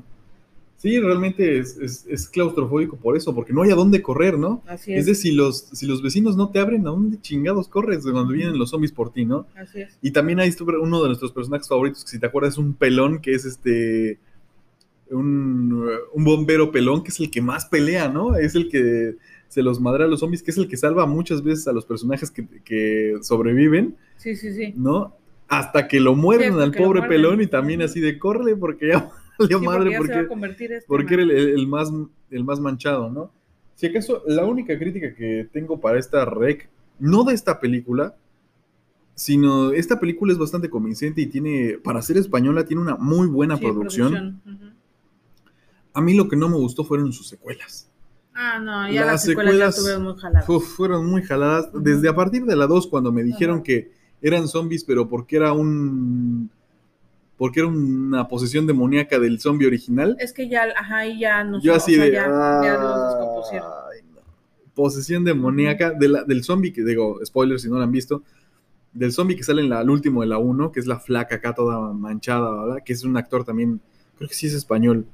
[0.79, 4.63] Sí, realmente es, es- es claustrofóbico por eso, porque no hay a dónde correr, ¿no?
[4.67, 5.07] Así Es es.
[5.07, 8.57] decir, si los, si los vecinos no te abren, ¿a dónde chingados corres cuando vienen
[8.59, 9.47] los zombies por ti, no?
[9.57, 9.99] Así es.
[10.01, 13.21] Y también hay uno de nuestros personajes favoritos, que si te acuerdas, es un pelón,
[13.21, 14.19] que es este.
[15.11, 18.37] Un, un bombero pelón, que es el que más pelea, ¿no?
[18.37, 19.17] Es el que
[19.49, 21.87] se los madrea a los zombies, que es el que salva muchas veces a los
[21.87, 24.75] personajes que, que sobreviven, Sí, sí, sí.
[24.77, 25.17] ¿no?
[25.49, 29.11] Hasta que lo muerden hasta al pobre pelón y también así de córrele porque ya
[29.39, 31.67] valió Sí, madre, porque ya se va porque, a convertir este porque era el, el
[31.67, 31.93] más,
[32.31, 33.31] el más manchado, ¿no?
[33.75, 36.69] Si acaso, la única crítica que tengo para esta rec,
[36.99, 38.17] no de esta película,
[39.15, 43.57] sino esta película es bastante convincente y tiene, para ser española, tiene una muy buena
[43.57, 44.41] Sí, producción.
[45.93, 47.91] A mí lo que no me gustó fueron sus secuelas.
[48.35, 50.49] Ah, no, ya Las las secuelas muy jaladas.
[50.49, 51.71] Uf, fueron muy jaladas.
[51.75, 53.91] Desde a partir de la 2, cuando me dijeron que
[54.23, 56.49] eran zombies, pero porque era un.
[57.39, 60.17] Porque era una posesión demoníaca del zombie original.
[60.19, 62.13] Es que ya, ajá, y ya no Yo así o sea, de.
[62.13, 63.69] ya, ya los descompusieron.
[63.91, 64.21] "Ay, no".
[64.75, 68.23] Posesión demoníaca de la- del zombie, que digo, spoiler si no lo han visto.
[68.93, 71.37] Del zombie que sale en la, al último de la 1, que es la flaca
[71.37, 72.83] acá toda manchada, ¿verdad?
[72.85, 73.81] Que es un actor también,
[74.17, 75.07] creo que sí es español,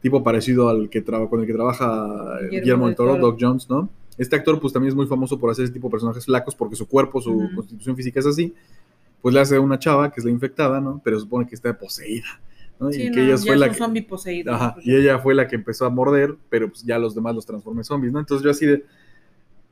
[0.00, 3.26] tipo parecido al que traba- con el que trabaja Guillermo Guillermo del Toro, Toro.
[3.26, 3.90] Doc Jones, ¿no?
[4.16, 6.74] Este actor pues también es muy famoso por hacer ese tipo de personajes flacos porque
[6.74, 8.54] su cuerpo, su constitución física es así.
[9.26, 11.00] Pues le hace a una chava que es la infectada, ¿no?
[11.02, 12.40] Pero supone que está poseída,
[12.78, 12.92] ¿no?
[12.92, 13.74] Sí, y no, que ella fue la que...
[13.74, 14.54] zombie poseído.
[14.54, 17.34] Ajá, pues y ella fue la que empezó a morder, pero pues ya los demás
[17.34, 18.20] los transformó en zombies, ¿no?
[18.20, 18.86] Entonces yo así de...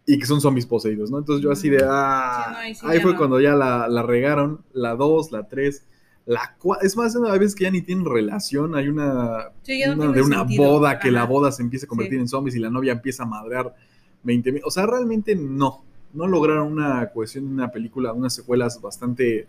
[0.07, 1.19] Y que son zombies poseídos, ¿no?
[1.19, 1.85] Entonces yo así de...
[1.89, 5.87] Ah, Sí, no, ahí fue cuando ya la, la regaron, la 2, la 3,
[6.27, 6.85] la 4...
[6.85, 9.53] Es más, hay veces que ya ni tienen relación, hay una...
[9.63, 10.65] Sí, una de una sentido.
[10.65, 13.27] boda, que la boda se empieza a convertir en zombies y la novia empieza a
[13.27, 13.73] madrear
[14.25, 14.63] 20 mil...
[14.65, 15.85] O sea, realmente no.
[16.15, 19.47] No lograron una cohesión, una película, unas secuelas bastante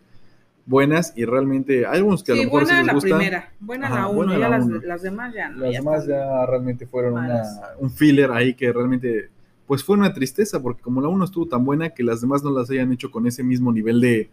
[0.66, 3.10] buenas y realmente hay algunos que a Sí, lo mejor sí buena les la gusta.
[3.18, 4.80] primera, buena Ajá, la uno, buena ya la las, uno.
[4.84, 5.60] las demás ya no.
[5.60, 7.44] Las ya demás ya realmente fueron una-
[7.80, 9.30] un filler ahí que realmente,
[9.68, 12.50] pues fue una tristeza, porque como la 1 estuvo tan buena que las demás no
[12.52, 14.30] las hayan hecho con ese mismo nivel de,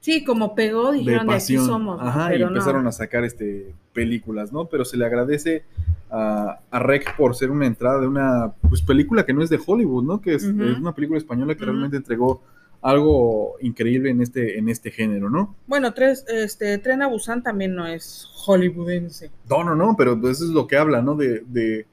[0.00, 2.00] Sí, como pegó, de dijeron de, aquí somos.
[2.00, 2.88] Ajá, y empezaron no.
[2.88, 4.66] a sacar este películas, ¿no?
[4.66, 5.64] Pero se le agradece
[6.10, 9.58] a, a Rec por ser una entrada de una pues, película que no es de
[9.64, 10.20] Hollywood, ¿no?
[10.20, 12.40] Que es, una película española que realmente entregó
[12.80, 15.56] algo increíble en este, en este género, ¿no?
[15.66, 19.32] Bueno, tres, este, Tren a Busan también no es hollywoodense.
[19.50, 21.16] No, no, no, pero pues eso es lo que habla, ¿no?
[21.16, 21.86] De, de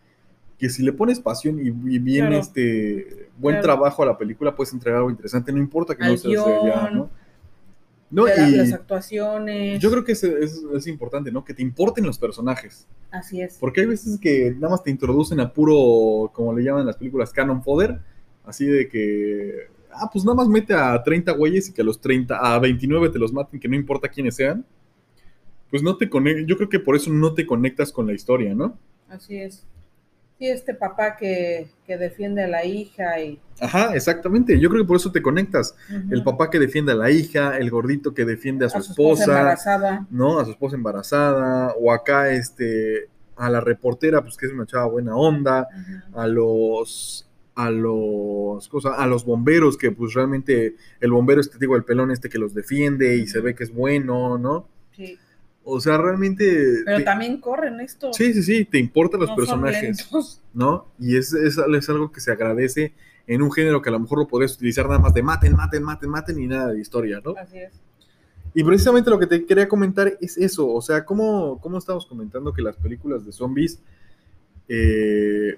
[0.60, 2.39] que si le pones pasión y, y bien Claro.
[2.39, 3.64] este buen Claro.
[3.64, 6.53] trabajo a la película, puedes entregar algo interesante, no importa que no Al seas de
[6.53, 7.10] allá, guion, ¿no?
[8.12, 9.80] No, La- las actuaciones.
[9.82, 11.43] yo creo que es, es- es importante, ¿no?
[11.43, 12.88] Que te importen los personajes.
[13.12, 13.58] Así es.
[13.60, 16.97] Porque hay veces que nada más te introducen a puro, como le llaman en las
[16.97, 17.99] películas, canon fodder,
[18.47, 21.99] Así de que, ah, pues nada más mete a 30 güeyes y que a los
[21.99, 24.64] 30, a 29 te los maten, que no importa quiénes sean.
[25.72, 28.53] Pues no te conectas, yo creo que por eso no te conectas con la historia,
[28.53, 28.78] ¿no?
[29.10, 29.66] Así es.
[30.38, 33.39] Sí, este papá que, que defiende a la hija y...
[33.61, 34.59] Ajá, exactamente.
[34.59, 35.75] Yo creo que por eso te conectas.
[36.09, 38.91] El papá que defiende a la hija, el gordito que defiende a su, a su
[38.91, 40.07] esposa esposa, embarazada.
[40.09, 40.39] ¿no?
[40.39, 43.07] A su esposa embarazada, o acá, este,
[43.38, 46.19] a la reportera, pues que es una chava buena onda, Ujú.
[46.19, 51.77] a los, a los, cosa, a los bomberos, que pues realmente el bombero este, digo,
[51.77, 54.67] el pelón este que los defiende y se ve que es bueno, ¿no?
[54.91, 55.17] Sí.
[55.68, 56.84] O sea, realmente...
[56.86, 58.13] Pero te- también corren esto.
[58.13, 60.07] Sí, sí, sí, te importan los No personajes.
[60.53, 60.88] ¿no?
[60.99, 62.93] Y es, es, es algo que se agradece
[63.28, 65.82] en un género que a lo mejor lo podrías utilizar nada más de maten, maten,
[65.84, 67.34] maten, maten y nada de historia, ¿no?
[67.36, 67.74] Así es.
[68.53, 72.53] Y precisamente lo que te quería comentar es eso, o sea, cómo, cómo estamos comentando
[72.53, 73.80] que las películas de zombies
[74.70, 75.57] eh,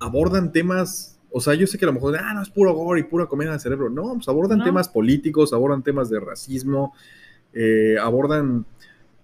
[0.00, 3.00] abordan temas, o sea, yo sé que a lo mejor, ah, no, es puro gore
[3.00, 4.64] y pura comida de cerebro, no, pues abordan No.
[4.64, 6.92] temas políticos, abordan temas de racismo,
[7.52, 8.66] eh, abordan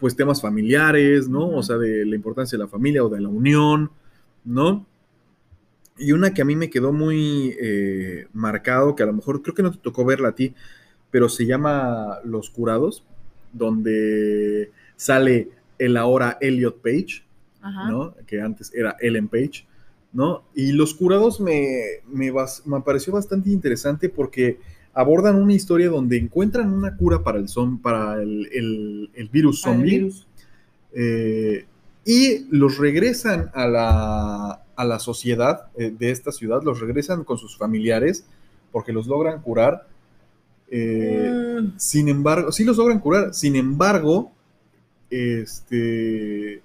[0.00, 1.48] pues temas familiares, ¿no?
[1.50, 3.90] O sea, de la importancia de la familia o de la unión,
[4.44, 4.86] ¿no?
[5.98, 9.54] Y una que a mí me quedó muy eh, marcado, que a lo mejor creo
[9.54, 10.54] que no te tocó verla a ti,
[11.10, 13.04] pero se llama Los Curados,
[13.52, 17.22] donde sale el ahora Elliot Page,
[17.60, 17.90] Ajá.
[17.90, 18.14] ¿no?
[18.26, 19.66] Que antes era Ellen Page,
[20.14, 20.44] ¿no?
[20.54, 22.32] Y Los Curados me, me,
[22.64, 24.58] me pareció bastante interesante porque
[25.00, 29.60] abordan una historia donde encuentran una cura para el, zom- para el, el- el virus
[29.62, 30.26] zombie virus.
[30.94, 31.64] eh,
[32.04, 37.36] y los regresan a la, a la sociedad eh, de esta ciudad, los regresan con
[37.38, 38.24] sus familiares
[38.72, 39.86] porque los logran curar.
[40.70, 43.34] Eh, Mm, sin embargo, sí los logran curar.
[43.34, 44.32] Sin embargo,
[45.10, 46.62] este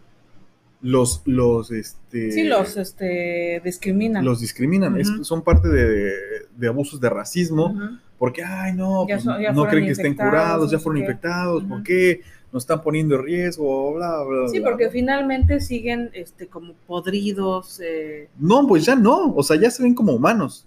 [0.82, 4.24] los los este sí, los este, discriminan.
[4.24, 5.00] los discriminan.
[5.00, 6.14] Es- son parte de,
[6.56, 8.00] de abusos de racismo.
[8.18, 11.64] Porque, ay, no, Ya pues, son- ya no creen que estén curados, ya fueron infectados,
[11.66, 12.22] ¿por qué?
[12.54, 14.92] Nos están poniendo en riesgo, bla, bla, Sí, bla, porque bla.
[14.94, 19.94] finalmente siguen este, como podridos, eh, No, pues ya no, o sea, ya se ven
[19.94, 20.66] como humanos.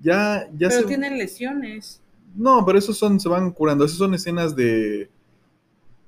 [0.00, 0.86] Ya, ya pero se...
[0.86, 2.00] tienen lesiones.
[2.36, 5.08] No, pero esos son, se van curando, esas son escenas de,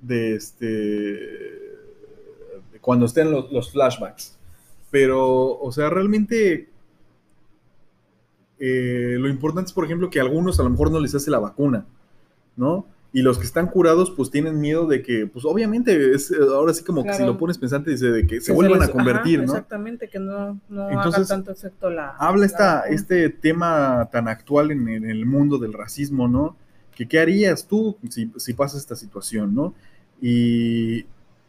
[0.01, 0.67] de este,
[2.73, 4.37] de cuando estén los, los flashbacks.
[4.91, 6.69] Pero, o sea, realmente
[8.61, 11.31] eh, lo importante es, por ejemplo, que a algunos a lo mejor no les hace
[11.31, 11.87] la vacuna,
[12.57, 12.87] ¿no?
[13.11, 16.85] Y los que están curados, pues tienen miedo de que, pues obviamente, es, ahora sí
[16.85, 19.47] como que si lo pones pensante, dice de que se vuelvan les- a convertir, ajá,
[19.47, 19.53] ¿no?
[19.55, 22.11] Exactamente, que no, no Entonces, haga tanto efecto la.
[22.19, 26.57] habla la esta, este tema tan actual en, en el mundo del racismo, ¿no?
[26.95, 29.75] Que qué harías tú si, si pasa esta situación, ¿no?
[30.21, 31.07] Y,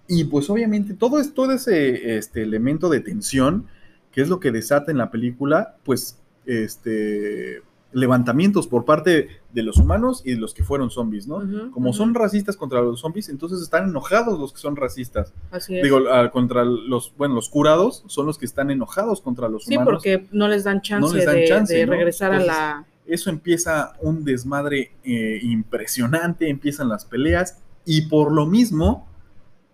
[0.07, 3.66] y pues obviamente todo, es, todo ese este, elemento de tensión,
[4.12, 6.18] que es lo que desata en la película, pues
[6.49, 11.71] este, levantamientos por parte de los humanos y de los que fueron zombies, ¿no?
[11.71, 15.33] Como son racistas contra los zombies, entonces están enojados los que son racistas.
[15.51, 15.83] Así es.
[15.83, 19.75] Digo, ah, contra los, bueno, los curados son los que están enojados contra los sí,
[19.75, 21.91] humanos porque no les dan chance, les dan de, chance, de ¿no?
[21.91, 22.85] regresar Entonces, a la.
[23.05, 29.07] eso empieza un desmadre eh, impresionante, empiezan las peleas y por lo mismo,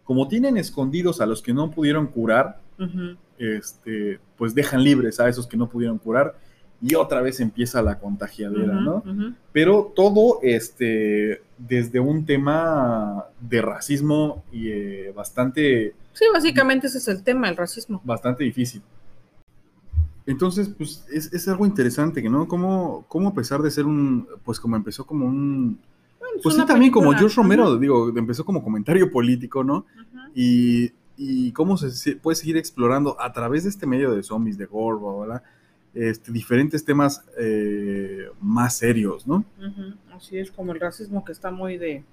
[0.03, 2.59] como tienen escondidos a los que no pudieron curar,
[3.38, 6.36] este, pues dejan libres a esos que no pudieron curar
[6.82, 9.03] y otra vez empieza la contagiadera, ¿no?
[9.51, 17.07] Pero todo este, desde un tema de racismo y eh, bastante Sí, básicamente ese es
[17.09, 18.01] el tema, el racismo.
[18.05, 18.82] bastante difícil.
[20.26, 22.47] Entonces, pues es, es algo interesante, ¿no?
[22.47, 25.78] Cómo, cómo a pesar de ser un, pues como empezó como un,
[26.19, 29.86] Bueno, pues sí también como George Romero, digo, empezó como comentario político, ¿no?
[30.34, 34.67] Y, y cómo se, puede seguir explorando a través de este medio de zombies, de
[34.67, 35.43] bla, bla,
[35.96, 39.43] este, diferentes temas eh, más serios, ¿no?
[40.16, 42.04] Así es como el racismo que está muy de,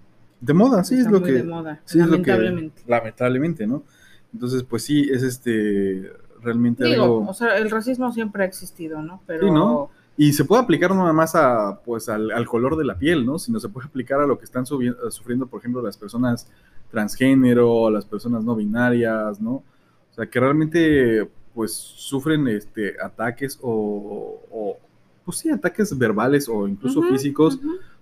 [0.41, 1.35] De moda, sí, está es lo muy que...
[1.35, 2.83] de moda, sí es lo que- lamentablemente.
[2.87, 3.83] lamentablemente, ¿no?
[4.33, 6.11] Entonces, pues sí, es este
[6.43, 7.28] realmente Digo, algo...
[7.28, 9.20] o sea, el racismo siempre ha existido, ¿no?
[9.26, 9.91] Pero Sí, ¿no?
[10.16, 13.24] Y se puede aplicar no nada más a, pues, al, al color de la piel,
[13.24, 13.39] ¿no?
[13.39, 16.49] Sino se puede aplicar a lo que están sufriendo, por ejemplo, las personas
[16.91, 19.53] transgénero, las personas no binarias, ¿no?
[19.55, 24.78] O sea, que realmente, pues, sufren este, ataques o, o,
[25.24, 27.59] pues sí, ataques verbales o incluso físicos,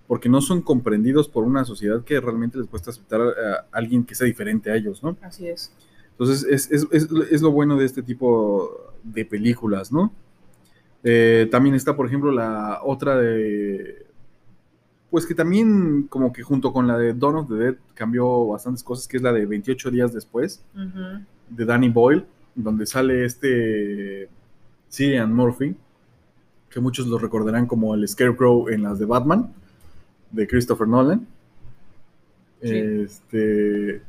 [0.06, 4.14] porque no son comprendidos por una sociedad que realmente les cuesta aceptar a alguien que
[4.14, 5.16] sea diferente a ellos, ¿no?
[5.22, 5.72] Así es.
[6.12, 10.12] Entonces, es, es, es, es lo bueno de este tipo de películas, ¿no?
[11.02, 14.06] Eh, también está, por ejemplo, la otra de.
[15.10, 18.84] Pues que también, como que junto con la de Dawn of the Dead, cambió bastantes
[18.84, 20.62] cosas, que es la de 28 días después,
[21.48, 24.28] de Danny Boyle, donde sale este.
[24.90, 25.76] Cillian Murphy.
[26.68, 29.52] que muchos lo recordarán como el Scarecrow en las de Batman,
[30.30, 31.26] de Christopher Nolan.
[32.62, 32.76] Sí.
[32.76, 34.02] Este,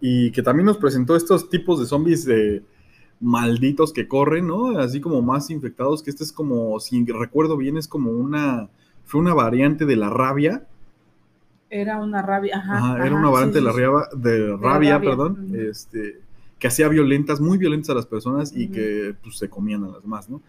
[0.00, 2.62] y que también nos presentó estos tipos de zombies de
[3.20, 4.78] malditos que corren, ¿no?
[4.78, 8.68] Así como más infectados, que este es como, si recuerdo bien, es como una,
[9.04, 10.66] fue una variante de la rabia.
[11.70, 12.76] Era una rabia, ajá.
[12.76, 16.20] Ajá, era una variante sí, de la rabia, de la rabia, rabia, perdón, este,
[16.58, 20.02] que hacía violentas, muy violentas a las personas y que pues, se comían a las
[20.02, 20.40] demás, ¿no?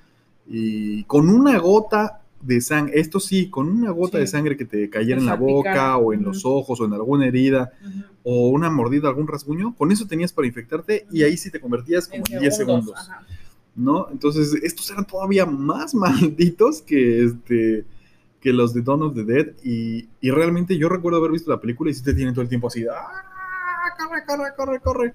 [0.48, 4.22] Y con una gota de sangre, esto sí, con una gota Sí.
[4.22, 7.28] de sangre que te cayera en la boca o en los ojos o en alguna
[7.28, 7.74] herida
[8.24, 12.08] o una mordida, algún rasguño, con eso tenías para infectarte y ahí sí te convertías
[12.08, 12.96] como en 10 segundos.
[12.98, 13.26] ajá.
[13.76, 14.10] ¿no?
[14.12, 17.86] Entonces, estos eran todavía más malditos que, este,
[18.42, 19.48] que los de Dawn of the Dead.
[19.64, 22.50] Y, y realmente yo recuerdo haber visto la película y sí te tienen todo el
[22.50, 23.96] tiempo así, ¡ah!
[23.98, 25.14] ¡Corre, corre, corre, corre!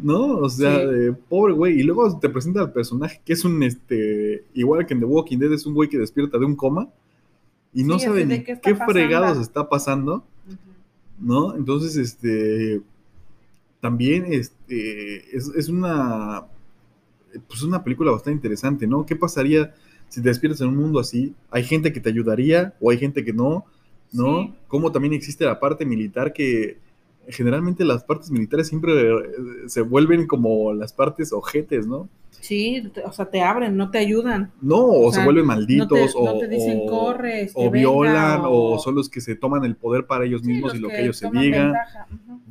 [0.00, 0.38] ¿No?
[0.38, 0.86] O sea, Sí.
[0.86, 1.80] de, pobre güey.
[1.80, 5.38] Y luego te presenta al personaje que es un, este, igual que en The Walking
[5.38, 6.88] Dead, es un güey que despierta de un coma
[7.74, 10.24] y no Sí, sabe ni qué qué, fregados está pasando.
[11.20, 11.54] ¿no?
[11.56, 12.80] Entonces, este,
[13.80, 16.46] también este, es, es una,
[17.48, 19.04] pues una película bastante interesante, ¿no?
[19.04, 19.74] ¿Qué pasaría
[20.08, 21.34] si te despiertas en un mundo así?
[21.50, 23.64] ¿Hay gente que te ayudaría o hay gente que no?
[24.12, 24.42] ¿no?
[24.42, 24.54] Sí.
[24.68, 26.78] Como también existe la parte militar que
[27.28, 29.14] generalmente las partes militares siempre eh,
[29.66, 32.08] se vuelven como las partes ojetes, ¿no?
[32.40, 34.52] Sí, o sea, te abren, no te ayudan.
[34.60, 37.14] No, o, O sea, se vuelven No te, malditos o, no te dicen o-
[37.54, 38.78] o venga", violan o...
[38.78, 41.28] son los que se toman el poder para ellos mismos y lo que, ellos se
[41.30, 41.74] digan.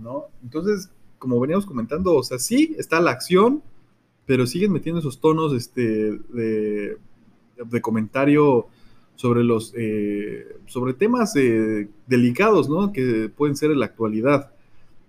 [0.02, 0.26] ¿no?
[0.44, 3.64] Entonces, como veníamos comentando, o sea, sí está la acción,
[4.26, 5.82] pero siguen metiendo esos tonos este,
[6.34, 6.98] de,
[7.66, 8.68] de comentario
[9.16, 12.92] sobre los eh, sobre temas eh, delicados, ¿no?
[12.92, 14.52] Que pueden ser en la actualidad,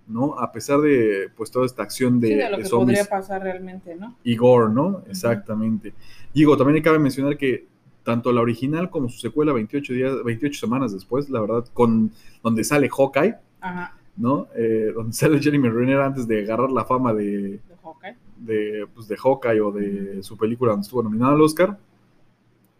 [0.09, 0.37] ¿no?
[0.39, 3.19] A pesar de pues toda esta acción de, Sí, de lo de que zombies podría
[3.19, 4.15] pasar realmente, ¿no?
[4.23, 5.03] y gore, ¿no?
[5.07, 5.93] Exactamente.
[6.33, 7.67] Digo, también cabe mencionar que
[8.03, 12.11] tanto la original como su secuela 28 días, 28 semanas después, la verdad, con
[12.43, 14.47] donde sale Hawkeye, Ajá, ¿no?
[14.55, 18.15] Eh, donde sale Jeremy Renner antes de agarrar la fama de, de Hawkeye.
[18.37, 21.77] de, pues, de Hawkeye o de su película donde estuvo nominado al Oscar,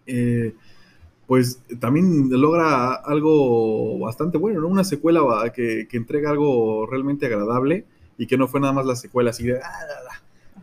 [0.07, 0.55] eh,
[1.29, 4.67] pues también logra algo bastante bueno, ¿no?
[4.67, 5.21] Una secuela
[5.53, 7.85] que, que entrega algo realmente agradable
[8.17, 9.69] y que no fue nada más la secuela así de, "Ah,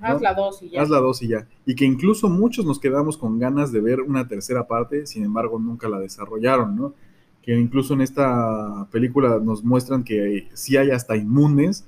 [0.01, 0.83] haz la dos y ya.
[0.83, 1.47] haz la dos y ya.
[1.67, 5.61] Y que incluso muchos nos quedamos con ganas de ver una tercera parte, sin embargo
[5.61, 6.95] nunca la desarrollaron, ¿no?
[7.43, 11.85] Que incluso en esta película nos muestran que sí hay hasta inmunes,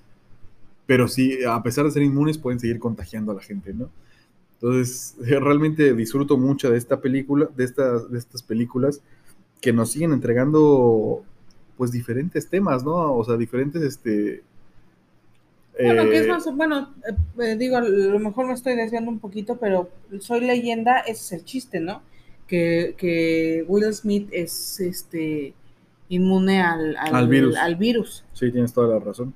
[0.86, 3.90] pero sí, a pesar de ser inmunes, pueden seguir contagiando a la gente, ¿no?
[4.60, 9.00] Entonces, realmente disfruto mucho de esta película, de estas, de estas películas
[9.60, 11.24] que nos siguen entregando,
[11.76, 13.14] pues, diferentes temas, ¿no?
[13.14, 14.42] O sea, diferentes, este...
[15.80, 19.12] Bueno, que es eh, más, bueno, eh, eh, digo, a lo mejor me estoy desviando
[19.12, 19.88] un poquito, pero
[20.18, 22.02] soy leyenda, ese es el chiste, ¿no?
[22.48, 25.54] Que, que Will Smith es este
[26.08, 27.56] inmune al, Al virus.
[27.56, 28.24] al virus.
[28.32, 29.32] Sí, tienes toda la razón.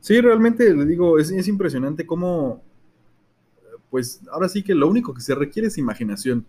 [0.00, 2.60] Sí, realmente le digo, es, es impresionante cómo,
[3.90, 6.44] pues ahora sí que lo único que se requiere es imaginación.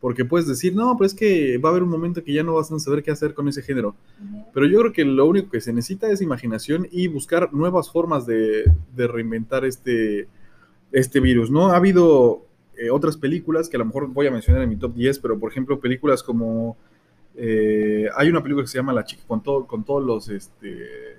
[0.00, 2.54] Porque puedes decir, no, pero es que va a haber un momento que ya no
[2.54, 3.96] vas a saber qué hacer con ese género.
[4.54, 8.24] Pero yo creo que lo único que se necesita es imaginación y buscar nuevas formas
[8.24, 10.28] de, de reinventar este,
[10.92, 11.70] este virus, ¿no?
[11.72, 14.94] Ha habido eh, otras películas que a lo mejor voy a mencionar en mi top
[14.94, 16.76] 10, pero por ejemplo, películas como.
[17.34, 20.28] eh, hay una película que se llama La chica con, todo, con todos los.
[20.28, 21.17] Este,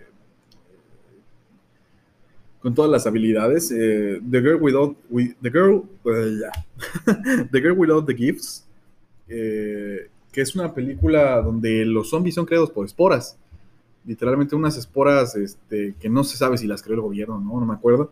[2.61, 3.71] con todas las habilidades.
[3.71, 4.97] eh, the Girl Without.
[5.09, 7.45] wi- the, girl, eh, ya.
[7.51, 8.65] the Girl Without the Gifts.
[9.27, 13.37] eh, que es una película donde los zombies son creados por esporas.
[14.05, 17.59] Literalmente unas esporas este, que no se sabe si las creó el gobierno, ¿no?
[17.59, 18.11] No me acuerdo.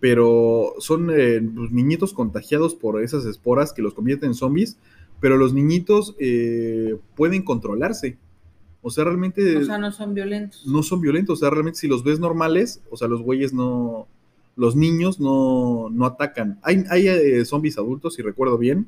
[0.00, 4.76] Pero son eh, pues, niñitos contagiados por esas esporas que los convierten en zombies.
[5.20, 6.14] Pero los niñitos
[7.14, 8.18] pueden controlarse.
[8.86, 10.66] O sea, realmente O sea, no son violentos.
[10.66, 11.38] no son violentos.
[11.38, 14.06] O sea, realmente si los ves normales, o sea, los güeyes no.
[14.56, 16.58] Los niños no, no atacan.
[16.62, 18.86] Hay, hay eh, zombies adultos, si recuerdo bien.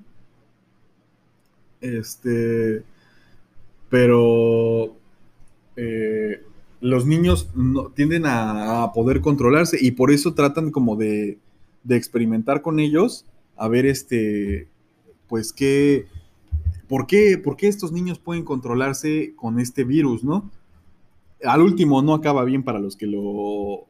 [1.80, 2.82] Este.
[3.90, 4.94] Pero.
[5.76, 6.42] eh,
[6.82, 11.38] los niños no- tienden a, a poder controlarse y por eso tratan como de,
[11.84, 13.24] de experimentar con ellos
[13.56, 14.68] a ver este
[15.26, 16.04] pues qué
[16.88, 20.50] ¿por qué por qué estos niños pueden controlarse con este virus, ¿no?
[21.44, 23.86] Al último no acaba bien para los que lo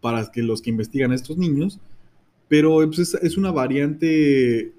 [0.00, 1.80] para que los que investigan a estos niños,
[2.48, 4.72] pero pues, es, una variante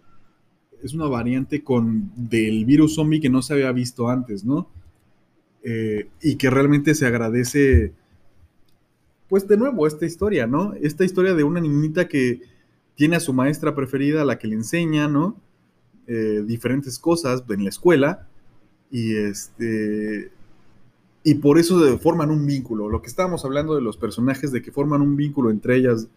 [0.81, 4.69] es una variante con del virus zombie que no se había visto antes, ¿no?
[5.63, 7.93] Eh, y que realmente se agradece,
[9.27, 10.73] pues de nuevo, esta historia, ¿no?
[10.81, 12.41] Esta historia de una niñita que
[12.95, 15.37] tiene a su maestra preferida, la que le enseña, ¿no?
[16.11, 18.27] Eh, diferentes cosas en la escuela
[18.89, 20.31] y este
[21.23, 22.89] y por eso forman un vínculo.
[22.89, 26.07] Lo que estábamos hablando de los personajes, de que forman un vínculo entre ellas,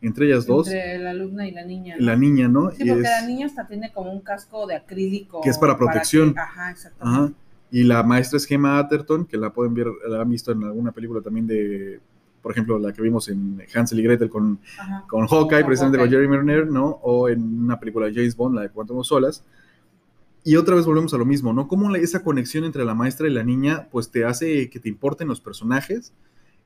[0.00, 0.68] entre ellas dos.
[0.68, 1.96] Entre la alumna y la niña.
[1.98, 2.70] La niña, ¿no?
[2.70, 5.42] Sí, porque la niña hasta tiene como un casco de acrílico.
[5.42, 6.34] Que es para protección.
[6.38, 7.22] ajá, exactamente.
[7.24, 7.32] Ajá.
[7.70, 10.92] Y la maestra es Gemma Atherton, que la pueden ver, la han visto en alguna
[10.92, 12.00] película también de,
[12.44, 14.60] por ejemplo, la que vimos en Hansel y Gretel con,
[15.08, 17.00] con Hawkeye, precisamente con Jeremy Renner, ¿no?
[17.02, 19.42] O en una película de James Bond, la de Cuatro Solas.
[20.44, 21.68] Y otra vez volvemos a lo mismo, ¿no?
[21.68, 25.26] Cómo esa conexión entre la maestra y la niña, pues te hace que te importen
[25.26, 26.12] los personajes.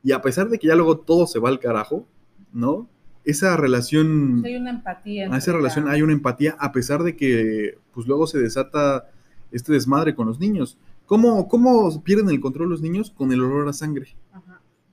[0.03, 2.09] Y a pesar de que ya luego todo se va al carajo,
[2.53, 2.89] ¿no?
[3.25, 4.43] Esa relación...
[4.45, 5.33] Hay una empatía.
[5.33, 9.11] A esa relación hay una empatía, a pesar de que, pues luego se desata
[9.53, 10.77] este desmadre con los niños.
[11.07, 13.13] ¿Cómo, cómo pierden el control los niños?
[13.13, 14.09] Con el olor a sangre.
[14.33, 14.48] Ajá.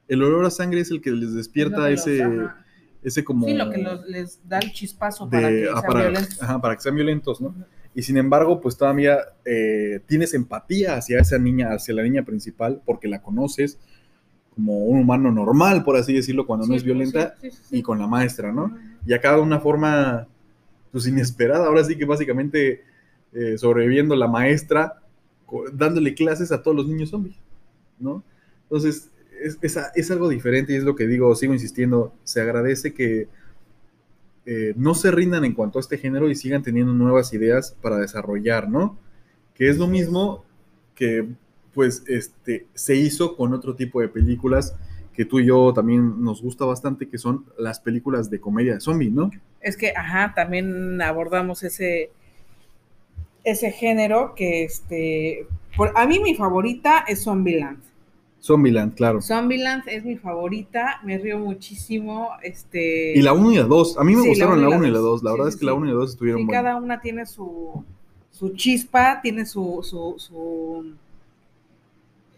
[0.08, 2.24] El olor a sangre es el que les despierta ese,
[3.03, 3.47] ese como...
[3.47, 6.43] Sí, lo que les da el chispazo para que ah, sean violentos.
[6.43, 7.56] Ajá, para que sean violentos, ¿no?
[7.95, 12.82] y sin embargo, pues todavía eh, tienes empatía hacia esa niña, hacia la niña principal,
[12.86, 13.80] porque la conoces
[14.53, 17.36] como un humano normal, por así decirlo, cuando no es violenta,
[17.72, 18.78] y con la maestra, ¿no?
[19.06, 20.28] Y acá de una forma,
[20.91, 22.84] pues inesperada, ahora sí que básicamente
[23.34, 25.01] eh, sobreviviendo la maestra,
[25.74, 27.38] dándole clases a todos los niños zombies,
[27.97, 28.24] ¿no?
[28.64, 29.10] Entonces,
[29.41, 33.27] es, es algo diferente y es lo que digo, sigo insistiendo, se agradece que
[34.45, 37.97] eh, no se rindan en cuanto a este género y sigan teniendo nuevas ideas para
[37.97, 38.97] desarrollar, ¿no?
[39.55, 40.45] Que es lo mismo
[40.93, 41.27] que
[41.73, 44.75] pues este se hizo con otro tipo de películas
[45.13, 48.81] que tú y yo también nos gusta bastante, que son las películas de comedia de
[48.81, 49.31] zombie, ¿no?
[49.61, 52.11] Es que, ajá, también abordamos ese,
[53.43, 57.81] ese género que, este, por, a mí mi favorita es Zombieland.
[58.46, 59.22] Zombieland, claro.
[59.24, 62.30] Zombieland es mi favorita, me río muchísimo.
[62.43, 63.18] Este...
[63.18, 65.24] Y la 1 y la 2, a mí me gustaron la 1 y la 2,
[65.24, 67.84] la, verdad es que la 1 y la 2 estuvieron sí, cada una tiene su,
[68.30, 70.93] su chispa, tiene su, su, su,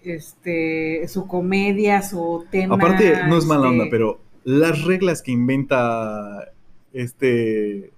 [0.02, 2.76] este, su comedia, su tema.
[2.76, 6.54] Aparte, no es mala onda, este pero las reglas que inventa
[6.94, 7.92] este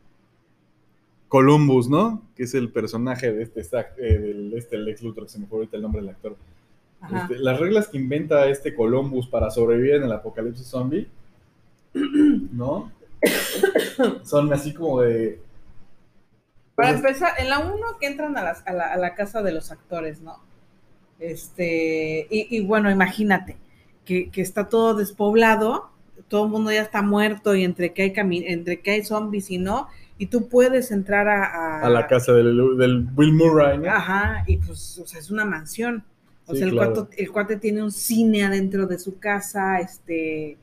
[1.28, 2.24] Columbus, ¿no?
[2.36, 5.78] Que es el personaje de este, eh, del, este Lex Luthor, se me fue ahorita
[5.78, 6.36] el nombre del actor
[7.04, 11.08] este, las reglas que inventa este Columbus para sobrevivir en el apocalipsis zombie,
[11.94, 12.92] ¿no?
[14.24, 15.42] Son así como de...
[16.76, 18.44] Para empezar, en la 1 que entran a,
[18.98, 20.38] la, casa de los actores, ¿no?
[21.20, 23.58] Este, y, bueno, imagínate,
[24.06, 25.90] que, está todo despoblado,
[26.30, 29.58] todo el mundo ya está muerto y entre que hay, entre que hay zombies y
[29.58, 31.82] no, y tú puedes entrar a...
[31.82, 33.90] A, la casa del, del Will Murray, ¿no?
[33.90, 36.06] Ajá, y pues, o sea, es una mansión.
[36.50, 40.58] O sea, el, cuate, tiene un cine adentro de su casa, este,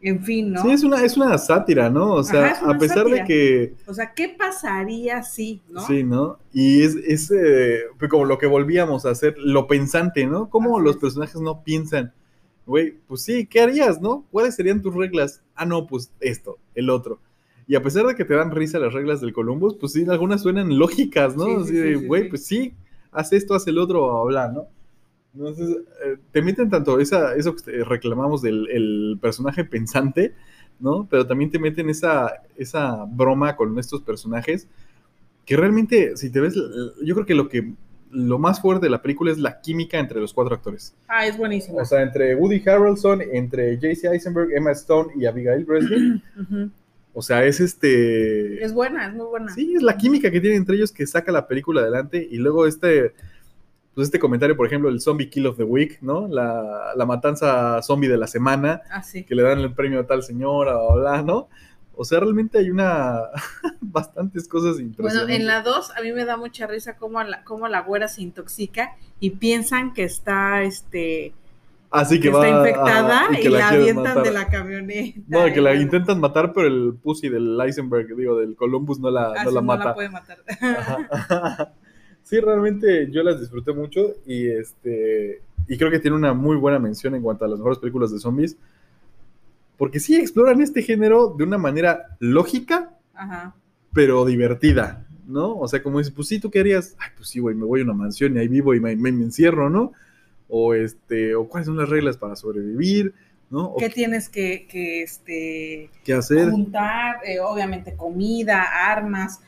[0.00, 0.62] en fin, ¿no?
[0.62, 2.14] Sí, es una, es una sátira, ¿no?
[2.14, 3.74] O sea, a pesar de que...
[3.86, 5.86] O sea, ¿qué pasaría si, no?
[5.86, 6.38] Sí, ¿no?
[6.52, 10.50] Y es, es eh, pues como lo que volvíamos a hacer, lo pensante, ¿no?
[10.50, 12.12] Cómo los personajes no piensan,
[12.66, 14.24] güey, pues sí, ¿qué harías, no?
[14.32, 15.40] ¿Cuáles serían tus reglas?
[15.54, 17.20] Ah, no, pues esto, el otro.
[17.68, 20.42] Y a pesar de que te dan risa las reglas del Columbus, pues sí, algunas
[20.42, 21.60] suenan lógicas, ¿no?
[21.60, 22.74] Así de, güey, pues sí,
[23.12, 24.66] haz esto, haz el otro, habla, ¿no?
[25.34, 30.34] Entonces, eh, te meten tanto esa, eso que reclamamos del personaje pensante,
[30.80, 31.06] ¿no?
[31.08, 34.66] Pero también te meten esa, esa broma con estos personajes
[35.46, 36.54] que realmente, si te ves,
[37.02, 37.72] yo creo que lo que
[38.12, 40.94] lo más fuerte de la película es la química entre los cuatro actores.
[41.06, 41.78] Ah, es buenísimo.
[41.78, 46.22] O sea, entre Woody Harrelson, entre JC Eisenberg, Emma Stone y Abigail Breslin.
[47.12, 48.62] O sea, es este...
[48.64, 49.52] Es buena, es muy buena.
[49.52, 52.68] Sí, es la química que tienen entre ellos que saca la película adelante y luego
[52.68, 53.14] este
[53.94, 56.28] pues este comentario, por ejemplo, el Zombie Kill of the Week, ¿no?
[56.28, 60.78] La, matanza zombie de la semana, ah, que le dan el premio a tal señora,
[60.78, 61.48] o bla, ¿no?
[61.94, 63.20] O sea, realmente hay una
[63.80, 65.26] bastantes cosas impresionantes.
[65.26, 68.08] Bueno, en la 2 a mí me da mucha risa cómo la, cómo la güera
[68.08, 71.34] se intoxica y piensan que está este
[71.90, 75.20] Así que, está infectada y, la, avientan de la camioneta.
[75.26, 79.42] No, que la intentan matar, pero el pussy del Eisenberg, digo, del Columbus no la,
[79.44, 79.82] no la mata.
[79.82, 81.74] No la puede matar.
[82.30, 86.78] Sí, realmente yo las disfruté mucho y este y creo que tiene una muy buena
[86.78, 88.56] mención en cuanto a las mejores películas de zombies.
[89.76, 92.90] Porque sí exploran este género de una manera lógica,
[93.92, 95.56] pero divertida, ¿no?
[95.56, 96.96] O sea, como dices, pues sí, ¿tú qué harías?
[96.98, 99.70] Ay, pues sí, güey, me voy a una mansión y ahí vivo y me, encierro,
[99.70, 99.92] ¿no?
[100.48, 103.14] O este, o cuáles son las reglas para sobrevivir,
[103.48, 103.74] ¿no?
[103.78, 106.50] ¿Qué tienes que, que, este, ¿Qué hacer?
[106.50, 109.40] Juntar, eh, obviamente, comida, armas,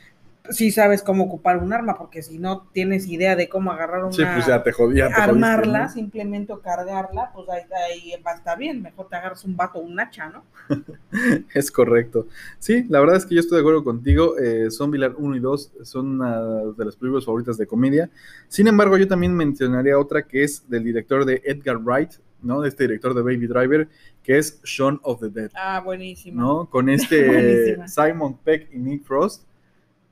[0.51, 4.13] sí sabes cómo ocupar un arma, porque si no tienes idea de cómo agarrar una...
[4.13, 5.09] Sí, pues ya te jodía.
[5.09, 8.83] te armarla, jodiste, simplemente o cargarla, pues ahí, ahí va a estar bien.
[8.83, 10.45] Mejor te agarras un vato o un hacha, ¿no?
[11.55, 12.27] Es correcto.
[12.59, 14.39] Sí, la verdad es que yo estoy de acuerdo contigo.
[14.39, 16.41] Eh, Zombieland 1 y 2 son una
[16.77, 18.11] de las películas favoritas de comedia.
[18.49, 22.13] Sin embargo, yo también mencionaría otra que es del director de Edgar Wright,
[22.43, 22.61] ¿no?
[22.61, 23.89] De este director de Baby Driver,
[24.23, 25.51] que es Shaun of the Dead.
[25.55, 26.41] Ah, buenísimo.
[26.41, 26.71] ¿no?
[26.71, 27.77] Con este.
[27.87, 29.45] Simon Peck y Nick Frost,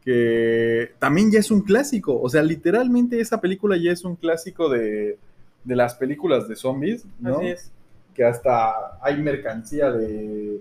[0.05, 2.21] que también ya es un clásico.
[2.21, 5.19] O sea, literalmente esa película ya es un clásico de,
[5.65, 7.39] de las películas de zombies, ¿no?
[7.39, 7.71] Así es.
[8.15, 10.61] Que hasta hay mercancía de...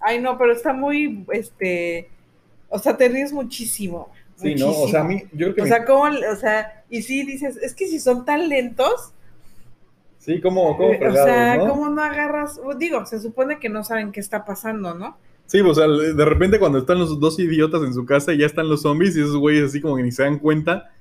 [0.00, 2.08] Ay, no, pero está muy, este,
[2.68, 4.10] o sea, te ríes muchísimo.
[4.36, 4.70] Sí, ¿no?
[4.70, 5.60] O sea, a mí, yo creo que...
[5.60, 9.12] O me- sea, ¿cómo, o sea, y sí dices, es que si son tan lentos,
[10.18, 11.68] sí, como, como eh, o sea, ¿no?
[11.68, 12.58] ¿cómo no agarras?
[12.78, 15.18] Digo, se supone que no saben qué está pasando, ¿no?
[15.50, 18.46] Sí, o sea, de repente cuando están los dos idiotas en su casa y ya
[18.46, 20.92] están los zombies y esos güeyes así como que ni se dan cuenta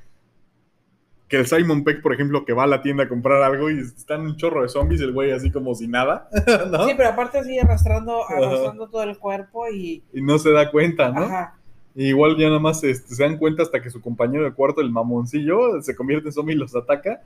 [1.28, 3.78] que el Simon Peck, por ejemplo, que va a la tienda a comprar algo y
[3.78, 6.30] están un chorro de zombies, el güey así como si nada,
[6.72, 6.88] ¿no?
[6.88, 11.12] Sí, pero aparte así arrastrando, arrastrando todo el cuerpo y, Y no se da cuenta,
[11.12, 11.26] ¿no?
[11.26, 11.60] ajá,
[11.94, 14.82] Y igual ya nada más este, se dan cuenta hasta que su compañero de cuarto,
[14.82, 17.22] el mamoncillo, se convierte en zombie y los ataca.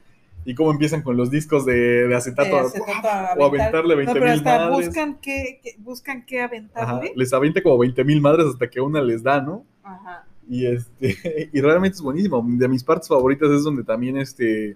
[0.46, 3.76] Y cómo empiezan con los discos de, de acetato, de acetato a o aventar.
[3.76, 4.88] aventarle 20 No, pero mil hasta madres.
[4.88, 7.14] buscan qué, qué- buscan qué Ajá, aventarle.
[7.16, 9.66] les avienta como 20 mil madres hasta que una les da, ¿no?
[9.84, 10.26] Ajá.
[10.50, 12.44] Y este, y realmente es buenísimo.
[12.46, 14.76] De mis partes favoritas es donde también este.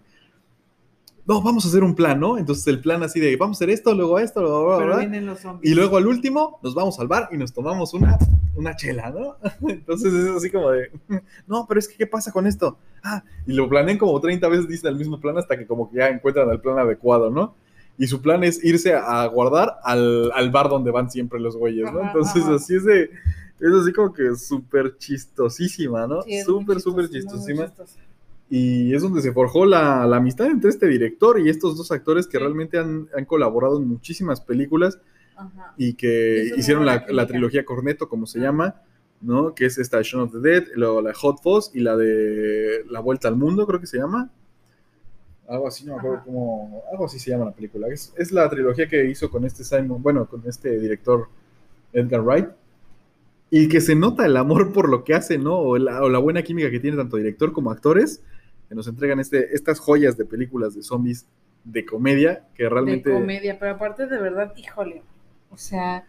[1.26, 2.38] No, vamos a hacer un plan, ¿no?
[2.38, 4.40] Entonces el plan así de vamos a hacer esto, luego esto,
[4.78, 4.98] Pero bla.
[5.00, 5.70] vienen los zombies.
[5.70, 8.18] Y luego al último nos vamos al bar y nos tomamos una,
[8.58, 9.36] una chela, ¿no?
[9.70, 10.92] Entonces es así como de,
[11.48, 12.78] no, pero es que ¿qué pasa con esto?
[13.04, 15.98] Ah, y lo planean como 30 veces, dicen el mismo plan hasta que como que
[15.98, 17.56] ya encuentran el plan adecuado, ¿no?
[17.98, 21.92] Y su plan es irse a, guardar al, al bar donde van siempre los güeyes,
[21.92, 22.02] ¿no?
[22.02, 26.22] Entonces así es de, es así como que súper chistosísima, ¿no?
[26.22, 27.72] Sí, súper, súper muy, muy chistosísima.
[28.50, 32.28] Y es donde se forjó la, la amistad entre este director y estos dos actores
[32.28, 32.44] que Sí.
[32.44, 35.00] realmente han, han colaborado en muchísimas películas
[35.38, 35.74] Ajá.
[35.78, 38.44] y que hicieron la, trilogía Corneto, como se Ah.
[38.44, 38.82] llama,
[39.22, 39.54] ¿no?
[39.56, 43.00] Que es esta Shaun of the Dead, luego la Hot Fuzz y la de La
[43.00, 44.32] Vuelta al Mundo, creo que se llama.
[45.48, 46.84] Algo así, no me acuerdo cómo.
[46.92, 47.88] Algo así se llama la película.
[47.88, 51.28] Es, es la trilogía que hizo con este Simon, bueno, con este director
[51.94, 52.48] Edgar Wright.
[53.50, 55.58] Y que se nota el amor por lo que hace, ¿no?
[55.58, 58.22] O la, o la buena química que tiene tanto director como actores,
[58.68, 61.26] que nos entregan este, estas joyas de películas de zombies
[61.64, 63.10] de comedia, que realmente.
[63.10, 65.02] De comedia, pero aparte de verdad, híjole,
[65.50, 66.06] o sea,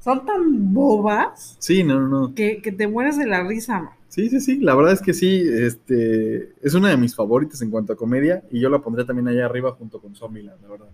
[0.00, 2.34] son tan bobas Sí, no, no, no.
[2.34, 3.90] que, que te mueres de la risa, man.
[4.08, 7.70] Sí, sí, sí, la verdad es que sí, este, es una de mis favoritas en
[7.70, 10.86] cuanto a comedia y yo la pondré también allá arriba junto con Zombieland, la verdad.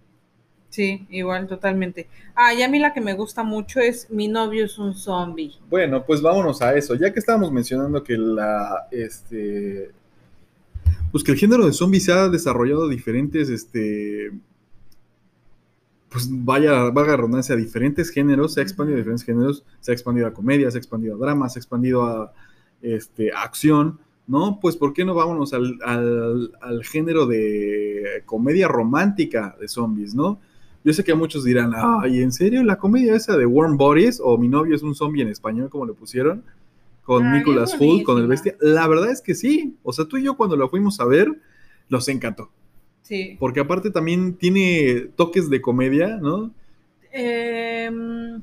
[0.71, 2.09] Sí, igual, totalmente.
[2.35, 5.53] Ah, y a mí la que me gusta mucho es Mi novio es un zombie.
[5.69, 9.91] Bueno, pues vámonos a eso, ya que estábamos mencionando que la, este,
[11.11, 14.31] pues que el género de zombies se ha desarrollado diferentes, este,
[16.11, 20.27] pues vaya, vaga redundancia, diferentes géneros, se ha expandido a diferentes géneros, se ha expandido
[20.27, 22.33] a comedia, se ha expandido a drama, se ha expandido a,
[22.83, 24.59] este, a acción, ¿no?
[24.61, 30.41] Pues ¿por qué no vámonos al, al, al género de comedia romántica de zombies, ¿no?
[30.83, 34.39] Yo sé que muchos dirán, ay, ¿en serio la comedia esa de Warm Bodies o
[34.39, 36.43] Mi novio es un zombie en español, como le pusieron?
[37.03, 38.57] Con Ay, Nicolas Hoult, con el bestia.
[38.61, 39.77] La verdad es que sí.
[39.83, 41.39] O sea, tú y yo cuando la fuimos a ver,
[41.91, 42.51] nos encantó.
[43.11, 43.37] Sí.
[43.41, 46.53] Porque aparte también tiene toques de comedia, ¿no?
[47.13, 48.41] Em,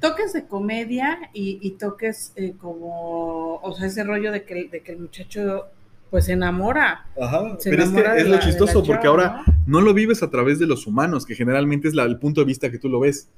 [0.00, 4.80] toques de comedia y, y toques eh, como, o sea, ese rollo de que, de
[4.82, 5.64] que el muchacho
[6.10, 7.06] pues se enamora.
[7.20, 7.56] Ajá.
[7.58, 9.80] Se Pero es que enamora es la- lo la chistoso, porque chava, ahora ¿no?
[9.80, 12.46] no lo vives a través de los humanos, que generalmente es la- el punto de
[12.46, 13.28] vista que tú lo ves.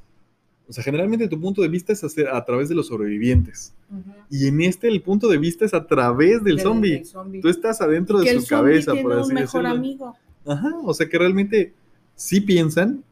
[0.68, 3.74] O sea, generalmente tu punto de vista es hacer- a través de los sobrevivientes.
[3.90, 4.12] Ujú.
[4.30, 7.02] Y en este el punto de vista es a través del Del- zombie.
[7.40, 9.68] Tú estás adentro de que su cabeza, tiene por un así mejor decirlo.
[9.70, 10.16] amigo.
[10.46, 11.74] Ajá, o sea que realmente
[12.14, 13.04] sí piensan,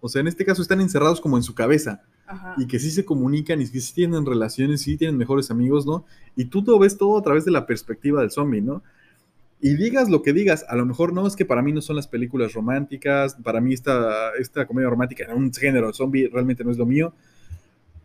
[0.00, 2.54] o sea, en este caso están encerrados como en su cabeza Ajá.
[2.58, 6.04] y que sí se comunican y que sí tienen relaciones, sí tienen mejores amigos, ¿no?
[6.36, 8.82] Y tú lo ves todo a través de la perspectiva del zombie, ¿no?
[9.60, 11.96] Y digas lo que digas, a lo mejor no es que para mí no son
[11.96, 16.70] las películas románticas, para mí esta, esta comedia romántica en un género zombie realmente no
[16.70, 17.14] es lo mío,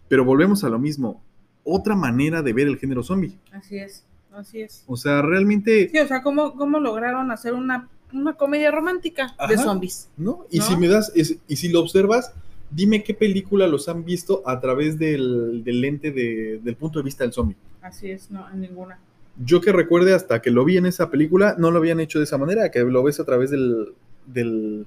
[0.08, 1.22] pero volvemos a lo mismo,
[1.64, 3.38] otra manera de ver el género zombie.
[3.52, 4.84] Así es, así es.
[4.88, 9.58] O sea, realmente, Sí, o sea, ¿cómo, cómo lograron hacer una, una comedia romántica de
[9.58, 10.10] zombies?
[10.18, 10.46] ¿no?
[10.50, 10.66] Y ¿No?
[10.66, 12.34] si me das, es- y si lo observas,
[12.70, 17.04] dime qué película los han visto a través del, del lente de- del punto de
[17.06, 17.56] vista del zombie.
[17.82, 19.00] Así es, no, en ninguna.
[19.44, 22.26] Yo que recuerde hasta que lo vi en esa película, no lo habían hecho de
[22.26, 23.94] esa manera, que lo ves a través del,
[24.28, 24.86] del,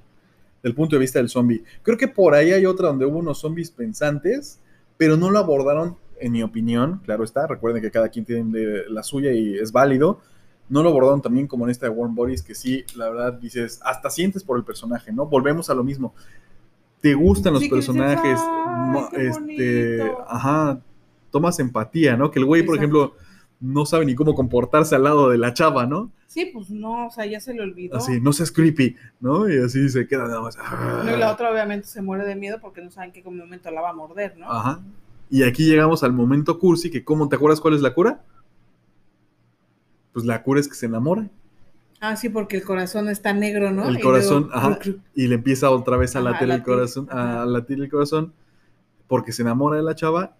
[0.63, 1.63] del punto de vista del zombie.
[1.83, 4.59] Creo que por ahí hay otra donde hubo unos zombies pensantes,
[4.97, 8.53] pero no lo abordaron en mi opinión, claro está, recuerden que cada quien tiene
[8.89, 10.21] la suya y es válido.
[10.69, 13.79] No lo abordaron también como en esta de Warm Bodies, que sí, la verdad, dices,
[13.83, 15.27] hasta sientes por el personaje, ¿no?
[15.27, 16.13] Volvemos a lo mismo.
[17.01, 20.25] Te gustan los Sí, que dices, personajes, "Ay, mo- qué este, bonito".
[20.27, 20.79] ajá,
[21.29, 22.31] tomas empatía, ¿no?
[22.31, 23.13] Que el güey, por ejemplo,
[23.59, 26.11] no sabe ni cómo comportarse al lado de la chava, ¿no?
[26.27, 27.95] Sí, pues no, o sea, ya se le olvidó.
[27.95, 29.47] Así, no seas creepy, ¿no?
[29.47, 30.57] Y así se queda nada más.
[30.59, 31.03] "Ah".
[31.05, 33.81] No, y la otra obviamente se muere de miedo porque no saben qué momento la
[33.81, 34.51] va a morder, ¿no?
[34.51, 34.79] Ajá.
[35.29, 38.23] Y aquí llegamos al momento cursi, que ¿cómo te acuerdas cuál es la cura?
[40.15, 41.29] Pues la cura es que se enamora
[41.99, 43.87] Ah, sí, porque el corazón está negro, ¿no?
[43.89, 44.79] El Y corazón, luego- ajá.
[45.13, 47.41] y le empieza otra vez a Ajá, latir el latir, corazón, ajá.
[47.41, 48.33] a latir el corazón,
[49.07, 50.35] porque se enamora de la chava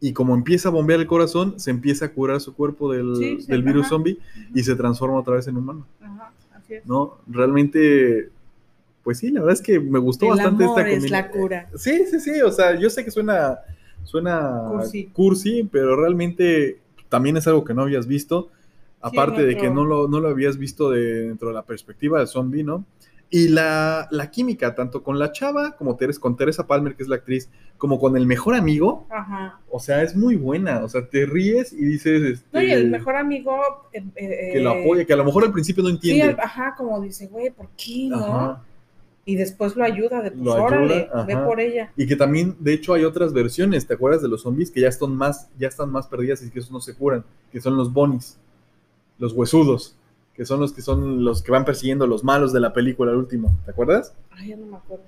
[0.00, 3.40] y como empieza a bombear el corazón, se empieza a curar su cuerpo del, Sí,
[3.40, 4.18] sí, del virus zombie
[4.54, 6.86] y se transforma otra vez en humano, Ajá, así es.
[6.86, 7.18] ¿no?
[7.26, 8.30] Realmente,
[9.04, 11.30] pues sí, la verdad es que me gustó el bastante amor esta es combina- la
[11.30, 11.68] cura.
[11.76, 13.58] Sí, sí, sí, o sea, yo sé que suena,
[14.04, 15.06] suena Cursi.
[15.12, 18.50] cursi, pero realmente también es algo que no habías visto,
[19.04, 22.28] aparte de que no lo, no lo habías visto de- dentro de la perspectiva del
[22.28, 22.84] zombie, ¿no?
[23.30, 27.08] Y la, la química, tanto con la chava como Teres, con Teresa Palmer, que es
[27.08, 27.48] la actriz,
[27.78, 29.58] como con el mejor amigo, Ajá.
[29.70, 32.22] o sea, es muy buena, o sea, te ríes y dices...
[32.22, 33.56] Este, No, y el mejor amigo.
[33.92, 36.36] eh, eh, Que lo apoya, que a lo mejor al principio no entiende.
[36.40, 38.16] ajá, como dice, güey, ¿por qué no?
[38.24, 38.62] Ajá.
[39.26, 41.90] Y después lo ayuda, de pues ayuda, órale, ve por ella.
[41.96, 44.70] Y que también, de hecho, hay otras versiones, ¿te acuerdas de los zombies?
[44.70, 47.58] Que ya están más, ya están más perdidas y que esos no se curan, que
[47.60, 48.38] son los bonis,
[49.18, 49.96] los huesudos,
[50.34, 53.18] que son los que son los que van persiguiendo los malos de la película el
[53.18, 54.14] último, ¿te acuerdas?
[54.30, 55.04] Ay, ya no me acuerdo.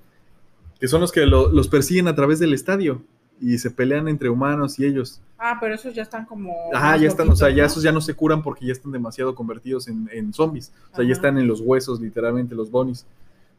[0.78, 3.02] Que son los que lo- los persiguen a través del estadio
[3.40, 5.20] y se pelean entre humanos y ellos.
[5.38, 6.54] Ah, pero esos ya están como.
[6.72, 8.92] Ajá, más ya están, o sea, ya esos ya no se curan porque ya están
[8.92, 10.72] demasiado convertidos en, en zombies.
[10.92, 13.04] O sea, ya están en los huesos, literalmente, los bonis,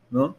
[0.10, 0.36] ¿no?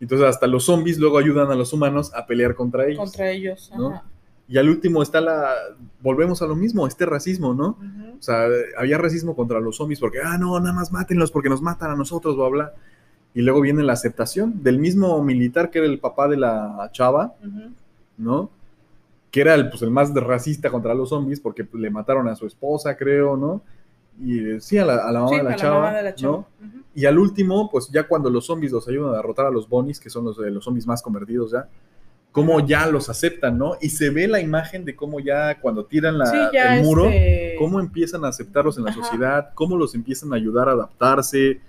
[0.00, 2.98] Entonces hasta los zombies luego ayudan a los humanos a pelear contra ellos.
[2.98, 3.70] Contra ellos.
[3.76, 3.88] ¿no?
[3.90, 4.04] Ajá.
[4.50, 5.54] Y al último está la.
[6.02, 7.78] Volvemos a lo mismo, este racismo, ¿no?
[8.18, 11.62] O sea, había racismo contra los zombies porque, ah, no, nada más mátenlos porque nos
[11.62, 12.74] matan a nosotros, bla, bla.
[13.32, 17.34] Y luego viene la aceptación del mismo militar que era el papá de la chava.
[18.20, 18.50] ¿no?
[19.30, 22.36] Que era el, pues, el más racista contra los zombies porque pues, le mataron a
[22.36, 23.62] su esposa, creo, ¿no?
[24.22, 26.14] Y eh, sí, a la, a la mamá Sí, de la chava, mamá de la
[26.14, 26.32] chava.
[26.32, 26.46] ¿no?
[26.94, 29.98] Y al último, pues ya cuando los zombies los ayudan a derrotar a los bonis,
[29.98, 31.68] que son los, los zombies más convertidos ya,
[32.32, 33.72] cómo ya los aceptan, ¿no?
[33.80, 37.06] Y se ve la imagen de cómo ya cuando tiran la- Sí, ya el muro,
[37.06, 39.02] este, cómo empiezan a aceptarlos en la Ajá.
[39.02, 41.60] sociedad, cómo los empiezan a ayudar a adaptarse,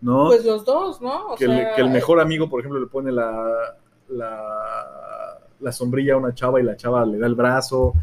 [0.00, 0.26] ¿no?
[0.28, 1.28] Pues los dos, ¿no?
[1.32, 3.76] O que, el, sea, que el mejor amigo, por ejemplo, le pone la,
[4.08, 7.94] la, la sombrilla a una chava y la chava le da el brazo,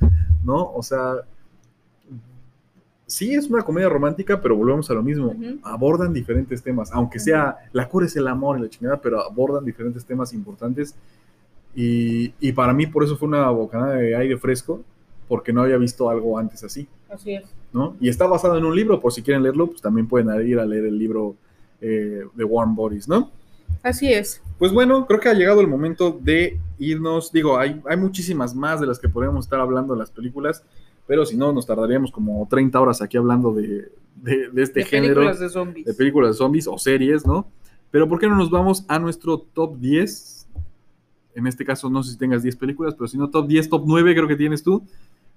[0.44, 0.72] ¿no?
[0.73, 1.15] O sea,
[3.06, 5.34] sí es una comedia romántica, pero volvemos a lo mismo.
[5.64, 9.64] Abordan diferentes temas, aunque sea la cura es el amor y la chingada, pero abordan
[9.64, 10.95] diferentes temas importantes.
[11.76, 14.81] Y, y para mí, por eso fue una bocanada de aire fresco,
[15.27, 16.88] porque no había visto algo antes así.
[17.10, 17.44] Así es.
[17.73, 17.95] ¿no?
[17.99, 20.65] Y está basado en un libro, por si quieren leerlo, pues también pueden ir a
[20.65, 21.35] leer el libro
[21.81, 23.30] eh, de Warm Bodies, ¿no?
[23.84, 24.41] Así es.
[24.57, 27.31] Pues bueno, creo que ha llegado el momento de irnos.
[27.31, 30.64] Digo, hay, hay muchísimas más de las que podríamos estar hablando de las películas,
[31.06, 34.85] pero si no, nos tardaríamos como 30 horas aquí hablando de, de- de este de
[34.85, 35.85] género películas de zombies.
[35.85, 37.45] de películas de zombies o series, ¿no?
[37.91, 40.36] Pero ¿por qué no nos vamos a nuestro top 10?
[41.38, 43.84] En este caso, no sé si tengas 10 películas, pero si no, top 10, top
[43.85, 44.84] 9 creo que tienes tú.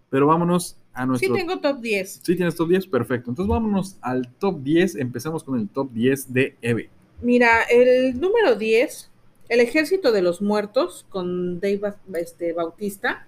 [0.09, 2.21] Pero vámonos a nuestro Sí, tengo top 10.
[2.25, 2.87] ¿Sí tienes top 10?
[2.87, 3.31] Perfecto.
[3.31, 4.97] Entonces vámonos al top 10.
[4.97, 6.89] Empezamos con el top 10 de Eve.
[7.23, 9.11] Mira, el número 10,
[9.51, 13.27] El Ejército de los Muertos, con Dave este, Bautista.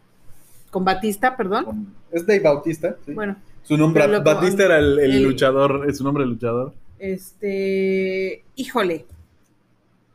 [0.71, 1.95] Con Batista, perdón.
[2.11, 2.97] Es Dave Bautista.
[3.05, 3.13] ¿sí?
[3.13, 6.73] Bueno, su nombre, Batista era el, el el- luchador, es su nombre el luchador.
[6.99, 8.45] este.
[8.57, 9.05] Híjole.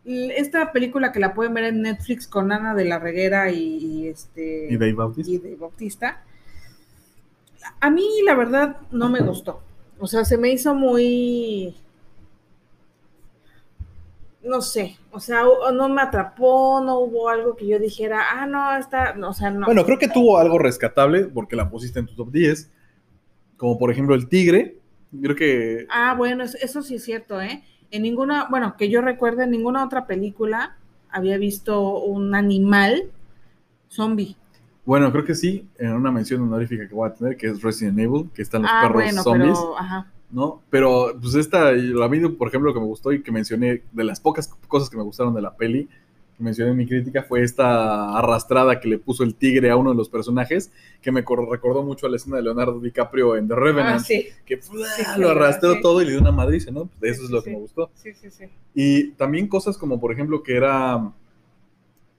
[0.07, 4.07] Esta película que la pueden ver en Netflix con Ana de la Reguera y, y
[4.07, 4.67] este.
[4.71, 5.31] Y Dave Bautista.
[5.47, 6.23] y Bautista.
[7.81, 9.61] A mí, la verdad, no me gustó.
[9.99, 11.75] O sea, se me hizo muy.
[14.43, 14.97] No sé.
[15.11, 15.43] O sea,
[15.73, 19.13] no me atrapó, no hubo algo que yo dijera, ah, no, esta.
[19.13, 19.65] no, o sea, no.
[19.65, 22.71] Bueno, creo que tuvo algo rescatable porque la pusiste en tu top 10.
[23.57, 24.77] Como por ejemplo el Tigre.
[25.21, 25.85] Creo que.
[25.89, 27.63] Ah, bueno, es- eso sí es cierto, ¿eh?
[27.91, 30.77] En ninguna, bueno, que yo recuerde, en ninguna otra película
[31.09, 33.11] había visto un animal
[33.89, 34.35] zombie.
[34.85, 35.67] Bueno, creo que sí.
[35.77, 38.71] En una mención honorífica que voy a tener, que es Resident Evil, que están los
[38.73, 39.57] ah, perros bueno, zombies.
[39.57, 40.07] pero, ajá.
[40.31, 40.61] ¿no?
[40.69, 44.19] Pero pues esta, la vi, por ejemplo, que me gustó y que mencioné, de las
[44.19, 45.89] pocas cosas que me gustaron de la peli,
[46.37, 49.89] que mencioné en mi crítica, fue esta arrastrada que le puso el tigre a uno
[49.89, 53.47] de los personajes, que me cor- recordó mucho a la escena de Leonardo DiCaprio en
[53.47, 54.59] The Revenant, Ah, sí, que
[55.17, 55.81] lo arrastró sí.
[55.81, 56.89] todo y le dio una madriza, ¿no?
[56.99, 57.89] Pues, eso es lo que me gustó.
[58.75, 61.11] Y también cosas como, por ejemplo, que era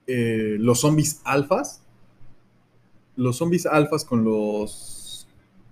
[0.07, 1.81] eh, los zombies alfas.
[3.15, 5.27] los zombies alfas con los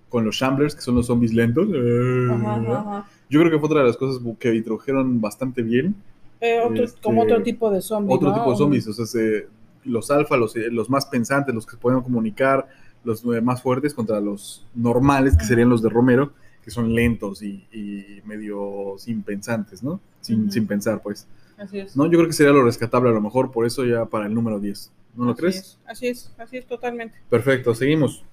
[0.09, 1.67] con los shamblers, que son los zombies lentos.
[1.67, 3.09] Ajá, ajá, ajá.
[3.29, 5.95] Yo creo que fue otra de las cosas que introdujeron bastante bien.
[6.41, 8.13] Eh, otro- Este, como otro tipo de zombie.
[8.13, 8.35] Otro ¿no?
[8.35, 9.47] tipo de zombies, o sea, se-
[9.83, 12.67] los alfa, los, eh, los más pensantes, los que se pueden comunicar,
[13.03, 16.33] los eh, más fuertes contra los normales, que serían los de Romero,
[16.63, 20.01] que son lentos y, y medio sin pensantes, ¿no?
[20.21, 21.25] Sin, sin pensar, pues.
[21.57, 21.95] Así es.
[21.95, 24.33] No, yo creo que sería lo rescatable a lo mejor, por eso ya para el
[24.33, 24.91] número 10.
[25.15, 25.55] ¿No lo Así crees?
[25.55, 27.15] es, así es, así es totalmente.
[27.29, 28.23] Perfecto, seguimos.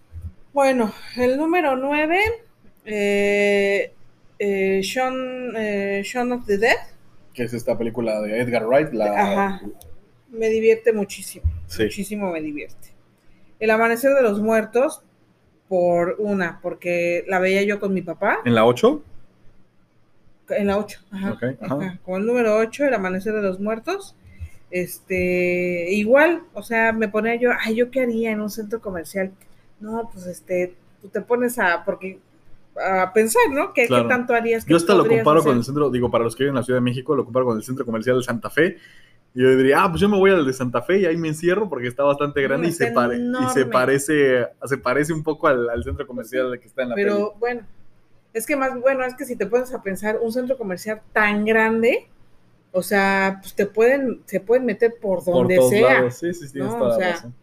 [0.52, 2.18] Bueno, el número 9,
[2.84, 3.92] eh,
[4.38, 5.52] eh, Shaun,
[6.02, 6.76] Shaun of the Dead,
[7.34, 9.06] Que es esta película de Edgar Wright, la...
[9.20, 9.60] Ajá.
[10.30, 11.84] me divierte muchísimo, Sí.
[11.84, 12.88] muchísimo me divierte.
[13.60, 15.02] El Amanecer de los Muertos,
[15.68, 19.02] por una, porque la veía yo con mi papá, ¿En la 8?
[20.50, 21.74] en la 8, ajá, Ok, ajá.
[21.76, 24.14] ajá, con el número 8, El Amanecer de los Muertos,
[24.70, 29.32] este, igual, o sea, me ponía yo, ay, ¿yo qué haría en un centro comercial?
[29.80, 32.18] No, pues este, tú te pones a, porque,
[32.76, 33.72] a pensar, ¿no?
[33.72, 34.08] ¿Qué, qué Claro.
[34.08, 34.64] tanto harías?
[34.64, 36.62] ¿Qué Yo hasta lo comparo con el centro, digo, para los que viven en la
[36.64, 38.76] Ciudad de México, lo comparo con el centro comercial de Santa Fe.
[39.34, 41.28] Y yo diría, ah, pues yo me voy al de Santa Fe y ahí me
[41.28, 45.24] encierro porque está bastante grande y, está se pare- y se parece se parece un
[45.24, 47.62] poco al, al centro comercial que está en la Pero bueno,
[48.32, 51.44] es que más, bueno, es que si te pones a pensar, un centro comercial tan
[51.44, 52.06] grande,
[52.70, 55.94] o sea, pues te pueden, se pueden meter por donde Por todos sea.
[55.94, 56.14] lados.
[56.14, 56.68] Sí, sí, sí, ¿no?
[56.68, 57.34] toda O la sea, razón.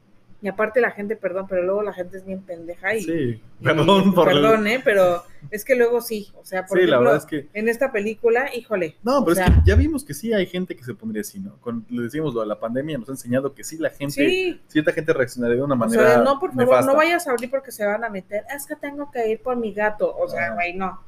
[0.43, 3.03] Y aparte la gente, perdón, pero luego la gente es bien pendeja y...
[3.03, 3.11] Sí,
[3.59, 4.81] y- perdón por Perdón, ¿eh?
[4.83, 7.69] Pero es que luego sí, o sea, por Sí, la ejemplo, verdad es que en
[7.69, 8.95] esta película, híjole.
[9.03, 11.21] No, o pero sea, es que ya vimos que sí hay gente que se pondría
[11.21, 11.57] así, ¿no?
[11.61, 14.59] Con, le decimos lo de la pandemia, nos ha enseñado que sí la gente, Sí,
[14.67, 16.91] cierta gente reaccionaría de una o manera sea, no, por favor, nefasta.
[16.91, 18.43] no vayas a abrir porque se van a meter.
[18.55, 20.11] Es que tengo que ir por mi gato.
[20.17, 20.53] O sea, Ah.
[20.55, 20.99] güey, no.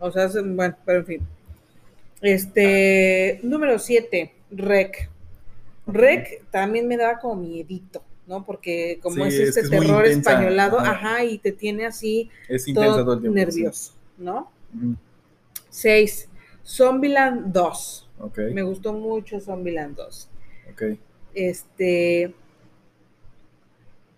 [0.00, 1.26] O sea, es- bueno, pero en fin.
[2.20, 5.08] Este, número 7, Rec.
[5.86, 8.44] Rec también me daba como miedito, ¿no?
[8.44, 10.90] Porque como Sí, es es este que es muy terror españolado, ajá.
[10.92, 11.24] ajá.
[11.24, 13.38] y te tiene así Es todo, todo el tiempo.
[13.38, 13.44] sí.
[13.44, 14.50] nervioso, ¿no?
[15.70, 16.28] 6,
[16.64, 18.10] Zombieland 2.
[18.18, 20.30] Ok, Me gustó mucho Zombieland 2.
[20.72, 20.82] ok.
[21.34, 22.34] Este,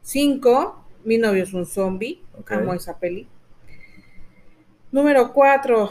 [0.03, 2.23] 5, Mi novio es un zombie.
[2.49, 3.27] Amo esa peli.
[4.93, 5.91] Número 4,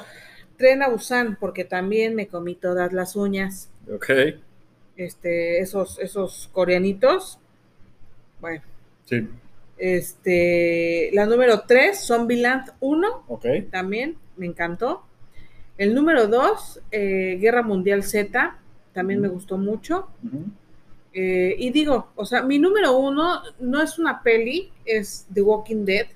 [0.57, 3.69] Tren a Busan, porque también me comí todas las uñas.
[3.93, 4.09] Ok,
[4.97, 7.39] Este, esos, esos coreanitos.
[8.41, 8.61] Bueno,
[9.05, 9.27] sí,
[9.77, 13.45] este, la número 3, Zombieland 1, ok.
[13.71, 15.03] también me encantó.
[15.77, 18.57] El número 2, Guerra Mundial Z,
[18.93, 20.07] también me gustó mucho.
[21.13, 25.85] Eh, y digo, o sea, mi número uno no es una peli, es The Walking
[25.85, 26.07] Dead,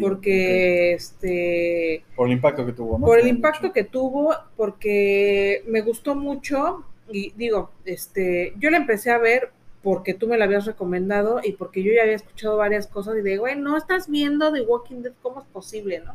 [0.00, 2.04] porque este.
[2.14, 3.06] Por el impacto que tuvo, ¿no?
[3.06, 3.72] por el impacto mucho.
[3.72, 9.50] que tuvo, porque me gustó mucho y digo, este, yo la empecé a ver
[9.82, 13.22] porque tú me la habías recomendado y porque yo ya había escuchado varias cosas y
[13.22, 16.14] digo, güey, no estás viendo The Walking Dead, ¿cómo es posible, no?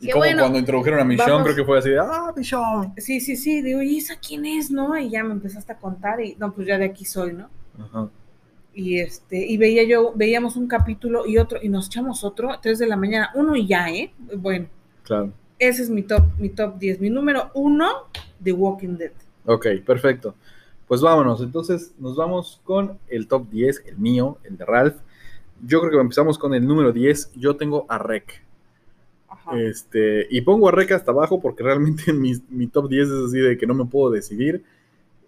[0.00, 2.32] Y Qué como bueno, cuando introdujeron a Michonne, vamos- creo que fue así de, ah,
[2.36, 2.92] Michonne.
[2.98, 4.96] Sí, sí, sí, digo, ¿y esa quién es, no?
[4.96, 7.48] Y ya me empezaste a contar y, no, pues ya de aquí soy, ¿no?
[7.80, 8.08] Ajá.
[8.74, 12.78] y este y veía yo veíamos un capítulo y otro y nos echamos otro tres
[12.78, 14.66] de la mañana uno y ya eh bueno
[15.02, 15.32] Claro.
[15.58, 17.88] ese es mi top mi top 10 mi número uno
[18.38, 19.12] de Walking Dead
[19.48, 20.34] Ok, perfecto.
[20.86, 21.40] Pues vámonos.
[21.40, 24.96] Entonces nos vamos con el top 10, el mío, el de Ralph.
[25.64, 27.32] Yo creo que empezamos con el número 10.
[27.34, 28.44] Yo tengo a Rec.
[29.26, 29.58] Ajá.
[29.58, 33.38] Este, y pongo a Rec hasta abajo porque realmente mi, mi top 10 es así
[33.38, 34.64] de que no me puedo decidir.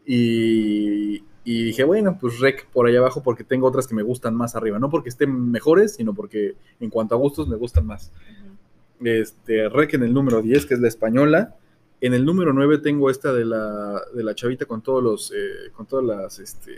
[0.04, 4.34] Y, y dije, bueno, pues Rec por allá abajo porque tengo otras que me gustan
[4.34, 4.78] más arriba.
[4.78, 8.12] No porque estén mejores, sino porque en cuanto a gustos me gustan más.
[9.02, 11.56] Este, Rec en el número 10, que es la española.
[12.00, 15.70] En el número 9 tengo esta de la, de la chavita con todos los, eh,
[15.72, 16.74] con todas las, este,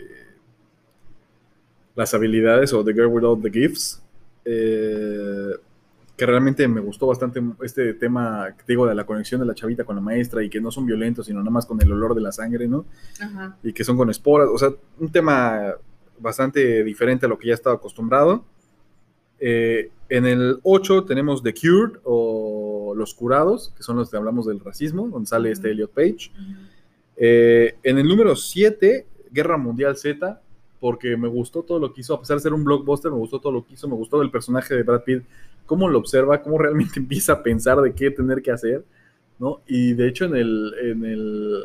[1.95, 4.01] las habilidades o The Girl Without the Gifts.
[4.45, 5.51] eh,
[6.15, 9.95] que realmente me gustó bastante este tema, digo, de la conexión de la chavita con
[9.95, 12.31] la maestra y que no son violentos, sino nada más con el olor de la
[12.31, 12.85] sangre, ¿no?
[13.19, 13.57] Ajá.
[13.63, 14.69] y que son con esporas, o sea,
[14.99, 15.73] un tema
[16.19, 18.45] bastante diferente a lo que ya estaba acostumbrado.
[19.39, 22.52] Eh, en el 8 tenemos The Cured o
[22.95, 25.71] Los Curados, que son los que hablamos del racismo, donde sale este.
[25.71, 26.31] Elliot Page.
[27.15, 30.41] Eh, en el número 7, Guerra Mundial Z,
[30.79, 33.39] porque me gustó todo lo que hizo, a pesar de ser un blockbuster, me gustó
[33.39, 35.23] todo lo que hizo, me gustó el personaje de Brad Pitt,
[35.65, 38.83] cómo lo observa, cómo realmente empieza a pensar de qué tener que hacer,
[39.39, 39.61] ¿no?
[39.65, 41.59] Y de hecho en el, en el,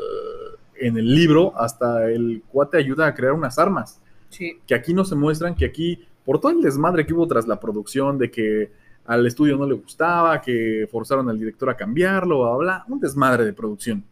[0.77, 5.05] en el libro hasta el cuate ayuda a crear unas armas, sí que aquí no
[5.05, 8.71] se muestran, que aquí, por todo el desmadre que hubo tras la producción, de que
[9.09, 13.47] al estudio no le gustaba, que forzaron al director a cambiarlo, bla, bla, un desmadre
[13.47, 14.05] de producción.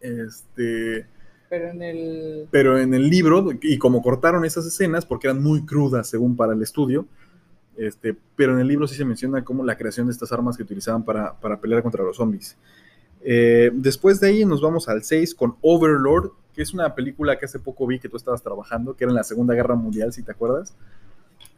[0.00, 1.06] Este,
[1.50, 2.48] Pero en el...
[2.50, 6.54] Pero en el libro, y como cortaron esas escenas, porque eran muy crudas según para
[6.54, 7.06] el estudio,
[7.76, 10.62] este, pero en el libro sí se menciona como la creación de estas armas que
[10.62, 12.56] utilizaban para, para pelear contra los zombies.
[13.20, 17.44] Eh, después de ahí nos vamos al 6 con Overlord, que es una película que
[17.44, 20.22] hace poco vi que tú estabas trabajando, que era en la Segunda Guerra Mundial, si
[20.22, 20.74] te acuerdas.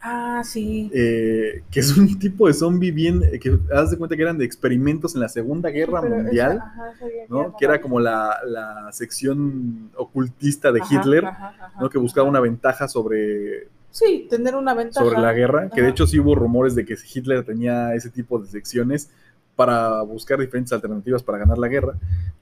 [0.06, 0.90] Ah, sí.
[0.92, 4.36] Eh, que es un tipo de zombie bien, eh, que haz de cuenta que eran
[4.36, 6.90] de experimentos en la Segunda Guerra Mundial, esa- ajá,
[7.30, 7.56] ¿no?
[7.58, 11.88] Que era como la, la sección ocultista de Ajá, Hitler, ajá, ¿no?
[11.88, 15.06] Que buscaba una ventaja sobre, Sí, tener una ventaja.
[15.06, 18.38] sobre la guerra, que de hecho sí hubo rumores de que Hitler tenía ese tipo
[18.38, 19.08] de secciones
[19.56, 21.94] para buscar diferentes alternativas para ganar la guerra,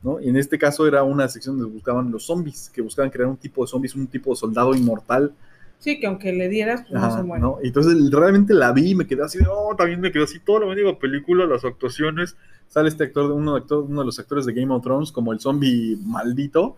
[0.02, 0.18] ¿no?
[0.18, 3.36] Y en este caso era una sección donde buscaban los zombies, que buscaban crear un
[3.36, 5.32] tipo de zombies, un tipo de soldado inmortal,
[5.82, 7.42] Sí, que aunque le dieras, pues no se muere.
[7.42, 7.58] ¿no?
[7.60, 10.60] Y Entonces realmente la vi y me quedé así, oh, también me quedé así, toda
[10.60, 12.36] la mendiga película, las actuaciones,
[12.68, 15.32] sale este actor, uno, de actor, uno de los actores de Game of Thrones como
[15.32, 16.76] el zombie maldito,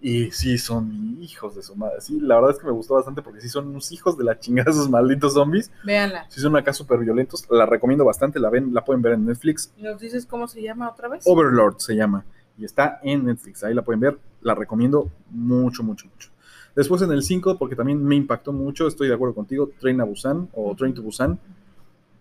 [0.00, 3.22] y sí, son hijos de su madre, sí, la verdad es que me gustó bastante
[3.22, 6.26] porque sí son unos hijos de la chingada esos malditos zombies, Véanla.
[6.28, 9.72] sí son acá súper violentos, la recomiendo bastante, la ven, la pueden ver en Netflix,
[9.78, 11.22] ¿Nos dices cómo se llama otra vez?
[11.24, 12.24] Overlord se llama,
[12.58, 16.30] y está en Netflix, ahí la pueden ver, la recomiendo mucho, mucho, mucho.
[16.76, 20.04] Después en el 5, porque también me impactó mucho, estoy de acuerdo contigo, Train a
[20.04, 21.38] Busan o Train to Busan.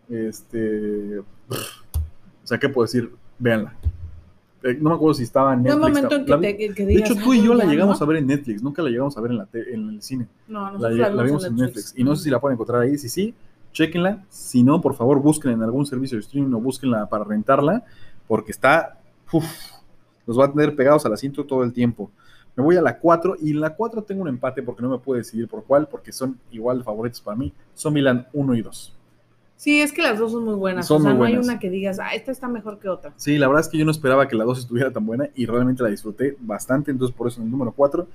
[0.09, 1.19] Este.
[1.19, 1.25] O
[2.43, 3.11] sea, ¿qué puedo decir?
[3.37, 3.75] Véanla.
[4.63, 5.87] Eh, no me acuerdo si estaba en No Netflix.
[5.87, 7.99] momento en que, La- te, que- que de hecho, tú y "Ay, yo la llegamos
[7.99, 8.03] ¿no?".
[8.03, 10.27] a ver en Netflix, nunca la llegamos a ver en, la te- en el cine.
[10.47, 11.93] No, La, nosotros la vimos en Netflix.
[11.95, 12.97] Y no sé si la pueden encontrar ahí.
[12.97, 13.33] Si sí,
[13.71, 14.25] chequenla.
[14.29, 17.85] Si no, por favor, búsquenla en algún servicio de streaming o búsquenla para rentarla,
[18.27, 18.99] porque está.
[19.31, 19.45] uf,
[20.25, 22.11] los va a tener pegados al asiento todo el tiempo.
[22.59, 24.97] Me voy a la 4 y en la 4 tengo un empate porque no me
[24.97, 27.53] puedo decidir por cuál, porque son igual favoritos para mí.
[27.73, 28.95] Son Milan 1 y 2.
[29.55, 30.85] Sí, es que las dos son muy buenas.
[30.85, 31.47] Son o sea, muy no hay buenas.
[31.47, 33.13] una que digas, ah, esta está mejor que otra.
[33.15, 35.45] Sí, la verdad es que yo no esperaba que la 2 estuviera tan buena y
[35.45, 36.91] realmente la disfruté bastante.
[36.91, 38.05] Entonces, por eso en el número 4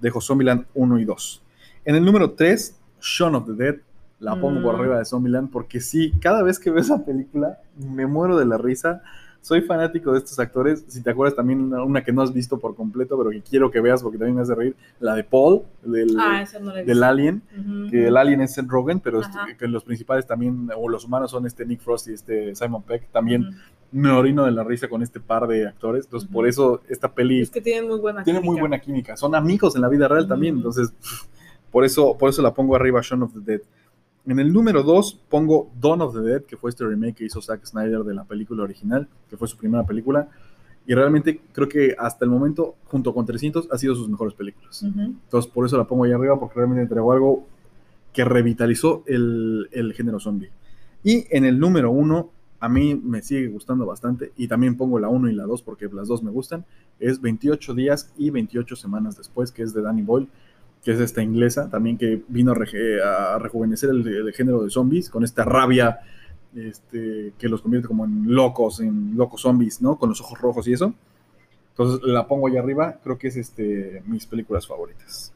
[0.00, 1.42] dejo Zombieland 1 y 2.
[1.84, 3.76] En el número 3, Shaun of the Dead.
[4.20, 4.74] La pongo Mm.
[4.76, 8.58] arriba de Zombieland porque sí, cada vez que veo esa película me muero de la
[8.58, 9.02] risa.
[9.40, 10.84] Soy fanático de estos actores.
[10.88, 13.70] Si te acuerdas, también una, una que no has visto por completo, pero que quiero
[13.70, 14.76] que veas porque también me hace reír.
[15.00, 17.02] La de Paul, del, Ah, no del.
[17.02, 17.42] Alien.
[17.90, 18.16] Que el.
[18.16, 21.64] Alien es Seth Rogen, pero este- que los principales también, o los humanos son este
[21.64, 23.08] Nick Frost y este Simon Peck.
[23.10, 23.50] También
[23.90, 26.04] me orino de la risa con este par de actores.
[26.04, 29.16] Entonces, por eso esta peli Es que tienen muy buena tiene muy buena química.
[29.16, 30.56] Son amigos en la vida real también.
[30.56, 30.92] Entonces,
[31.70, 33.60] por eso, por eso la pongo arriba Shaun of the Dead.
[34.26, 37.40] En el número 2 pongo Dawn of the Dead, que fue este remake que hizo
[37.40, 40.28] Zack Snyder de la película original, que fue su primera película.
[40.86, 44.82] Y realmente creo que hasta el momento, junto con 300, ha sido sus mejores películas.
[44.82, 45.00] Ujú.
[45.00, 47.46] Entonces, por eso la pongo ahí arriba, porque realmente entregó algo
[48.12, 50.50] que revitalizó el, el género zombie.
[51.04, 52.30] Y en el número uno,
[52.60, 55.88] a mí me sigue gustando bastante, y también pongo la 1 y la 2 porque
[55.92, 56.64] las dos me gustan,
[56.98, 60.28] es 28 días y 28 semanas después, que es de Danny Boyle,
[60.84, 65.44] que es esta inglesa, también que vino a, rejuvenecer el, género de zombies, con esta
[65.44, 66.00] rabia
[66.54, 69.98] este, que los convierte como en locos, en locos zombies, ¿no?
[69.98, 70.94] Con los ojos rojos y eso.
[71.70, 75.32] Entonces la pongo ahí arriba, creo que es este, mis películas favoritas.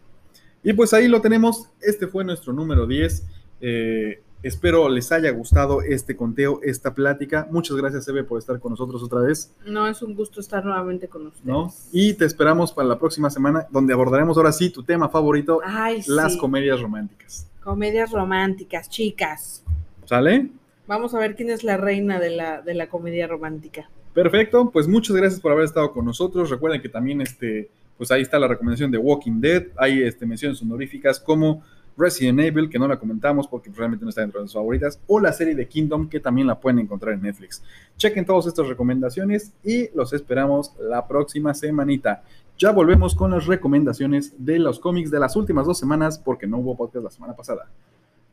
[0.65, 3.27] Y pues ahí lo tenemos, este fue nuestro número 10.
[3.61, 7.47] Eh, espero les haya gustado este conteo, esta plática.
[7.51, 9.55] Muchas gracias, Eve, por estar con nosotros otra vez.
[9.67, 11.45] No, es un gusto estar nuevamente con ustedes.
[11.47, 11.73] ¿no?
[11.93, 16.03] Y te esperamos para la próxima semana, donde abordaremos ahora sí tu tema favorito, Ay,
[16.07, 16.39] las sí.
[16.39, 17.47] comedias románticas.
[17.63, 19.65] Comedias románticas, chicas.
[20.05, 20.51] ¿Sale?
[20.87, 23.89] Vamos a ver quién es la reina de la, de la comedia romántica.
[24.13, 26.51] Perfecto, pues muchas gracias por haber estado con nosotros.
[26.51, 29.69] Recuerden que también este, pues ahí está la recomendación de Walking Dead.
[29.77, 31.63] Hay este, menciones honoríficas como
[31.97, 35.21] Resident Evil, que no la comentamos porque realmente no está dentro de sus favoritas, o
[35.21, 37.63] la serie de Kingdom, que también la pueden encontrar en Netflix.
[37.97, 42.23] Chequen todas estas recomendaciones y los esperamos la próxima semanita.
[42.59, 46.59] Ya volvemos con las recomendaciones de los cómics de las últimas dos semanas porque no
[46.59, 47.69] hubo podcast la semana pasada.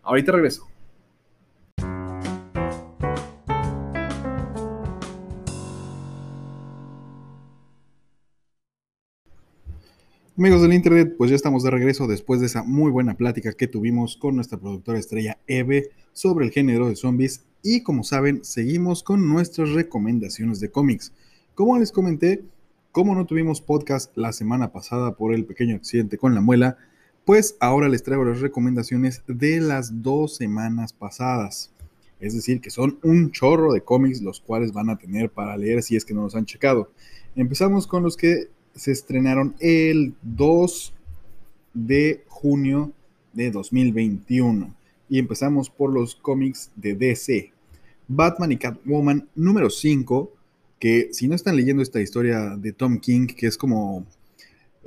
[0.03, 0.67] Ahorita regreso.
[10.39, 13.67] Amigos del Internet, pues ya estamos de regreso después de esa muy buena plática que
[13.67, 19.03] tuvimos con nuestra productora estrella Eve sobre el género de zombies y como saben, seguimos
[19.03, 21.11] con nuestras recomendaciones de cómics.
[21.55, 22.45] Como les comenté,
[22.93, 26.77] como no tuvimos podcast la semana pasada por el pequeño accidente con la muela,
[27.25, 31.73] pues ahora les traigo las recomendaciones de las dos semanas pasadas.
[32.21, 35.83] Es decir, que son un chorro de cómics los cuales van a tener para leer
[35.83, 36.93] si es que no los han checado.
[37.35, 40.93] Empezamos con los que se estrenaron el 2
[41.73, 42.91] de junio
[43.33, 44.75] de 2021.
[45.09, 47.51] Y empezamos por los cómics de DC.
[48.07, 50.31] Batman y Catwoman número 5,
[50.79, 54.05] que si no están leyendo esta historia de Tom King, que es como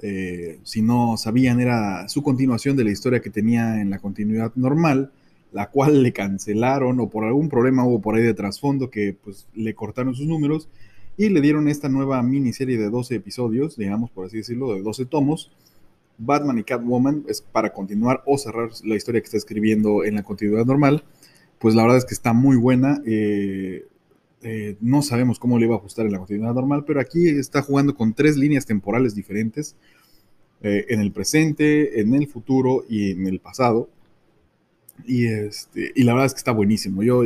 [0.01, 4.53] eh, si no sabían, era su continuación de la historia que tenía en la continuidad
[4.57, 5.13] normal,
[5.53, 9.47] la cual le cancelaron o por algún problema hubo por ahí de trasfondo que pues
[9.55, 10.69] le cortaron sus números
[11.17, 15.07] y le dieron esta nueva miniserie de 12 episodios, digamos por así decirlo, de 12
[15.07, 15.51] tomos.
[16.19, 20.23] Batman y Catwoman es para continuar o cerrar la historia que está escribiendo en la
[20.23, 21.05] continuidad normal.
[21.59, 23.03] Pues la verdad es que está muy buena.
[23.07, 23.87] Eh,
[24.43, 27.63] eh, no sabemos cómo le iba a ajustar en la continuidad normal, pero aquí está
[27.63, 29.77] jugando con tres líneas temporales diferentes,
[30.63, 33.89] eh, en el presente, en el futuro y en el pasado.
[35.07, 37.03] Y, este, y la verdad es que está buenísimo.
[37.03, 37.23] Yo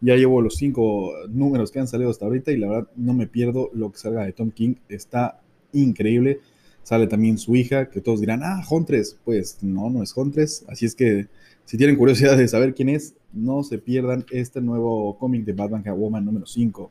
[0.00, 3.26] ya llevo los cinco números que han salido hasta ahorita y la verdad no me
[3.26, 4.76] pierdo lo que salga de Tom King.
[4.88, 5.40] Está
[5.72, 6.40] increíble.
[6.82, 9.18] Sale también su hija, que todos dirán, ah, Huntress.
[9.24, 10.64] Pues no, no es Huntress.
[10.68, 11.28] Así es que
[11.64, 15.82] si tienen curiosidad de saber quién es, no se pierdan este nuevo cómic de Batman
[15.82, 16.90] Catwoman número 5.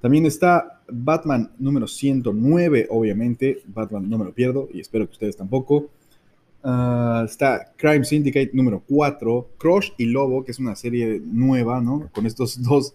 [0.00, 3.62] También está Batman número 109, obviamente.
[3.66, 5.88] Batman no me lo pierdo y espero que ustedes tampoco.
[6.66, 12.08] Ah, está Crime Syndicate número 4, Crush y Lobo, que es una serie nueva, ¿no?
[12.12, 12.94] Con estos dos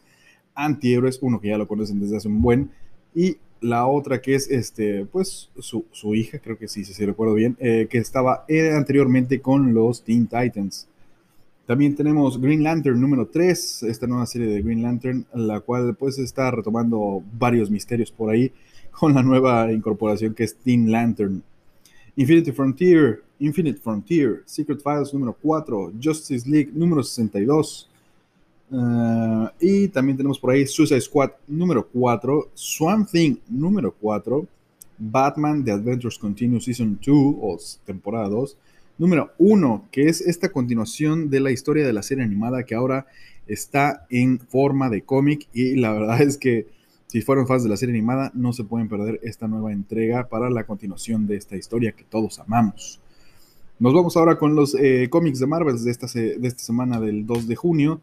[0.56, 2.72] antihéroes, uno que ya lo conocen desde hace un buen,
[3.14, 7.58] y la otra que es, este, pues, su, hija, creo que sí, si recuerdo bien,
[7.60, 10.88] eh, que estaba eh, anteriormente con los Teen Titans.
[11.68, 16.18] También tenemos Green Lantern número 3, esta nueva serie de Green Lantern, la cual pues
[16.18, 18.52] está retomando varios misterios por ahí
[18.90, 21.44] con la nueva incorporación que es Teen Lantern.
[22.16, 27.90] Infinity Frontier, Infinite Frontier, Secret Files número 4, Justice League número 62.
[28.72, 34.46] Uh, y también tenemos por ahí Suicide Squad número 4, Swamp Thing número 4,
[35.00, 38.58] Batman The Adventures Continue Season 2 o temporada 2,
[39.00, 43.08] número uno, que es esta continuación de la historia de la serie animada que ahora
[43.48, 46.68] está en forma de cómic y la verdad es que
[47.08, 50.52] si fueron fans de la serie animada no se pueden perder esta nueva entrega para
[50.52, 53.00] la continuación de esta historia que todos amamos.
[53.80, 57.26] Nos vamos ahora con los eh, cómics de Marvel de esta, de esta semana del
[57.26, 58.02] 2 de junio.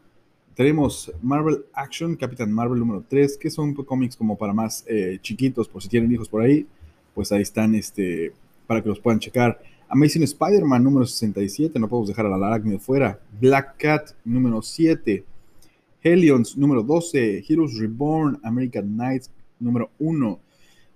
[0.54, 5.68] Tenemos Marvel Action, Capitán Marvel número 3, que son cómics como para más eh, chiquitos,
[5.68, 6.66] por si tienen hijos por ahí,
[7.14, 8.32] pues ahí están este,
[8.66, 9.60] para que los puedan checar.
[9.90, 13.20] Amazing Spider-Man número 67, no podemos dejar a la de fuera.
[13.38, 15.24] Black Cat número 7.
[16.02, 17.44] Helions número 12.
[17.46, 19.30] Heroes Reborn, American Knights
[19.60, 20.40] número 1.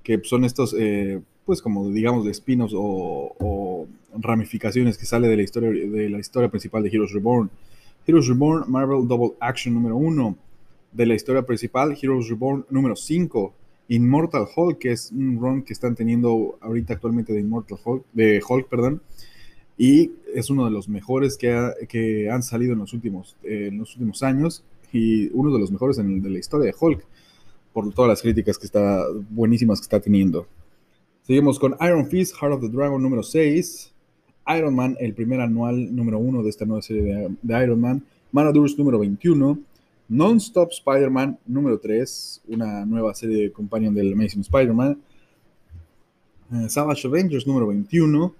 [0.02, 3.86] Que son estos, eh, pues como digamos, de spin-offs o,
[4.18, 7.50] ramificaciones que sale de la, historia, de la historia principal de Heroes Reborn.
[8.06, 10.36] Heroes Reborn, Marvel Double Action número 1.
[10.92, 13.54] De la historia principal, Heroes Reborn número 5.
[13.90, 18.40] Immortal Hulk, que es un run que están teniendo ahorita actualmente de Immortal Hulk, de
[18.48, 19.02] Hulk, perdón,
[19.76, 23.94] y es uno de los mejores que, que han salido en los, últimos, en los
[23.96, 24.62] últimos años
[24.92, 27.04] y uno de los mejores en, de la historia de Hulk,
[27.72, 30.46] por todas las críticas que está, buenísimas que está teniendo.
[31.22, 33.92] Seguimos con Iron Fist, Heart of the Dragon número 6,
[34.56, 38.04] Iron Man, el primer anual número 1 de esta nueva serie de, de Iron Man,
[38.32, 39.58] Man número 21,
[40.08, 44.98] Non-Stop Spider-Man número 3, una nueva serie de companion del Amazing Spider-Man.
[46.52, 48.34] Eh, Savage Avengers número 21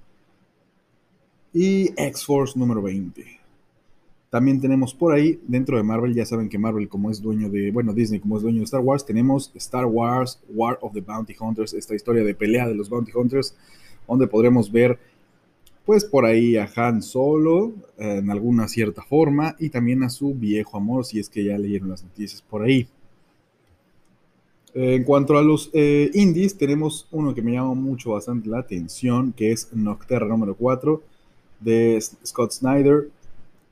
[1.54, 3.24] y X-Force número 20.
[4.30, 7.70] También tenemos por ahí, dentro de Marvel, ya saben que Marvel como es dueño de,
[7.70, 11.34] bueno, Disney como es dueño de Star Wars, tenemos Star Wars War of the Bounty
[11.38, 13.56] Hunters, esta historia de pelea de los Bounty Hunters,
[14.06, 14.98] donde podremos ver
[15.84, 20.76] pues por ahí a Han Solo en alguna cierta forma y también a su viejo
[20.76, 22.88] amor, si es que ya leyeron las noticias por ahí.
[24.72, 29.32] En cuanto a los eh, indies, tenemos uno que me llama mucho bastante la atención,
[29.32, 31.02] que es Nocterra número 4
[31.58, 33.08] de Scott Snyder.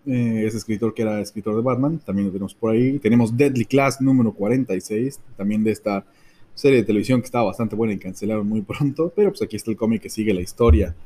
[0.07, 2.99] Eh, es escritor que era escritor de Batman, también lo tenemos por ahí.
[2.99, 6.05] Tenemos Deadly Class número 46, también de esta
[6.55, 9.71] serie de televisión que estaba bastante buena y cancelaron muy pronto, pero pues aquí está
[9.71, 10.97] el cómic que sigue la historia.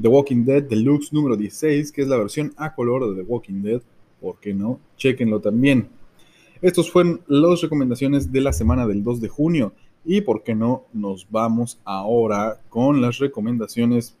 [0.00, 3.62] The Walking Dead Deluxe número 16, que es la versión a color de The Walking
[3.62, 3.82] Dead.
[4.20, 4.80] ¿Por qué no?
[4.96, 5.88] Chequenlo también.
[6.62, 9.72] Estos fueron las recomendaciones de la semana del 2 de junio.
[10.04, 14.16] Y por qué no, nos vamos ahora con las recomendaciones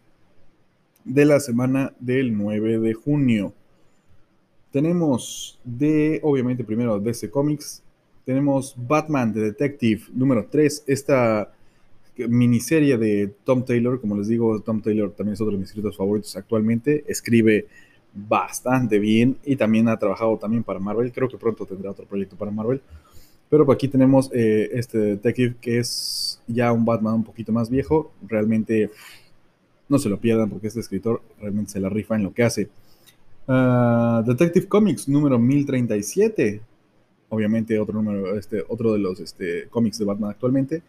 [1.04, 3.54] de la semana del 9 de junio.
[4.70, 7.82] Tenemos de, obviamente, primero DC Comics.
[8.24, 10.84] Tenemos Batman The Detective número 3.
[10.86, 11.52] Esta
[12.26, 15.96] miniserie de Tom Taylor, como les digo, Tom Taylor también es otro de mis escritores
[15.96, 17.66] favoritos actualmente, escribe
[18.14, 22.36] bastante bien y también ha trabajado también para Marvel, creo que pronto tendrá otro proyecto
[22.36, 22.80] para Marvel,
[23.48, 28.12] pero aquí tenemos eh, este detective que es ya un Batman un poquito más viejo,
[28.26, 28.90] realmente
[29.88, 32.68] no se lo pierdan porque este escritor realmente se la rifa en lo que hace.
[33.46, 36.60] Ah, detective Comics número 1037,
[37.30, 40.82] obviamente otro número, este, otro de los este, cómics de Batman actualmente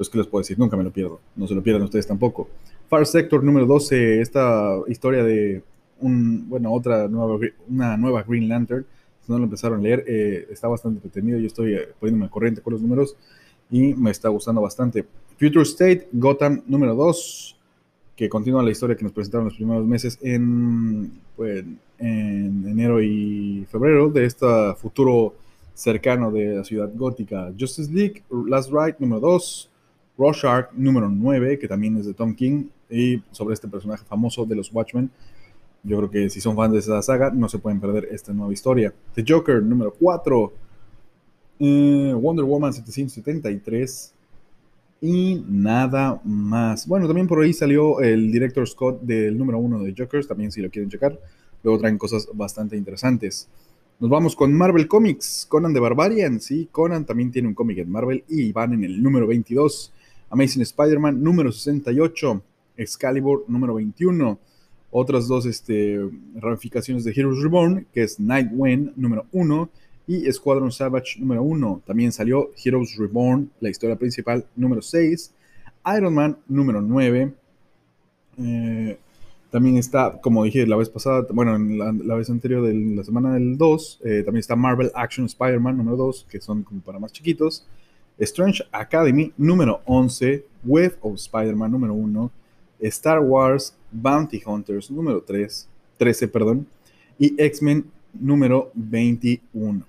[0.00, 0.58] Pues, ¿qué les puedo decir?
[0.58, 1.20] Nunca me lo pierdo.
[1.36, 2.48] No se lo pierdan ustedes tampoco.
[2.88, 5.62] Far Sector número 12, esta historia de
[5.98, 8.86] un, bueno, otra nueva, una nueva Green Lantern.
[9.20, 11.38] Si no lo empezaron a leer, eh, está bastante entretenido.
[11.38, 13.14] Yo estoy eh, poniéndome al corriente con los números
[13.70, 15.04] y me está gustando bastante.
[15.38, 17.58] Future State, Gotham número 2,
[18.16, 21.62] que continúa la historia que nos presentaron los primeros meses en, pues,
[21.98, 24.46] en enero y febrero de este
[24.78, 25.34] futuro
[25.74, 27.52] cercano de la ciudad gótica.
[27.60, 29.70] Justice League, Last Ride número 2,
[30.20, 34.54] Rorschach número 9, que también es de Tom King, y sobre este personaje famoso de
[34.54, 35.10] los Watchmen.
[35.82, 38.52] Yo creo que si son fans de esa saga, no se pueden perder esta nueva
[38.52, 38.92] historia.
[39.14, 40.52] The Joker número 4,
[41.60, 44.14] eh, Wonder Woman 773
[45.00, 46.86] y nada más.
[46.86, 50.60] Bueno, también por ahí salió el director Scott del número 1 de Jokers, también si
[50.60, 51.18] lo quieren checar.
[51.62, 53.48] Luego traen cosas bastante interesantes.
[53.98, 57.90] Nos vamos con Marvel Comics, Conan de Barbarian, sí, Conan también tiene un cómic en
[57.90, 59.92] Marvel y van en el número 22.
[60.30, 62.42] Amazing Spider-Man número 68,
[62.76, 64.38] Excalibur número 21.
[64.92, 66.00] Otras dos este,
[66.34, 69.68] ramificaciones de Heroes Reborn, que es Nightwing número 1
[70.06, 71.82] y Squadron Savage número 1.
[71.86, 75.32] También salió Heroes Reborn, la historia principal número 6.
[75.96, 77.32] Iron Man número 9.
[78.38, 78.98] Eh,
[79.50, 83.58] también está, como dije la vez pasada, bueno, la, vez anterior de la semana del
[83.58, 87.66] 2, eh, también está Marvel Action Spider-Man número 2, que son como para más chiquitos.
[88.20, 92.30] Strange Academy número 11, Web of Spider-Man número 1,
[92.80, 96.66] Star Wars Bounty Hunters número 3, 13, perdón,
[97.18, 99.84] y X-Men número 21.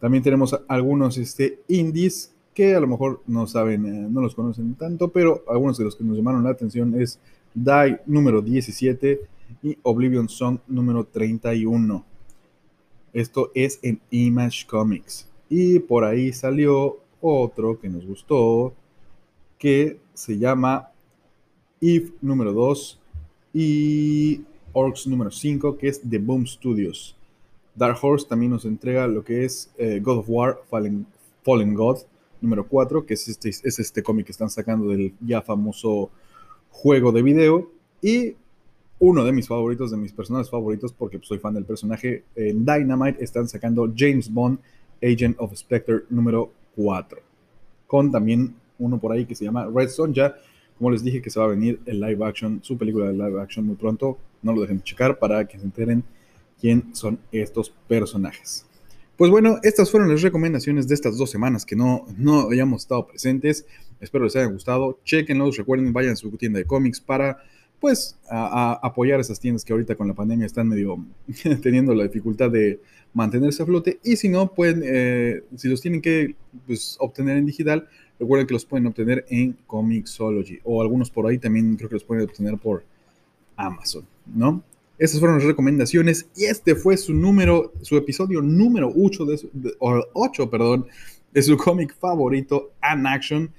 [0.00, 4.74] También tenemos algunos este, indies que a lo mejor no saben, eh, no los conocen
[4.74, 7.18] tanto, pero algunos de los que nos llamaron la atención es
[7.54, 9.20] Die número 17
[9.62, 12.04] y Oblivion Song número 31.
[13.12, 15.27] Esto es en Image Comics.
[15.48, 18.74] Y por ahí salió otro que nos gustó,
[19.58, 20.90] que se llama
[21.80, 23.00] Eve número 2
[23.54, 24.42] y
[24.72, 27.16] Orcs número 5, que es The Boom Studios.
[27.74, 31.06] Dark Horse también nos entrega lo que es eh, God of War Fallen,
[31.42, 31.98] Fallen God
[32.40, 36.10] número 4, que es este, es este cómic que están sacando del ya famoso
[36.70, 37.70] juego de video.
[38.02, 38.36] Y
[39.00, 43.22] uno de mis favoritos, de mis personajes favoritos, porque soy fan del personaje, en Dynamite
[43.22, 44.58] están sacando James Bond,
[45.02, 47.20] Agent of Spectre número 4.
[47.86, 50.36] Con también uno por ahí que se llama Red Sonja.
[50.76, 53.40] Como les dije que se va a venir el live action, su película de live
[53.40, 54.18] action muy pronto.
[54.42, 56.04] No lo dejen checar para que se enteren
[56.60, 58.64] quién son estos personajes.
[59.16, 63.06] Pues bueno, estas fueron las recomendaciones de estas dos semanas que no, no hayamos estado
[63.06, 63.66] presentes.
[64.00, 65.00] Espero les haya gustado.
[65.04, 67.38] Chequenlos, recuerden, vayan a su tienda de cómics para
[67.80, 71.04] pues a, apoyar esas tiendas que ahorita con la pandemia están medio
[71.62, 72.80] teniendo la dificultad de
[73.12, 74.00] mantenerse a flote.
[74.04, 76.34] Y si no, pueden, eh, si los tienen que
[76.66, 77.88] pues, obtener en digital,
[78.18, 80.60] recuerden que los pueden obtener en Comixology.
[80.64, 82.84] O algunos por ahí también creo que los pueden obtener por
[83.56, 84.62] Amazon, ¿no?
[84.98, 89.50] Estas fueron las recomendaciones y este fue su número, su episodio número 8 de, su,
[89.78, 90.86] 8, perdón,
[91.32, 93.50] de su cómic favorito, An Action,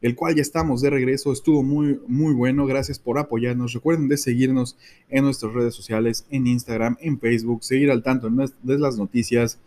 [0.00, 1.32] el cual ya estamos de regreso.
[1.32, 2.66] Estuvo muy, muy bueno.
[2.66, 3.72] Gracias por apoyarnos.
[3.72, 4.76] Recuerden de seguirnos
[5.08, 9.58] en nuestras redes sociales, en Instagram, en Facebook, seguir al tanto de las noticias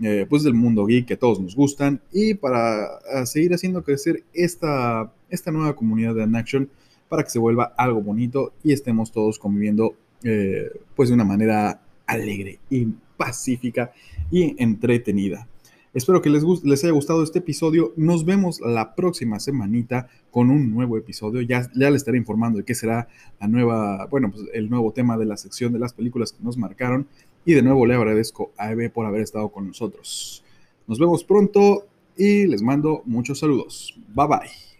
[0.00, 2.88] eh, pues del mundo geek que todos nos gustan y para
[3.26, 6.70] seguir haciendo crecer esta, esta nueva comunidad de An Action
[7.08, 9.94] para que se vuelva algo bonito y estemos todos conviviendo
[10.24, 13.92] eh, pues de una manera alegre y pacífica
[14.30, 15.46] y entretenida.
[15.94, 16.42] Espero que les,
[16.84, 17.92] haya gustado este episodio.
[17.96, 21.42] Nos vemos la próxima semanita con un nuevo episodio.
[21.42, 23.08] Ya, ya les estaré informando de qué será
[23.38, 26.56] la nueva, bueno, pues el nuevo tema de la sección de las películas que nos
[26.56, 27.06] marcaron.
[27.44, 30.42] Y de nuevo le agradezco a Eve por haber estado con nosotros.
[30.86, 31.86] Nos vemos pronto
[32.16, 33.94] y les mando muchos saludos.
[34.14, 34.71] Bye bye.